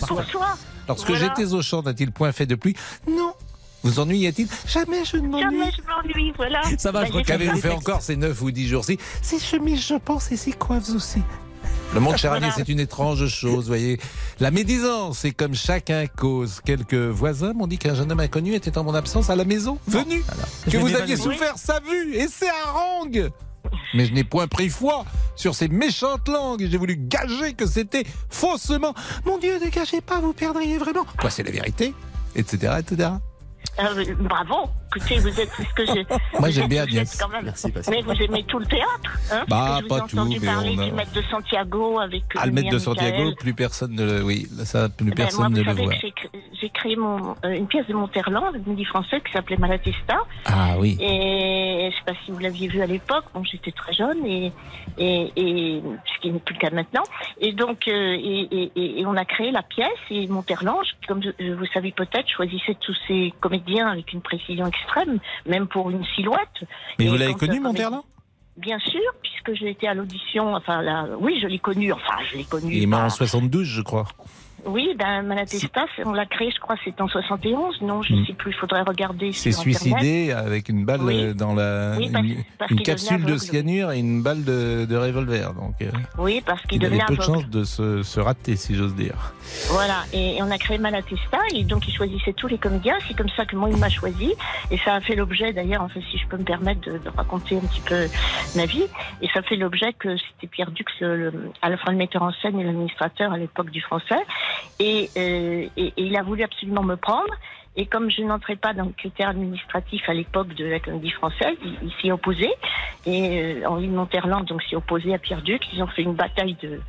[0.07, 0.24] soi.
[0.88, 1.32] Lorsque Voilà.
[1.36, 2.76] j'étais au champ, n'a-t-il point fait de pluie
[3.09, 3.32] Non.
[3.82, 5.42] Vous ennuyait-il Jamais je ne m'ennuie.
[5.59, 6.62] Jamais je m'ennuie, voilà.
[6.78, 9.94] Ça va, Bah, je Qu'avez-vous fait encore ces 9 ou 10 jours-ci Ces chemises, je
[9.96, 11.20] pense, et ces coiffes aussi.
[11.94, 12.54] Le monde charnier, Voilà.
[12.56, 14.00] c'est une étrange chose, voyez.
[14.40, 16.60] La médisance, c'est comme chacun cause.
[16.64, 19.78] Quelques voisins m'ont dit qu'un jeune homme inconnu était en mon absence à la maison,
[19.86, 20.24] venu.
[20.66, 23.30] Je Que vous aviez souffert sa vue, et c'est harangue
[23.94, 25.04] mais je n'ai point pris foi
[25.36, 28.92] sur ces méchantes langues et j'ai voulu gager que c'était faussement.
[29.24, 31.06] Mon Dieu, ne gagez pas, vous perdriez vraiment.
[31.18, 31.94] Quoi, c'est la vérité
[32.36, 32.72] Etc.
[32.78, 33.10] etc.
[33.80, 36.07] Euh, bravo, écoutez, vous êtes ce que j'ai.
[36.40, 37.14] Moi, j'aime bien Agnès.
[37.14, 37.95] êtes quand même- Merci, Pascal.
[37.95, 40.40] Mais vous aimez tout le théâtre, hein Bah, Parce que je pas ai entendu tout,
[40.42, 42.22] mais parler on a- du maître de Santiago avec.
[42.22, 43.34] euh, Ah, le maître de Santiago, Michael.
[43.36, 44.22] plus personne ne le.
[44.22, 45.92] Oui, ça, plus Ben, personne moi, ne le voit.
[46.01, 46.28] j'ai cré-
[46.61, 50.18] j'ai créé mon, euh, une pièce de Monterland, le midi français, qui s'appelait Malatesta.
[50.47, 50.97] Ah oui.
[51.01, 53.24] Et je sais pas si vous l'aviez vu à l'époque.
[53.34, 54.53] Bon, j'étais très jeune et,
[54.99, 55.82] et, et
[56.14, 57.03] ce qui n'est plus le cas maintenant.
[57.40, 61.20] Et donc, euh, et, et- et- et on a créé la pièce et Monterland, comme
[61.20, 66.39] vous savez peut-être, choisissait tous ces comédiens avec une précision extrême, même pour une silhouette.
[66.99, 68.03] Mais Et vous l'avez connu, Monterland
[68.57, 70.55] Bien sûr, puisque j'ai été à l'audition.
[70.55, 71.93] Enfin, là, oui, je l'ai connu.
[71.93, 72.72] Enfin, je l'ai connu.
[72.72, 74.07] Il est mort en 72, je crois.
[74.66, 77.80] Oui, ben Malatesta, c'est- on l'a créé, je crois, c'était en 71.
[77.82, 78.26] Non, je Hmm.
[78.26, 79.54] sais plus, il faudrait regarder Internet.
[79.54, 81.24] suicidé avec une balle Oui.
[81.24, 82.24] euh, dans la Oui, parce-
[82.58, 85.52] parce une capsule devenait de cyanure et une balle de, de revolver.
[85.54, 88.56] Donc, euh, Oui, parce qu'il il avait devenait peu de chance de se, se rater,
[88.56, 89.32] si j'ose dire.
[89.70, 92.96] Voilà, et, et on a créé Malatesta, et donc il choisissait tous les comédiens.
[93.06, 94.32] C'est comme ça que moi, il m'a choisi.
[94.70, 97.56] Et ça a fait l'objet, d'ailleurs, enfin, si je peux me permettre de, de raconter
[97.56, 98.06] un petit peu
[98.56, 98.84] ma vie,
[99.22, 102.32] et ça fait l'objet que c'était Pierre Dux, le- à la fois le metteur en
[102.32, 104.14] scène et l'administrateur à l'époque du français.
[104.78, 107.32] Et, euh, et, et il a voulu absolument me prendre.
[107.76, 111.57] Et comme je n'entrais pas dans le critère administratif à l'époque de la comédie française,
[111.64, 112.48] il, il s'y opposé.
[113.05, 115.61] Et euh, Henri de Monterland donc s'y opposé à Pierre Duc.
[115.72, 116.80] Ils ont fait une bataille de,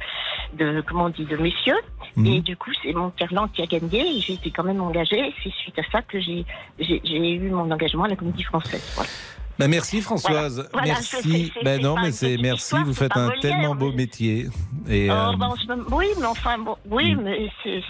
[0.53, 1.79] de comment on dit, de messieurs.
[2.15, 2.25] Mhm.
[2.27, 4.17] Et du coup, c'est Monterland qui a gagné.
[4.17, 5.33] Et j'ai été quand même engagée.
[5.43, 6.45] C'est suite à ça que j'ai
[6.79, 8.93] eu mon engagement à la comédie française.
[8.95, 9.09] Voilà.
[9.57, 10.69] Ben, merci Françoise, Voilà.
[10.73, 11.51] Voilà, merci.
[11.63, 12.63] ben c'est non, mais c'est merci.
[12.63, 14.47] histoire, vous faites un tellement beau mais- métier.
[14.89, 15.55] Et Oh, euh, moment-
[15.91, 17.81] oui, mais enfin, bon, oui, mais c'est-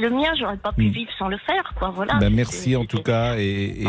[0.00, 0.32] le mien.
[0.38, 0.92] J'aurais pas pu Mm.
[0.92, 1.90] vivre sans le faire, quoi.
[1.94, 2.18] Voilà.
[2.30, 3.42] merci en tout cas et,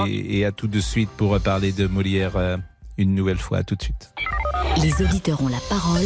[0.08, 2.58] et- et à tout de suite pour parler de Molière euh,
[2.97, 3.60] une nouvelle fois.
[3.60, 4.12] À tout de suite.
[4.82, 6.06] Les auditeurs ont la parole.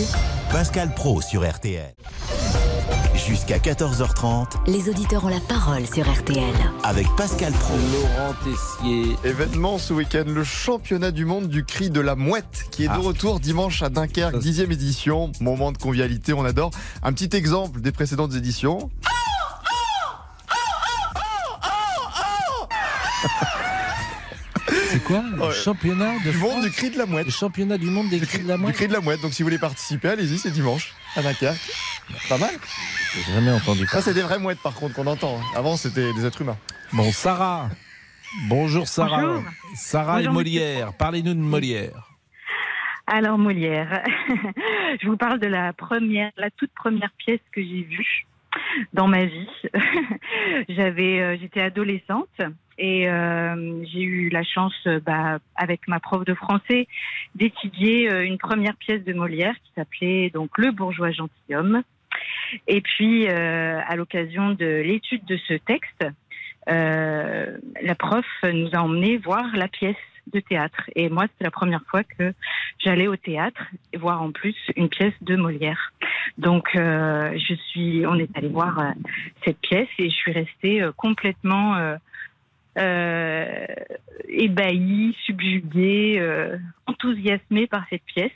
[0.51, 1.93] Pascal Pro sur RTL.
[3.27, 6.43] Jusqu'à 14h30 Les auditeurs ont la parole sur RTL.
[6.83, 7.73] avec Pascal Pro.
[7.93, 9.15] Laurent Tessier.
[9.23, 12.93] Événement ce week-end, le championnat du monde du cri de la mouette qui est de
[12.93, 12.97] Ah.
[12.97, 15.31] retour dimanche à Dunkerque, dixième édition.
[15.39, 16.71] Moment de convivialité, on adore.
[17.01, 18.89] Un petit exemple des précédentes éditions.
[24.91, 27.25] C'est quoi Le championnat de Du monde du cri de la mouette.
[27.25, 29.21] Le championnat du monde des cris de la Du mouette cri de la mouette.
[29.21, 31.59] Donc si vous voulez participer, allez-y, c'est dimanche à Dunkerque.
[32.29, 32.51] Pas mal.
[33.15, 35.39] J'ai jamais entendu Ça, c'est des vraies mouettes par contre qu'on entend.
[35.55, 36.57] Avant, c'était des êtres humains.
[36.93, 37.69] Bon, Sarah.
[38.47, 39.21] Bonjour Sarah.
[39.21, 39.43] Bonjour.
[39.75, 40.93] Sarah Bonjour, et Molière.
[40.97, 42.09] Parlez-nous de Molière.
[43.05, 44.01] Alors Molière,
[45.01, 48.25] je vous parle de la première, la toute première pièce que j'ai vue
[48.93, 49.49] dans ma vie.
[50.69, 52.29] J'avais, euh, j'étais adolescente
[52.77, 56.87] et euh, j'ai eu la chance, euh, bah, avec ma prof de français,
[57.35, 61.83] d'étudier euh, une première pièce de Molière qui s'appelait donc Le bourgeois gentilhomme.
[62.67, 66.05] Et puis, euh, à l'occasion de l'étude de ce texte,
[66.69, 69.95] euh, la prof nous a emmenés voir la pièce
[70.31, 70.89] de théâtre.
[70.95, 72.33] Et moi, c'était la première fois que
[72.79, 73.61] j'allais au théâtre
[73.91, 75.91] et voir en plus une pièce de Molière.
[76.37, 78.93] Donc, euh, je suis, on est allé voir
[79.43, 81.75] cette pièce et je suis restée complètement
[84.29, 86.57] ébahie, subjuguée,
[86.87, 88.31] enthousiasmée par cette pièce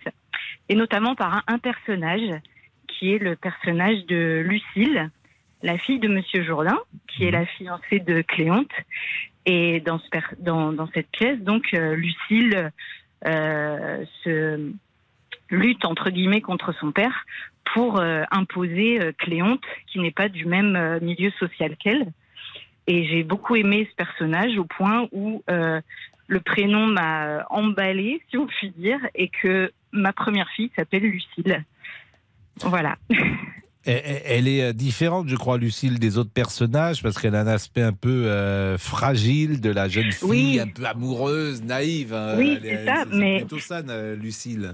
[0.69, 2.41] et notamment par un personnage
[2.87, 5.09] qui est le personnage de Lucille,
[5.63, 6.77] la fille de Monsieur Jourdain,
[7.07, 8.71] qui est la fiancée de Cléonte.
[9.45, 12.71] Et dans, ce per- dans, dans cette pièce, donc, euh, Lucille
[13.25, 14.71] euh, se
[15.49, 17.25] lutte, entre guillemets, contre son père
[17.73, 22.07] pour euh, imposer euh, Cléonte, qui n'est pas du même milieu social qu'elle.
[22.87, 28.47] Et j'ai beaucoup aimé ce personnage au point où le prénom m'a emballé, si on
[28.47, 31.63] peut dire, et que ma première fille s'appelle Lucille.
[32.63, 32.97] Voilà.
[33.85, 37.81] Elle, est euh, différente, je crois, Lucille, des autres personnages, parce qu'elle a un aspect
[37.83, 40.59] un peu euh, fragile de la jeune fille, Oui.
[40.59, 42.13] un peu amoureuse, naïve.
[42.13, 42.35] hein.
[42.37, 44.73] Oui, c'est ça, c'est mais- plutôt ça, euh, Lucille.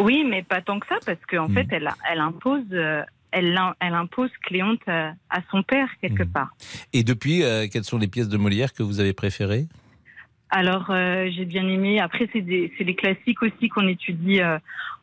[0.00, 1.54] Oui, mais pas tant que ça, parce qu'en Mm.
[1.54, 6.28] fait, elle, elle impose, euh, elle, impose Cléonte à, à son père quelque Mm.
[6.32, 6.50] part.
[6.92, 9.66] Et depuis, euh, quelles sont les pièces de Molière que vous avez préférées?
[10.50, 12.00] Alors, euh, j'ai bien aimé.
[12.00, 14.58] Après, c'est les classiques aussi qu'on étudie euh,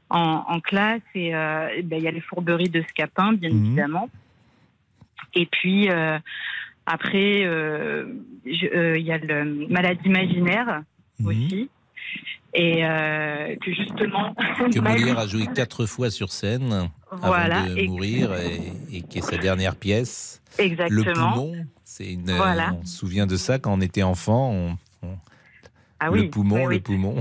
[0.10, 1.02] en, en classe.
[1.16, 3.66] Et euh, ben, il y a les fourberies de Scapin, bien Mhm.
[3.66, 4.10] évidemment.
[5.34, 6.18] Et puis euh,
[6.86, 8.06] après, euh,
[8.46, 10.84] il y a le maladie imaginaire
[11.20, 11.28] Mhm.
[11.28, 11.70] aussi.
[12.58, 14.34] Et euh, que justement,
[14.74, 19.02] Que Molière a joué quatre fois sur scène Voilà, avant de et- mourir et, et
[19.02, 20.42] qui est sa dernière pièce.
[20.58, 21.04] Exactement.
[21.04, 22.32] Le poumon, c'est une.
[22.32, 22.74] Voilà.
[22.80, 24.52] on se souvient de ça quand on était enfant.
[24.54, 25.18] on- on-
[26.00, 27.16] Ah le oui, poumon, oui, le poumon.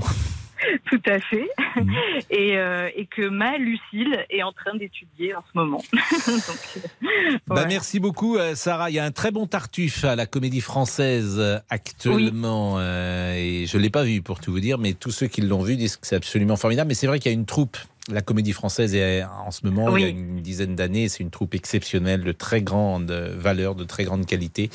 [0.85, 1.49] Tout à fait.
[2.29, 5.83] Et, euh, et que ma Lucille est en train d'étudier en ce moment.
[5.93, 8.89] Donc, euh, Bah, merci beaucoup, euh, Sarah.
[8.89, 13.77] Il y a un très bon tartuffe à la Comédie Française actuellement, euh, et je
[13.77, 16.07] l'ai pas vu pour tout vous dire, mais tous ceux qui l'ont vu disent que
[16.07, 16.87] c'est absolument formidable.
[16.89, 17.77] Mais c'est vrai qu'il y a une troupe.
[18.11, 21.31] La Comédie Française est en ce moment, il y a une dizaine d'années, c'est une
[21.31, 24.69] troupe exceptionnelle, de très grande valeur, de très grande qualité.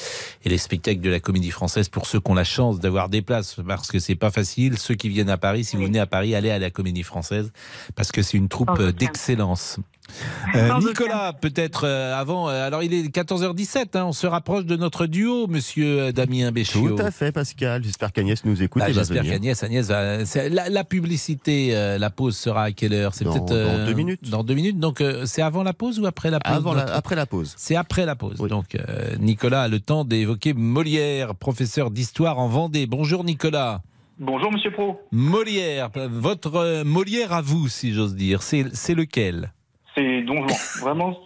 [0.44, 3.23] Et les spectacles de la Comédie Française, pour ceux qui ont la chance d'avoir des
[3.23, 6.07] places, parce que c'est pas facile, ceux qui viennent à Paris, si vous venez à
[6.07, 7.52] Paris, allez à la Comédie Française,
[7.94, 9.78] parce que c'est une troupe d'excellence.
[10.57, 12.49] Euh, Nicolas, peut-être euh, avant.
[12.49, 13.97] euh, alors, il est 14h17.
[13.97, 16.97] hein, on se rapproche de notre duo, Monsieur Damien Béchiot.
[16.97, 17.85] Tout à fait, Pascal.
[17.85, 18.81] J'espère qu'Agnès nous écoute.
[18.81, 20.19] Bah, et va J'espère qu'Agnès, Agnès va-
[20.49, 23.15] la, la publicité, euh, la pause sera à quelle heure?
[23.15, 24.28] C'est Dans- peut-être euh, dans deux minutes.
[24.28, 24.81] Dans deux minutes.
[24.81, 26.53] Donc, euh, c'est avant la pause ou après la pause?
[26.57, 27.55] Avant la- notre- après la pause.
[27.57, 28.39] C'est après la pause.
[28.39, 32.87] Donc, euh, Nicolas a le temps d'évoquer Molière, professeur d'histoire en Vendée.
[32.87, 33.82] Bonjour, Nicolas.
[34.19, 35.01] Bonjour, monsieur Pro.
[35.12, 39.53] Molière, votre euh, Molière à vous, si j'ose dire, c'est lequel?
[40.01, 40.57] C'est Don Juan.
[40.81, 41.19] Vraiment,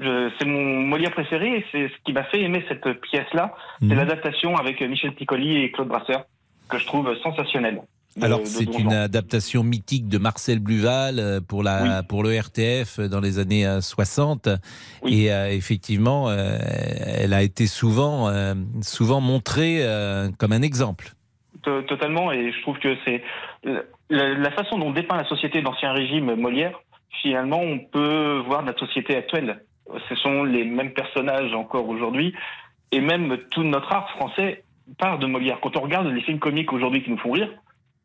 [0.00, 3.54] c'est mon Molière préféré et c'est ce qui m'a fait aimer cette pièce-là.
[3.80, 3.88] Mhm.
[3.90, 6.24] C'est l'adaptation avec Michel Piccoli et Claude Brasseur
[6.70, 7.82] que je trouve sensationnelle.
[8.16, 13.00] de- Alors c'est une adaptation mythique de Marcel Bluval euh, pour la pour le RTF
[13.00, 14.48] dans les années euh, 60
[15.06, 16.56] et euh, effectivement euh,
[17.22, 21.12] elle a été souvent euh, souvent montrée euh, comme un exemple.
[21.64, 23.22] To- Totalement, et je trouve que c'est
[24.10, 26.78] la, la façon dont dépeint la société d'ancien régime Molière.
[27.20, 29.62] Finalement, on peut voir notre société actuelle.
[30.08, 32.34] Ce sont les mêmes personnages encore aujourd'hui,
[32.90, 34.64] et même tout notre art français
[34.98, 35.58] part de Molière.
[35.60, 37.50] Quand on regarde les films comiques aujourd'hui qui nous font rire,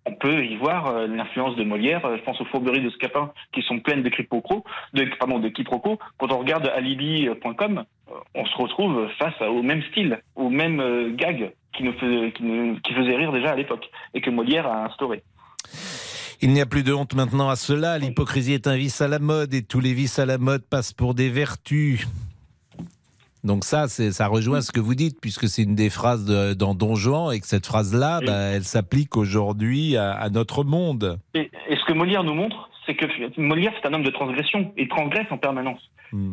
[0.05, 2.05] on peut y voir euh, l'influence de Molière.
[2.05, 4.63] Euh, Je pense aux fourberies de Scapin qui sont pleines de quiproquos,
[4.93, 5.99] de, pardon, de quiproquos.
[6.17, 11.51] Quand on regarde alibi.com, euh, on se retrouve face au même style, au même gag
[11.73, 15.23] qui nous, qui nous- qui faisait rire déjà à l'époque et que Molière a instauré.
[16.41, 17.97] Il n'y a plus de honte maintenant à cela.
[17.97, 20.93] L'hypocrisie est un vice à la mode et tous les vices à la mode passent
[20.93, 22.07] pour des vertus.
[23.43, 26.76] Donc ça, ça rejoint ce que vous dites, puisque c'est une des phrases de- dans
[26.76, 31.19] Don Juan, et que cette phrase-là, bah, elle s'applique aujourd'hui à, à notre monde.
[31.34, 33.05] Et, et ce que Molière nous montre, c'est que
[33.39, 34.73] Molière, c'est un homme de transgression.
[34.77, 35.80] Il transgresse en permanence.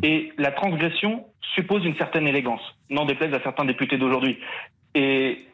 [0.03, 4.37] Et la transgression suppose une certaine élégance, n'en déplaise à certains députés d'aujourd'hui.
[4.93, 5.45] Et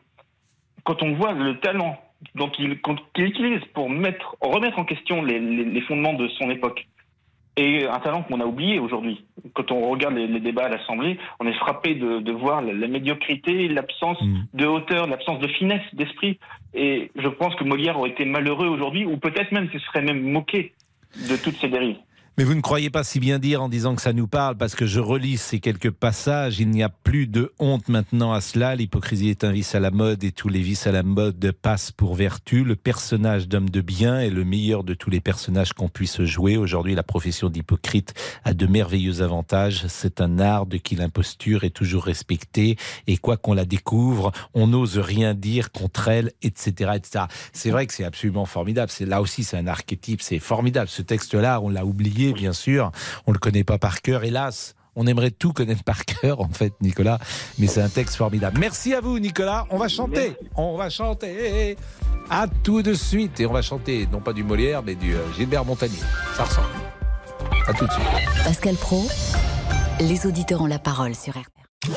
[0.84, 1.98] quand on voit le talent
[2.84, 6.88] qu'on- qu'il utilise pour mettre, remettre en question les, les- les fondements de son époque,
[7.58, 9.26] et un talent qu'on a oublié aujourd'hui.
[9.54, 12.72] Quand on regarde les, les débats à l'Assemblée, on est frappé de, de voir la,
[12.74, 14.18] la médiocrité, l'absence
[14.54, 16.40] de hauteur, l'absence de finesse d'esprit.
[16.74, 20.22] Et je pense que Molière aurait été malheureux aujourd'hui, ou peut-être même qu'il serait même
[20.22, 20.74] moqué
[21.30, 21.98] de toutes ces dérives.
[22.42, 24.74] Mais vous ne croyez pas si bien dire en disant que ça nous parle, parce
[24.74, 26.60] que je relis ces quelques passages.
[26.60, 28.76] Il n'y a plus de honte maintenant à cela.
[28.76, 31.92] L'hypocrisie est un vice à la mode et tous les vices à la mode passent
[31.92, 32.64] pour vertu.
[32.64, 36.58] Le personnage d'homme de bien est le meilleur de tous les personnages qu'on puisse jouer.
[36.58, 39.86] Aujourd'hui, la profession d'hypocrite a de merveilleux avantages.
[39.88, 42.76] C'est un art de qui l'imposture est toujours respectée.
[43.06, 47.26] Et quoi qu'on la découvre, on n'ose rien dire contre elle, etc., etc.
[47.54, 48.92] C'est vrai que c'est absolument formidable.
[49.02, 50.24] Là aussi, c'est un archétype.
[50.24, 50.90] C'est formidable.
[50.90, 52.92] Ce texte-là, on l'a oublié, bien sûr.
[53.28, 54.76] On le connaît pas par cœur, hélas.
[54.96, 57.20] On aimerait tout connaître par cœur, en fait, Nicolas.
[57.58, 58.60] Mais c'est un texte formidable.
[58.60, 59.66] Merci à vous, Nicolas.
[59.70, 60.36] On va chanter.
[60.56, 61.78] On va chanter.
[62.30, 63.40] À tout de suite.
[63.40, 65.98] Et on va chanter, non pas du Molière, mais du euh, Gilbert Montagnier.
[66.36, 66.68] Ça ressemble.
[67.68, 68.06] À tout de suite.
[68.44, 69.08] Pascal Pro,
[70.00, 71.96] les auditeurs ont la parole sur RTL.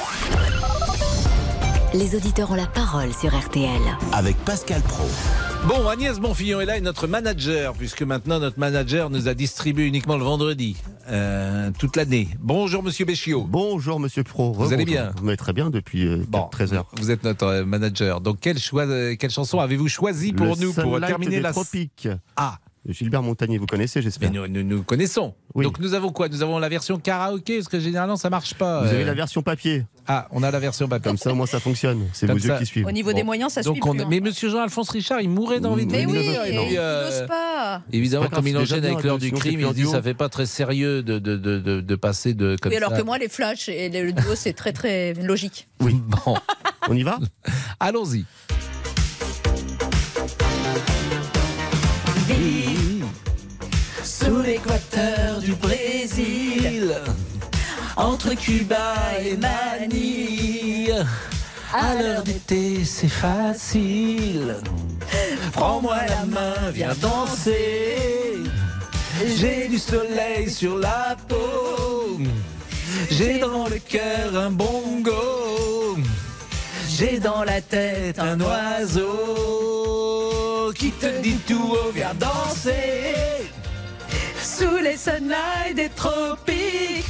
[1.94, 3.81] Les auditeurs ont la parole sur RTL.
[4.12, 5.05] Avec Pascal Pro.
[5.66, 9.86] Bon, Agnès Bonfillon est là et notre manager, puisque maintenant notre manager nous a distribué
[9.86, 10.77] uniquement le vendredi,
[11.09, 12.28] euh, toute l'année.
[12.39, 13.47] Bonjour Monsieur Béchiot.
[13.49, 14.53] Bonjour Monsieur Pro.
[14.53, 16.86] Vous allez bien Vous très bien depuis euh, 13 heures.
[16.99, 18.20] Vous êtes notre euh, manager.
[18.20, 22.09] Donc choix, euh, quelle chanson avez-vous choisi pour Le nous pour terminer des la tropiques.
[22.36, 22.59] Ah.
[22.89, 24.31] Gilbert Montagnier, vous connaissez, j'espère.
[24.31, 25.35] nous, nous, nous connaissons.
[25.55, 26.28] Donc nous avons quoi?
[26.28, 28.82] Nous avons la version karaoké, parce que généralement ça marche pas.
[28.82, 28.94] Vous euh.
[28.94, 29.86] avez la version papier.
[30.06, 31.09] Ah, on a la version papier.
[31.09, 32.06] Comme ça, au moins, ça fonctionne.
[32.12, 32.59] C'est vos yeux ça.
[32.59, 32.86] qui suivent.
[32.86, 34.06] Au niveau des moyens, ça Donc suit on- plus, hein.
[34.11, 36.19] Mais Monsieur Jean-Alphonse Richard, il mourrait d'envie de Mais oui,
[36.51, 37.82] il euh, n'ose pas.
[37.90, 40.44] Évidemment, pas comme il enchaîne avec l'heure du crime, il dit ça fait pas très
[40.47, 42.98] sérieux de, de, de, de, de passer de comme Oui, alors ça.
[42.98, 45.69] que moi, les flashs et le duo, c'est très très logique.
[45.81, 45.94] Oui.
[46.27, 46.36] Bon.
[46.89, 47.19] On y va?
[47.81, 48.27] Allons-y.
[54.35, 56.93] Sous l'équateur du Brésil,
[57.97, 61.06] entre Cuba et Manille.
[61.73, 64.56] À l'heure d'été, c'est facile.
[65.52, 68.43] Prends-moi la main, viens danser.
[69.36, 72.19] J'ai du soleil sur la peau.
[73.12, 75.97] J'ai dans le cœur un bongo.
[76.89, 79.05] J'ai dans la tête un oiseau
[80.74, 83.15] qui te dit tout haut, viens danser.
[84.65, 87.05] Sous les sunlights des tropiques,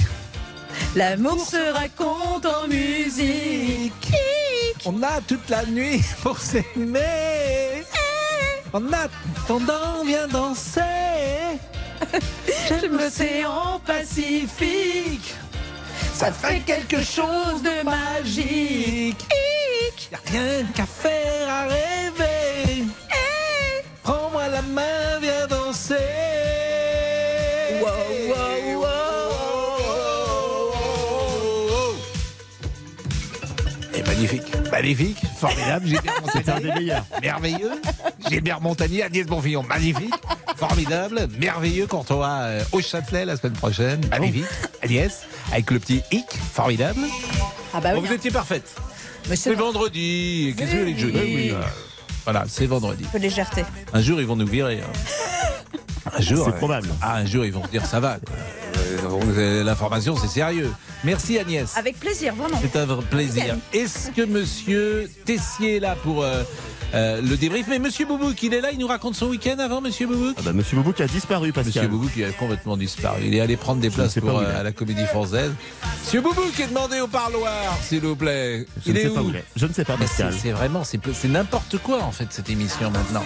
[0.96, 4.12] l'amour se raconte en musique.
[4.84, 7.84] On a toute la nuit pour s'aimer.
[8.72, 10.80] En attendant, viens danser.
[12.68, 15.36] J'aime l'océan Pacifique.
[16.12, 19.28] Ça fait quelque chose de magique.
[20.10, 22.84] Y'a rien qu'à faire à rêver.
[24.02, 26.33] Prends-moi la main, viens danser.
[34.06, 35.86] Magnifique, magnifique, formidable.
[35.86, 37.04] Gilbert C'est un Montagnier, des meilleurs.
[37.22, 37.70] merveilleux.
[38.28, 40.14] Gilbert Montagnier, Agnès Bonfillon, magnifique,
[40.56, 41.86] formidable, merveilleux.
[41.86, 44.44] Quand on va euh, au Châtelet la semaine prochaine, magnifique.
[44.82, 45.22] Agnès,
[45.52, 47.00] avec le petit hic, formidable.
[47.72, 48.08] Ah bah Bon, oui.
[48.08, 48.74] vous étiez parfaite.
[49.28, 50.54] Mais C'est vendredi.
[50.56, 51.54] Qu'est-ce que vous voulez que je dise?
[52.24, 53.04] Voilà, c'est vendredi.
[53.06, 53.64] Un peu de légèreté.
[53.92, 54.80] Un jour, ils vont nous virer.
[54.80, 56.10] hein.
[56.16, 56.44] Un jour.
[56.46, 56.88] C'est euh, probable.
[57.02, 58.18] Ah, un jour, ils vont dire ça va.
[59.04, 60.70] Euh, L'information, c'est sérieux.
[61.02, 61.76] Merci Agnès.
[61.76, 62.58] Avec plaisir, vraiment.
[62.62, 63.56] C'est un vrai plaisir.
[63.72, 66.42] Est-ce que monsieur Tessier est là pour euh,
[66.94, 69.80] euh, le débrief Mais monsieur Boubouk, il est là, il nous raconte son week-end avant,
[69.80, 71.74] monsieur Boubouk Ah bah, Monsieur Boubou qui a disparu, Pascal.
[71.74, 73.22] Monsieur Boubouk, il a complètement disparu.
[73.26, 75.52] Il est allé prendre des places pour, euh, à la comédie française.
[76.04, 78.66] Monsieur Boubouk est demandé au parloir, s'il vous plaît.
[78.84, 79.44] Je il ne est sais où pas où il est.
[79.56, 80.40] Je ne sais pas, Mais c'est Pascal.
[80.42, 83.24] c'est vraiment, c'est c'est n'importe quoi en fait cette émission maintenant.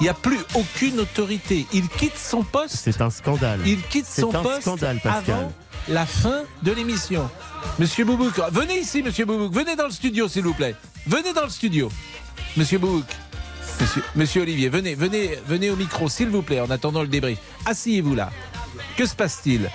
[0.00, 1.66] Il n'y a plus aucune autorité.
[1.72, 2.76] Il quitte son poste.
[2.76, 3.60] C'est un scandale.
[3.66, 5.34] Il quitte C'est son un poste scandale, Pascal.
[5.34, 5.52] avant
[5.88, 7.28] la fin de l'émission.
[7.78, 9.52] Monsieur Boubouk, venez ici, Monsieur Boubouk.
[9.52, 10.76] Venez dans le studio, s'il vous plaît.
[11.06, 11.90] Venez dans le studio,
[12.56, 13.06] Monsieur Boubouk.
[13.80, 17.38] Monsieur, Monsieur Olivier, venez, venez, venez au micro, s'il vous plaît, en attendant le débrief.
[17.64, 18.30] Asseyez-vous là.
[18.96, 19.70] Que se passe-t-il?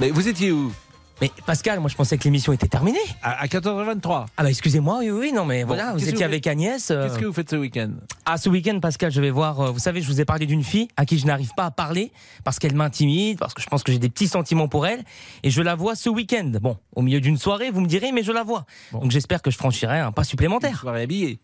[0.00, 0.72] Mais vous étiez où?
[1.20, 2.98] Mais Pascal, moi je pensais que l'émission était terminée.
[3.22, 4.26] À, à 14h23.
[4.36, 6.90] Ah bah excusez-moi, oui, oui, non mais Bon, voilà, vous étiez vous avec Agnès.
[6.92, 7.90] euh, Qu'est-ce que vous faites ce week-end?
[8.24, 9.60] Ah, ce week-end, Pascal, je vais voir.
[9.60, 11.70] euh, vous savez, je vous ai parlé d'une fille à qui je n'arrive pas à
[11.72, 12.12] parler
[12.44, 15.02] parce qu'elle m'intimide, parce que je pense que j'ai des petits sentiments pour elle.
[15.42, 16.52] Et je la vois ce week-end.
[16.62, 18.64] Bon, au milieu d'une soirée, vous me direz, mais je la vois.
[18.92, 20.78] Donc j'espère que je franchirai un pas supplémentaire.
[20.80, 21.40] soirée habillée.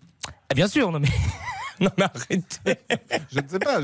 [0.50, 1.08] Ah, bien sûr, non mais.
[1.80, 2.78] Non mais arrêtez.
[3.32, 3.80] Je ne sais pas.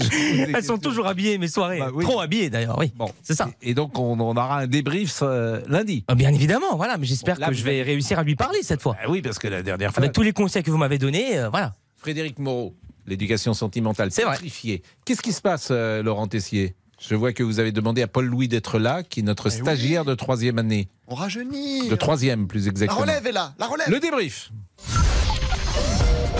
[0.54, 1.78] Elles sont toujours habillées, mes soirées.
[1.80, 2.04] Bah oui.
[2.04, 2.92] Trop habillées d'ailleurs, oui.
[2.96, 3.48] Bon, c'est ça.
[3.62, 6.04] Et donc on, on aura un débrief euh, lundi.
[6.08, 8.80] Ah, Bien évidemment, voilà, mais j'espère Bon, que je vais réussir à lui parler cette
[8.82, 8.96] fois.
[9.02, 11.38] Ah oui, parce que la dernière fois, Avec tous les conseils que vous m'avez donnés,
[11.38, 11.74] euh, voilà.
[11.96, 12.74] Frédéric Moreau,
[13.06, 14.32] l'éducation sentimentale, C'est vrai.
[14.34, 14.82] pétrifiée.
[15.04, 16.74] Qu'est-ce qui se passe, euh, Laurent Tessier?
[17.00, 19.54] Je vois que vous avez demandé à Paul Louis d'être là, qui est notre Eh
[19.54, 19.60] oui.
[19.62, 20.88] stagiaire de troisième année.
[21.08, 21.88] On rajeunit.
[21.88, 23.00] De troisième, plus La exactement.
[23.00, 23.88] relève est là, la relève.
[23.90, 24.50] Le débrief.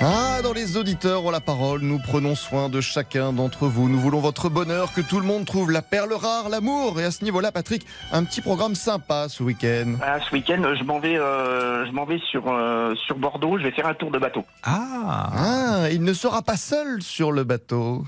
[0.00, 3.88] Ah, dans les auditeurs ont la parole, nous prenons soin de chacun d'entre vous.
[3.88, 7.00] Nous voulons votre bonheur, que tout le monde trouve la perle rare, l'amour.
[7.00, 9.94] Et à ce niveau-là, Patrick, un petit programme sympa ce week-end.
[10.02, 13.58] Ah, ce week-end, je m'en vais, euh, je m'en vais sur, euh, sur Bordeaux.
[13.58, 14.44] Je vais faire un tour de bateau.
[14.64, 18.04] Ah Ah, il ne sera pas seul sur le bateau.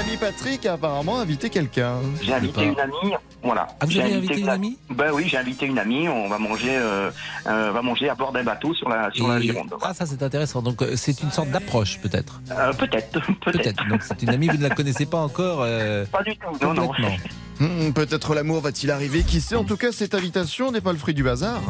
[0.00, 1.96] L'ami Patrick a apparemment invité quelqu'un.
[2.22, 3.12] J'ai invité une amie.
[3.42, 3.66] Voilà.
[3.80, 6.08] Ah, vous avez invité une amie Ben oui, j'ai invité une amie.
[6.08, 7.10] On va manger, euh,
[7.46, 9.74] euh, va manger à bord d'un bateau sur la, sur la Gironde.
[9.82, 10.62] Ah, ça c'est intéressant.
[10.62, 12.40] Donc euh, c'est une sorte d'approche peut-être.
[12.50, 13.86] Euh, peut-être, peut-être.
[13.88, 15.58] Donc c'est une amie, vous ne la connaissez pas encore.
[15.60, 16.64] euh, Pas du tout.
[16.64, 16.86] Non, non.
[16.86, 17.16] complètement.
[17.58, 19.54] Hmm, Peut-être l'amour va-t-il arriver, qui sait.
[19.56, 21.60] En tout cas, cette invitation n'est pas le fruit du hasard.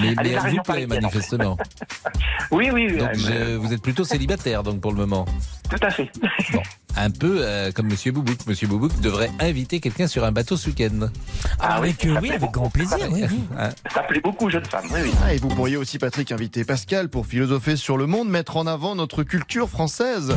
[0.00, 1.56] Mais, Allez, mais elle vous plaît manifestement.
[2.50, 2.88] Oui, oui.
[2.90, 3.14] oui, Donc euh,
[3.54, 5.24] je- vous êtes plutôt célibataire donc pour le moment.
[5.70, 6.10] Tout à fait.
[6.52, 6.60] Bon,
[6.96, 8.46] un peu euh, comme Monsieur Boubouk.
[8.46, 11.08] Monsieur Boubouk devrait inviter quelqu'un sur un bateau ce week-end.
[11.60, 12.98] Ah oui, avec, euh, oui, grand plaisir.
[13.10, 13.40] oui, oui.
[13.94, 14.84] Ça plaît beaucoup aux jeunes femmes.
[14.92, 15.12] Oui, oui.
[15.24, 18.66] Ah, et vous pourriez aussi, Patrick, inviter Pascal pour philosopher sur le monde, mettre en
[18.66, 20.34] avant notre culture française.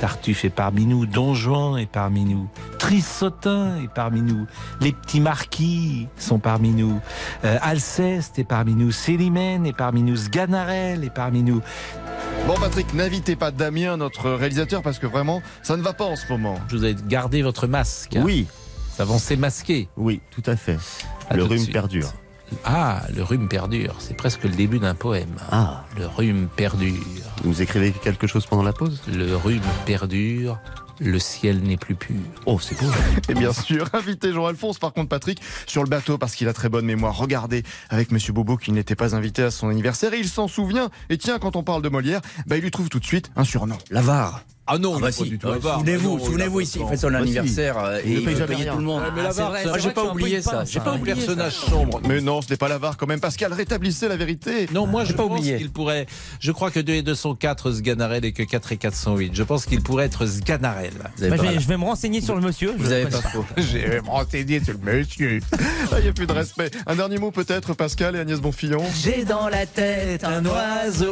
[0.00, 2.48] Tartuffe est parmi nous, Don Juan est parmi nous,
[2.78, 4.46] Trissotin est parmi nous,
[4.80, 7.00] les petits marquis sont parmi nous,
[7.44, 11.60] euh, Alceste est parmi nous, Célimène est parmi nous, Sganarelle est parmi nous.
[12.46, 16.16] Bon, Patrick, n'invitez pas Damien, notre réalisateur, parce que vraiment, ça ne va pas en
[16.16, 16.58] ce moment.
[16.68, 18.16] Je vous ai gardé votre masque.
[18.16, 18.22] hein.
[18.24, 18.46] Oui,
[19.18, 19.88] ces masqués.
[19.96, 20.78] oui, tout à fait.
[21.28, 22.12] À le rhume perdure.
[22.64, 25.36] Ah, le rhume perdure, c'est presque le début d'un poème.
[25.50, 26.94] Ah, Le rhume perdure,
[27.42, 29.00] vous nous écrivez quelque chose pendant la pause?
[29.06, 30.58] Le rhume perdure,
[31.00, 32.16] le ciel n'est plus pur.
[32.46, 32.90] Oh, c'est beau.
[33.28, 36.68] Et bien sûr, invitez Jean-Alphonse, par contre, Patrick, sur le bateau, parce qu'il a très
[36.68, 37.16] bonne mémoire.
[37.16, 40.90] Regardez, avec Monsieur Bobo, qui n'était pas invité à son anniversaire, et il s'en souvient.
[41.10, 43.44] Et tiens, quand on parle de Molière, bah, il lui trouve tout de suite un
[43.44, 43.78] surnom.
[43.90, 44.42] L'avare.
[44.70, 45.78] Ah non, Ah il bah si, du tout euh, la VAR.
[45.78, 48.26] souvenez-vous, Ah souvenez-vous il a ici, il fait son anniversaire euh, Il et ne il
[48.46, 48.72] payer rien.
[48.72, 49.02] tout le monde.
[49.02, 50.64] Ouais, mais la Ah, VAR, j'ai pas oublié ça.
[50.64, 52.00] J'ai pas oublié personnage sombre.
[52.06, 53.20] Mais non, ce n'est pas la VAR quand même.
[53.20, 54.68] Pascal, rétablissez la vérité.
[54.72, 55.56] Non, moi je J'ai pas pense oublié.
[55.56, 56.06] qu'il pourrait.
[56.40, 59.16] Je crois que 2 et 2 sont 4 Sganarelle et que 4 et 4 sont
[59.16, 59.34] 8.
[59.34, 60.92] Je pense qu'il pourrait être Sganarelle.
[61.02, 62.74] Bah, je, vais, me renseigner sur le monsieur.
[62.76, 63.44] Vous Je- avez pas faux.
[63.56, 65.40] Je vais me renseigner sur le monsieur.
[65.90, 66.70] Ah, Il n'y a plus de respect.
[66.86, 68.82] Un dernier mot peut-être, Pascal et Agnès Bonfillon.
[69.02, 71.06] J'ai dans la tête un oiseau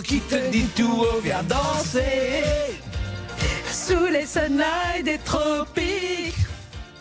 [0.00, 2.44] qui te dit tout haut, viens danser
[3.70, 6.34] sous les sunlights des tropiques.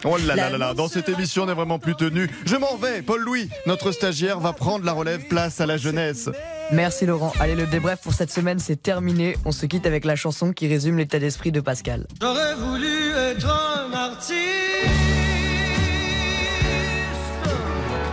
[0.04, 2.28] Oh là là La là là, dans cette émission, on n'est vraiment plus tenu.
[2.46, 3.04] Je m'en vais.
[3.04, 6.28] Paul Louis, notre stagiaire, va prendre la relève place à la jeunesse.
[6.72, 7.34] Merci Laurent.
[7.40, 9.36] Allez, le débrief pour cette semaine, c'est terminé.
[9.46, 12.08] On se quitte avec la chanson qui résume l'état d'esprit de Pascal.
[12.20, 14.36] J'aurais voulu être un artiste.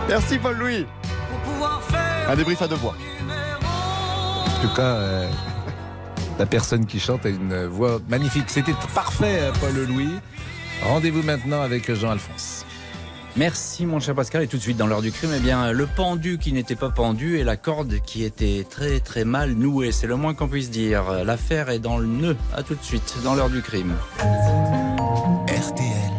[0.07, 0.85] Merci Paul Louis.
[1.29, 2.95] Pour pouvoir faire Un débrief à deux voix.
[4.59, 5.29] En tout cas, euh,
[6.37, 8.49] la personne qui chante a une voix magnifique.
[8.49, 10.09] C'était parfait, euh, Paul Louis.
[10.83, 12.65] Rendez-vous maintenant avec Jean-Alphonse.
[13.37, 15.85] Merci mon cher Pascal et tout de suite dans l'heure du crime, eh bien le
[15.85, 20.07] pendu qui n'était pas pendu et la corde qui était très très mal nouée, c'est
[20.07, 21.23] le moins qu'on puisse dire.
[21.23, 22.35] L'affaire est dans le nœud.
[22.53, 23.93] À tout de suite dans l'heure du crime.
[25.47, 26.18] RTL.